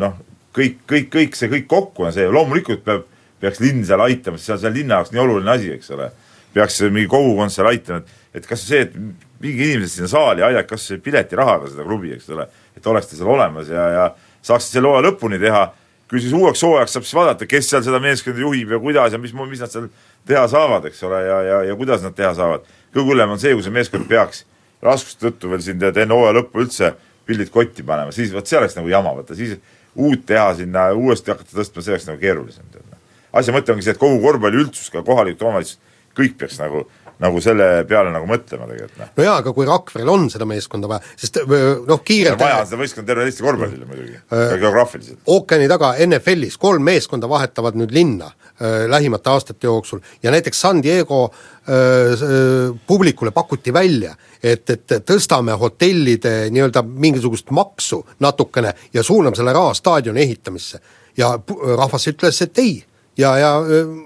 noh, 0.01 0.17
kõik, 0.55 0.81
kõik, 0.89 1.09
kõik 1.13 1.37
see 1.37 1.51
kõik 1.51 1.67
kokku 1.69 2.07
on 2.07 2.15
see, 2.15 2.25
loomulikult 2.29 2.81
peab, 2.85 3.05
peaks 3.41 3.61
linn 3.61 3.85
seal 3.85 4.01
aitama, 4.05 4.39
sest 4.39 4.49
see 4.49 4.55
on 4.57 4.63
seal 4.63 4.77
linna 4.79 4.97
jaoks 4.97 5.13
nii 5.13 5.21
oluline 5.25 5.53
asi, 5.53 5.73
eks 5.75 5.93
ole. 5.97 6.09
peaks 6.53 6.81
mingi 6.89 7.09
kogukond 7.11 7.53
seal 7.53 7.69
aitama, 7.69 8.01
et, 8.01 8.18
et 8.33 8.45
kas 8.47 8.63
see, 8.67 8.85
et 8.85 8.95
viige 9.41 9.71
inimesed 9.71 9.97
sinna 9.97 10.09
saali, 10.11 10.43
aidake 10.45 10.69
kas 10.73 10.85
või 10.93 11.03
piletirahaga 11.07 11.69
seda 11.71 11.85
klubi, 11.87 12.13
eks 12.15 12.29
ole, 12.35 12.45
et 12.77 12.87
oleks 12.87 13.09
ta 13.09 13.17
seal 13.17 13.31
olemas 13.33 13.71
ja, 13.73 13.85
ja 13.95 14.05
saaks 14.45 14.69
selle 14.73 14.89
hooaja 14.91 15.07
lõpuni 15.07 15.39
teha, 15.41 15.63
küll 16.09 16.23
siis 16.23 16.35
uueks 16.37 16.61
hooajaks 16.65 16.95
saab 16.97 17.07
siis 17.07 17.17
vaadata, 17.17 17.47
kes 17.49 17.71
seal 17.71 17.83
seda 17.85 18.01
meeskonda 18.03 18.41
juhib 18.41 18.75
ja 18.75 18.79
kuidas 18.81 19.13
ja 19.13 19.21
mis, 19.21 19.33
mis 19.33 19.63
nad 19.63 19.73
seal 19.73 19.89
teha 20.29 20.45
saavad, 20.51 20.85
eks 20.89 21.01
ole, 21.09 21.23
ja, 21.25 21.41
ja, 21.47 21.59
ja 21.69 21.75
kuidas 21.79 22.05
nad 22.05 22.15
teha 22.17 22.31
saavad. 22.37 22.65
kõige 22.93 23.11
hullem 23.11 23.35
on 23.35 23.41
see, 23.41 23.53
kui 23.53 23.65
see 23.65 23.73
meeskond 23.73 24.07
peaks 24.09 24.45
raskuste 24.81 25.27
tõttu 25.27 25.51
veel 25.51 25.61
siin 25.61 25.81
tead 25.81 25.97
enne 25.97 26.15
hooaja 26.17 26.39
lõppu 26.39 26.63
üldse 26.63 26.93
pildid 27.29 27.51
kotti 27.53 27.85
panema, 27.85 28.13
siis 28.15 28.33
vot 28.33 28.47
see 28.47 28.57
oleks 28.57 28.77
nagu 28.77 28.89
jama, 28.89 29.13
vaata 29.17 29.37
siis 29.37 29.57
uut 29.95 30.25
teha 30.25 30.53
sinna, 30.57 30.89
uuesti 30.97 31.33
hakata 31.33 31.53
tõstma, 31.59 31.83
see 31.83 31.93
oleks 31.93 32.07
nagu 32.09 32.21
keerulisem. 32.21 32.65
asja 33.33 33.53
mõte 33.53 33.73
ongi 33.73 33.85
see, 33.85 33.93
et 33.93 34.01
kogu 34.01 34.21
korvpalliüldsus, 34.23 34.89
ka 34.93 35.03
kohalikud 35.05 35.45
omavalitsused, 35.45 35.81
kõik 36.17 36.37
peaks 36.39 36.57
nagu 36.61 36.87
nagu 37.19 37.41
selle 37.43 37.67
peale 37.87 38.11
nagu 38.13 38.27
mõtlema 38.29 38.67
tegelikult 38.69 39.01
noh. 39.01 39.11
no 39.17 39.25
jaa, 39.25 39.35
aga 39.41 39.53
kui 39.55 39.67
Rakverel 39.67 40.11
on 40.13 40.27
seda 40.31 40.47
meeskonda 40.49 40.89
vaja, 40.91 41.03
sest 41.19 41.41
noh, 41.43 42.01
kiirelt 42.05 42.39
vaja 42.39 42.61
on 42.63 42.69
seda 42.69 42.79
võistkonda 42.81 43.11
terve 43.11 43.27
Eesti 43.27 43.45
korvpallile 43.45 43.87
muidugi 43.89 44.15
äh,, 44.15 44.53
geograafiliselt. 44.61 45.19
ookeani 45.35 45.67
taga 45.71 45.93
NFL-is 46.05 46.59
kolm 46.61 46.85
meeskonda 46.87 47.29
vahetavad 47.31 47.77
nüüd 47.79 47.93
linna 47.95 48.29
äh, 48.31 48.85
lähimate 48.91 49.33
aastate 49.33 49.67
jooksul 49.67 50.03
ja 50.23 50.31
näiteks 50.31 50.61
San 50.61 50.83
Diego 50.83 51.25
äh, 51.27 52.25
publikule 52.87 53.31
pakuti 53.35 53.73
välja, 53.73 54.15
et, 54.43 54.69
et 54.69 54.99
tõstame 55.03 55.57
hotellide 55.59 56.47
nii-öelda 56.53 56.83
mingisugust 56.87 57.51
maksu 57.51 58.05
natukene 58.23 58.73
ja 58.93 59.03
suuname 59.03 59.35
selle 59.35 59.53
raha 59.53 59.73
staadioni 59.75 60.23
ehitamisse. 60.23 60.79
ja 61.17 61.33
rahvas 61.77 62.07
ütles, 62.07 62.37
et 62.41 62.57
ei 62.57 62.77
ja, 63.19 63.33
ja 63.37 63.51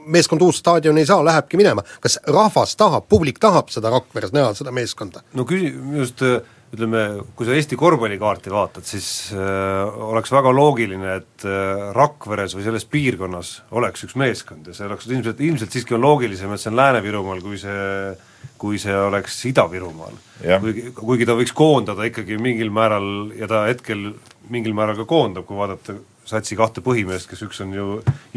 meeskond 0.06 0.42
uut 0.42 0.58
staadioni 0.58 1.04
ei 1.04 1.10
saa, 1.10 1.22
lähebki 1.26 1.60
minema. 1.60 1.86
kas 2.02 2.20
rahvas 2.28 2.76
tahab, 2.80 3.08
publik 3.10 3.40
tahab 3.44 3.72
seda 3.74 3.94
Rakveres 3.94 4.34
näha, 4.36 4.54
seda 4.58 4.74
meeskonda? 4.76 5.24
no 5.38 5.48
küsi-, 5.50 5.74
just 6.00 6.26
ütleme, 6.74 7.04
kui 7.38 7.46
sa 7.46 7.54
Eesti 7.54 7.78
korvpallikaarti 7.78 8.50
vaatad, 8.50 8.86
siis 8.88 9.08
äh, 9.38 10.00
oleks 10.10 10.32
väga 10.34 10.50
loogiline, 10.56 11.18
et 11.22 11.46
äh, 11.46 11.90
Rakveres 11.94 12.56
või 12.58 12.66
selles 12.66 12.88
piirkonnas 12.90 13.56
oleks 13.78 14.08
üks 14.08 14.18
meeskond 14.18 14.70
ja 14.70 14.74
see 14.74 14.88
oleks 14.90 15.10
ilmselt, 15.12 15.42
ilmselt 15.46 15.76
siiski 15.76 15.98
on 15.98 16.02
loogilisem, 16.06 16.54
et 16.54 16.64
see 16.64 16.72
on 16.74 16.80
Lääne-Virumaal, 16.82 17.44
kui 17.46 17.62
see 17.62 18.16
kui 18.64 18.80
see 18.80 18.96
oleks 18.96 19.38
Ida-Virumaal. 19.50 20.16
kuigi, 20.64 20.90
kuigi 20.96 21.26
ta 21.28 21.36
võiks 21.36 21.54
koondada 21.56 22.08
ikkagi 22.08 22.38
mingil 22.40 22.72
määral 22.74 23.34
ja 23.36 23.48
ta 23.52 23.66
hetkel 23.68 24.14
mingil 24.52 24.76
määral 24.76 24.98
ka 25.00 25.06
koondab, 25.08 25.46
kui 25.48 25.58
vaadata 25.60 25.96
satsi 26.28 26.58
kahte 26.60 26.84
põhimeest, 26.84 27.28
kes 27.30 27.42
üks 27.46 27.62
on 27.66 27.74
ju 27.76 27.88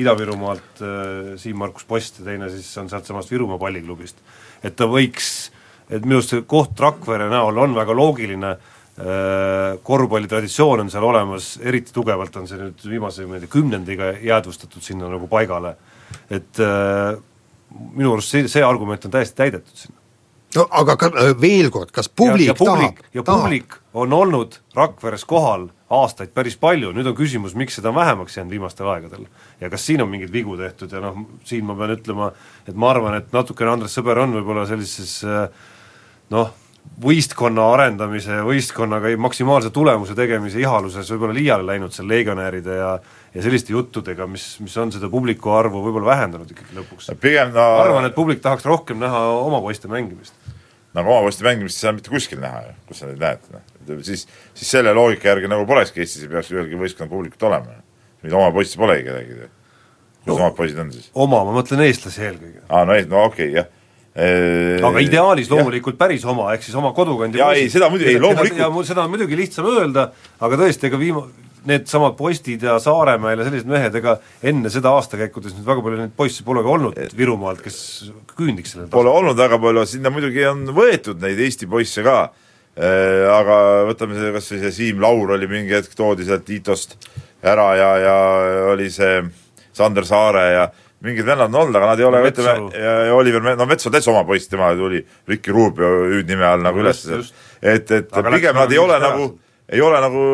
Ida-Virumaalt 0.01 0.81
äh, 0.83 1.35
Siim-Markus 1.41 1.87
Post 1.89 2.21
ja 2.21 2.31
teine 2.31 2.49
siis 2.53 2.71
on 2.83 2.91
sealtsamast 2.91 3.31
Virumaa 3.31 3.61
palliklubist. 3.63 4.23
et 4.63 4.77
ta 4.77 4.89
võiks, 4.91 5.51
et 5.91 6.05
minu 6.05 6.21
arust 6.21 6.35
see 6.35 6.47
koht 6.49 6.81
Rakvere 6.81 7.29
näol 7.31 7.63
on 7.63 7.77
väga 7.77 7.95
loogiline 7.95 8.55
äh,, 8.57 9.77
korvpallitraditsioon 9.87 10.87
on 10.87 10.91
seal 10.91 11.07
olemas, 11.07 11.57
eriti 11.63 11.95
tugevalt 11.95 12.37
on 12.37 12.49
see 12.51 12.59
nüüd 12.61 12.89
viimase 12.89 13.27
tea, 13.27 13.53
kümnendiga 13.53 14.17
jäädvustatud 14.25 14.83
sinna 14.83 15.11
nagu 15.13 15.31
paigale, 15.31 15.77
et 16.31 16.63
äh, 16.65 17.15
minu 17.93 18.17
arust 18.17 18.35
see, 18.35 18.51
see 18.51 18.67
argument 18.67 19.07
on 19.07 19.15
täiesti 19.15 19.39
täidetud 19.45 19.87
sinna 19.87 20.06
no 20.55 20.67
aga 20.71 20.97
ka, 20.97 21.11
äh, 21.21 21.33
veel 21.41 21.71
kord, 21.75 21.91
kas 21.95 22.09
publik, 22.09 22.47
ja, 22.47 22.55
ja 22.55 22.59
publik 22.59 23.01
tahab? 23.01 23.15
ja 23.15 23.25
publik 23.27 23.79
on 23.97 24.13
olnud 24.13 24.61
Rakveres 24.77 25.25
kohal 25.25 25.71
aastaid 25.91 26.33
päris 26.35 26.57
palju, 26.61 26.91
nüüd 26.95 27.07
on 27.07 27.17
küsimus, 27.17 27.55
miks 27.59 27.79
seda 27.79 27.93
on 27.93 27.99
vähemaks 27.99 28.37
jäänud 28.37 28.55
viimastel 28.55 28.91
aegadel. 28.91 29.27
ja 29.61 29.71
kas 29.71 29.87
siin 29.87 30.03
on 30.03 30.11
mingeid 30.11 30.33
vigu 30.33 30.57
tehtud 30.57 30.93
ja 30.93 31.01
noh, 31.01 31.19
siin 31.45 31.65
ma 31.65 31.75
pean 31.79 31.97
ütlema, 31.97 32.31
et 32.67 32.75
ma 32.75 32.91
arvan, 32.91 33.19
et 33.21 33.33
natukene 33.33 33.75
Andres 33.77 33.97
Sõber 33.99 34.23
on 34.23 34.39
võib-olla 34.39 34.67
sellises 34.69 35.19
noh, 36.31 36.55
võistkonna 37.03 37.67
arendamise 37.75 38.39
ja 38.39 38.45
võistkonnaga 38.47 39.11
maksimaalse 39.21 39.71
tulemuse 39.75 40.15
tegemise 40.17 40.61
ihaluses 40.63 41.11
võib-olla 41.13 41.37
liiale 41.37 41.67
läinud 41.67 41.95
seal 41.95 42.09
legionäride 42.09 42.79
ja 42.79 42.93
ja 43.37 43.45
selliste 43.45 43.75
juttudega, 43.75 44.27
mis, 44.31 44.45
mis 44.65 44.77
on 44.81 44.93
seda 44.95 45.11
publiku 45.13 45.53
arvu 45.57 45.83
võib-olla 45.85 46.15
vähendanud 46.15 46.51
ikkagi 46.53 46.77
lõpuks. 46.79 47.11
pigem 47.21 47.53
no 47.53 47.61
ma 47.61 47.83
arvan, 47.85 48.09
et 48.09 48.17
publik 48.17 48.41
tahaks 48.45 48.65
rohkem 48.69 49.01
näha 49.03 49.23
oma 49.43 49.61
poiste 49.65 49.91
mängimist. 49.93 50.35
no 50.47 51.03
aga 51.03 51.11
oma 51.11 51.27
poiste 51.29 51.45
mängimist 51.47 51.79
ei 51.79 51.87
saa 51.87 51.97
mitte 51.97 52.13
kuskil 52.13 52.41
näha 52.43 52.65
ju, 52.71 52.77
kus 52.89 53.03
sa 53.03 53.11
neid 53.11 53.21
näed, 53.23 53.51
noh 53.53 54.01
siis, 54.07 54.27
siis 54.55 54.71
selle 54.71 54.95
loogika 54.97 55.31
järgi 55.31 55.51
nagu 55.51 55.67
polekski 55.69 56.03
Eestis, 56.03 56.25
ei 56.27 56.33
peaks 56.33 56.51
ühelgi 56.55 56.81
võistkonnal 56.81 57.13
publikut 57.13 57.47
olema. 57.49 57.79
nüüd 58.25 58.35
oma 58.35 58.51
poissi 58.55 58.81
polegi 58.81 59.07
kedagi. 59.07 59.49
kus 60.25 60.33
no, 60.33 60.41
omad 60.41 60.57
poisid 60.59 60.79
on 60.83 60.93
siis? 60.93 61.11
oma, 61.15 61.45
ma 61.47 61.57
mõtlen 61.61 61.85
eestlasi 61.87 62.29
eelkõige. 62.31 62.63
aa, 62.69 62.85
no, 62.85 63.01
no 63.13 63.25
okei 63.31 63.51
okay,, 63.51 63.59
jah 63.61 63.75
aga 64.17 65.03
ideaalis 65.05 65.51
loomulikult 65.53 65.99
ja. 65.99 66.01
päris 66.07 66.23
oma, 66.25 66.49
ehk 66.55 66.63
siis 66.65 66.77
oma 66.81 66.95
kodukandi 66.97 67.37
jaa, 67.37 67.51
ei 67.53 67.69
seda 67.69 67.91
muidugi, 67.93 68.15
ei 68.15 68.21
loomulikult 68.23 68.89
seda 68.89 69.05
on 69.05 69.13
muidugi 69.13 69.37
lihtsam 69.37 69.69
öelda, 69.69 70.07
aga 70.41 70.59
tõesti, 70.63 70.89
ega 70.89 71.01
viima-, 71.01 71.27
needsamad 71.69 72.17
postid 72.19 72.65
ja 72.67 72.77
Saaremäel 72.83 73.41
ja 73.41 73.47
sellised 73.49 73.69
mehed, 73.71 73.95
ega 74.01 74.17
enne 74.47 74.73
seda 74.73 74.93
aastakäikudes 74.97 75.57
nüüd 75.57 75.69
väga 75.69 75.85
palju 75.85 76.01
neid 76.01 76.17
poisse 76.17 76.47
polegi 76.47 76.73
olnud 76.73 76.99
et, 77.01 77.15
Virumaalt, 77.17 77.63
kes 77.65 77.79
küündiks 78.37 78.75
selle 78.75 78.89
Pole 78.93 79.13
olnud 79.13 79.39
väga 79.39 79.61
palju, 79.63 79.87
sinna 79.91 80.13
muidugi 80.15 80.47
on 80.49 80.67
võetud 80.77 81.23
neid 81.23 81.41
Eesti 81.47 81.69
poisse 81.71 82.05
ka. 82.07 82.19
Äh, 82.77 83.25
aga 83.33 83.59
võtame 83.89 84.19
see, 84.19 84.33
kas 84.35 84.51
või 84.53 84.63
see 84.65 84.73
Siim 84.79 84.99
Laur 85.01 85.31
oli 85.39 85.49
mingi 85.49 85.73
hetk, 85.73 85.95
toodi 85.97 86.27
sealt 86.29 86.45
Tiitost 86.45 86.99
ära 87.47 87.71
ja, 87.79 87.93
ja 88.03 88.17
oli 88.75 88.91
see 88.93 89.23
Sander 89.77 90.05
Saare 90.09 90.45
ja 90.53 90.67
mingid 91.07 91.27
vennad 91.27 91.49
on 91.53 91.61
olnud, 91.61 91.77
aga 91.77 91.91
nad 91.93 92.01
ei 92.01 92.07
ole, 92.09 92.21
ütleme, 92.31 92.85
Oliver, 93.17 93.45
no 93.57 93.67
Mets 93.69 93.89
on 93.89 93.95
täitsa 93.95 94.13
oma 94.13 94.25
poiss, 94.29 94.49
tema 94.49 94.71
tuli 94.77 95.03
Ricky 95.29 95.53
Rubio 95.53 95.91
hüüdnime 96.11 96.47
all 96.49 96.65
nagu 96.65 96.81
üles, 96.83 97.03
et, 97.61 97.91
et 97.91 98.17
aga 98.17 98.33
pigem 98.33 98.57
nad 98.57 98.73
ei 98.73 98.81
ole 98.81 98.97
nagu, 99.03 99.29
ei 99.73 99.83
ole 99.83 100.01
nagu 100.03 100.27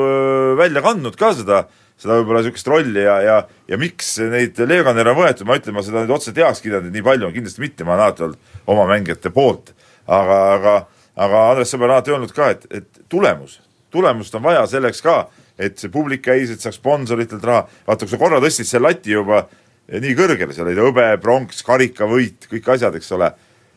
välja 0.58 0.82
kandnud 0.84 1.16
ka 1.18 1.32
seda, 1.36 1.62
seda 2.00 2.18
võib-olla 2.18 2.42
niisugust 2.42 2.68
rolli 2.68 3.04
ja, 3.04 3.18
ja 3.24 3.36
ja 3.68 3.78
miks 3.80 4.16
neid 4.32 4.58
legionäre 4.60 5.14
on 5.14 5.20
võetud, 5.22 5.46
ma 5.48 5.56
ütlen, 5.60 5.76
ma 5.76 5.84
seda 5.86 6.02
nüüd 6.02 6.14
otseselt 6.16 6.40
heaks 6.42 6.60
kiidan, 6.64 6.88
et 6.88 6.96
nii 6.96 7.06
palju 7.06 7.28
on, 7.28 7.36
kindlasti 7.36 7.62
mitte, 7.64 7.86
ma 7.86 7.94
olen 7.94 8.04
alati 8.08 8.26
olnud 8.26 8.58
oma 8.74 8.88
mängijate 8.90 9.32
poolt, 9.32 9.72
aga, 10.06 10.40
aga 10.56 10.74
aga 11.16 11.44
Andres 11.50 11.72
Sõber 11.72 11.90
on 11.90 11.96
alati 11.96 12.12
öelnud 12.12 12.32
ka, 12.36 12.50
et, 12.54 12.66
et 12.72 13.02
tulemus, 13.12 13.58
tulemust 13.92 14.34
on 14.38 14.44
vaja 14.44 14.64
selleks 14.70 15.02
ka, 15.04 15.16
et 15.60 15.76
see 15.80 15.92
publik 15.92 16.24
käis, 16.24 16.50
et 16.50 16.62
saaks 16.62 16.78
sponsoritelt 16.80 17.44
raha, 17.44 17.66
vaata 17.86 18.06
kui 18.06 18.14
sa 18.14 18.20
korra 18.20 18.40
tõstsid 18.42 18.68
selle 18.68 18.88
lati 18.88 19.12
juba 19.12 19.44
nii 19.92 20.14
kõrgele, 20.16 20.54
seal 20.56 20.70
oli 20.70 20.80
hõbe, 20.80 21.04
pronks, 21.20 21.60
karikavõit, 21.66 22.48
kõik 22.50 22.70
asjad, 22.76 22.96
eks 22.96 23.12
ole, 23.18 23.28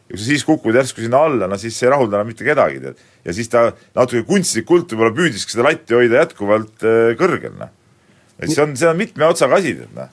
ja 0.05 0.13
kui 0.13 0.21
sa 0.21 0.27
siis 0.27 0.45
kukud 0.45 0.77
järsku 0.77 1.01
sinna 1.01 1.23
alla, 1.25 1.47
no 1.49 1.57
siis 1.57 1.77
see 1.77 1.87
ei 1.87 1.93
rahulda 1.93 2.19
enam 2.19 2.29
mitte 2.29 2.45
kedagi, 2.45 2.81
tead. 2.83 3.01
ja 3.25 3.33
siis 3.33 3.49
ta 3.49 3.67
natuke 3.97 4.25
kunstlikult 4.27 4.93
võib-olla 4.93 5.15
püüdiski 5.17 5.55
seda 5.55 5.65
latti 5.69 5.97
hoida 5.97 6.21
jätkuvalt 6.21 6.85
äh, 6.85 7.13
kõrgel, 7.19 7.55
noh. 7.57 7.71
et 8.37 8.51
see 8.51 8.61
on, 8.63 8.75
see 8.77 8.89
on 8.89 8.99
mitme 8.99 9.25
otsaga 9.25 9.57
asi, 9.61 9.73
tead, 9.79 9.95
noh. 9.97 10.11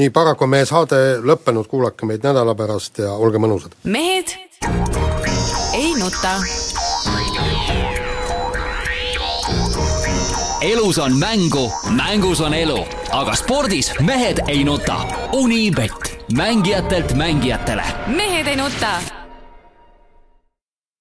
nii, 0.00 0.12
paraku 0.14 0.48
on 0.48 0.54
meie 0.56 0.68
saade 0.68 1.00
lõppenud, 1.20 1.68
kuulake 1.68 2.08
meid 2.08 2.24
nädala 2.24 2.56
pärast 2.56 3.02
ja 3.04 3.12
olge 3.12 3.42
mõnusad. 3.42 3.76
mehed 3.84 4.32
ei 5.76 5.92
nuta 6.00 6.38
elus 10.64 10.96
on 11.02 11.12
mängu, 11.20 11.66
mängus 11.92 12.40
on 12.40 12.54
elu, 12.56 12.78
aga 13.12 13.34
spordis 13.36 13.90
mehed 14.00 14.40
ei 14.48 14.62
nuta. 14.64 14.96
Unibet, 15.36 16.14
mängijatelt 16.32 17.12
mängijatele. 17.20 17.84
mehed 18.08 18.48
ei 18.48 18.56
nuta 18.56 18.94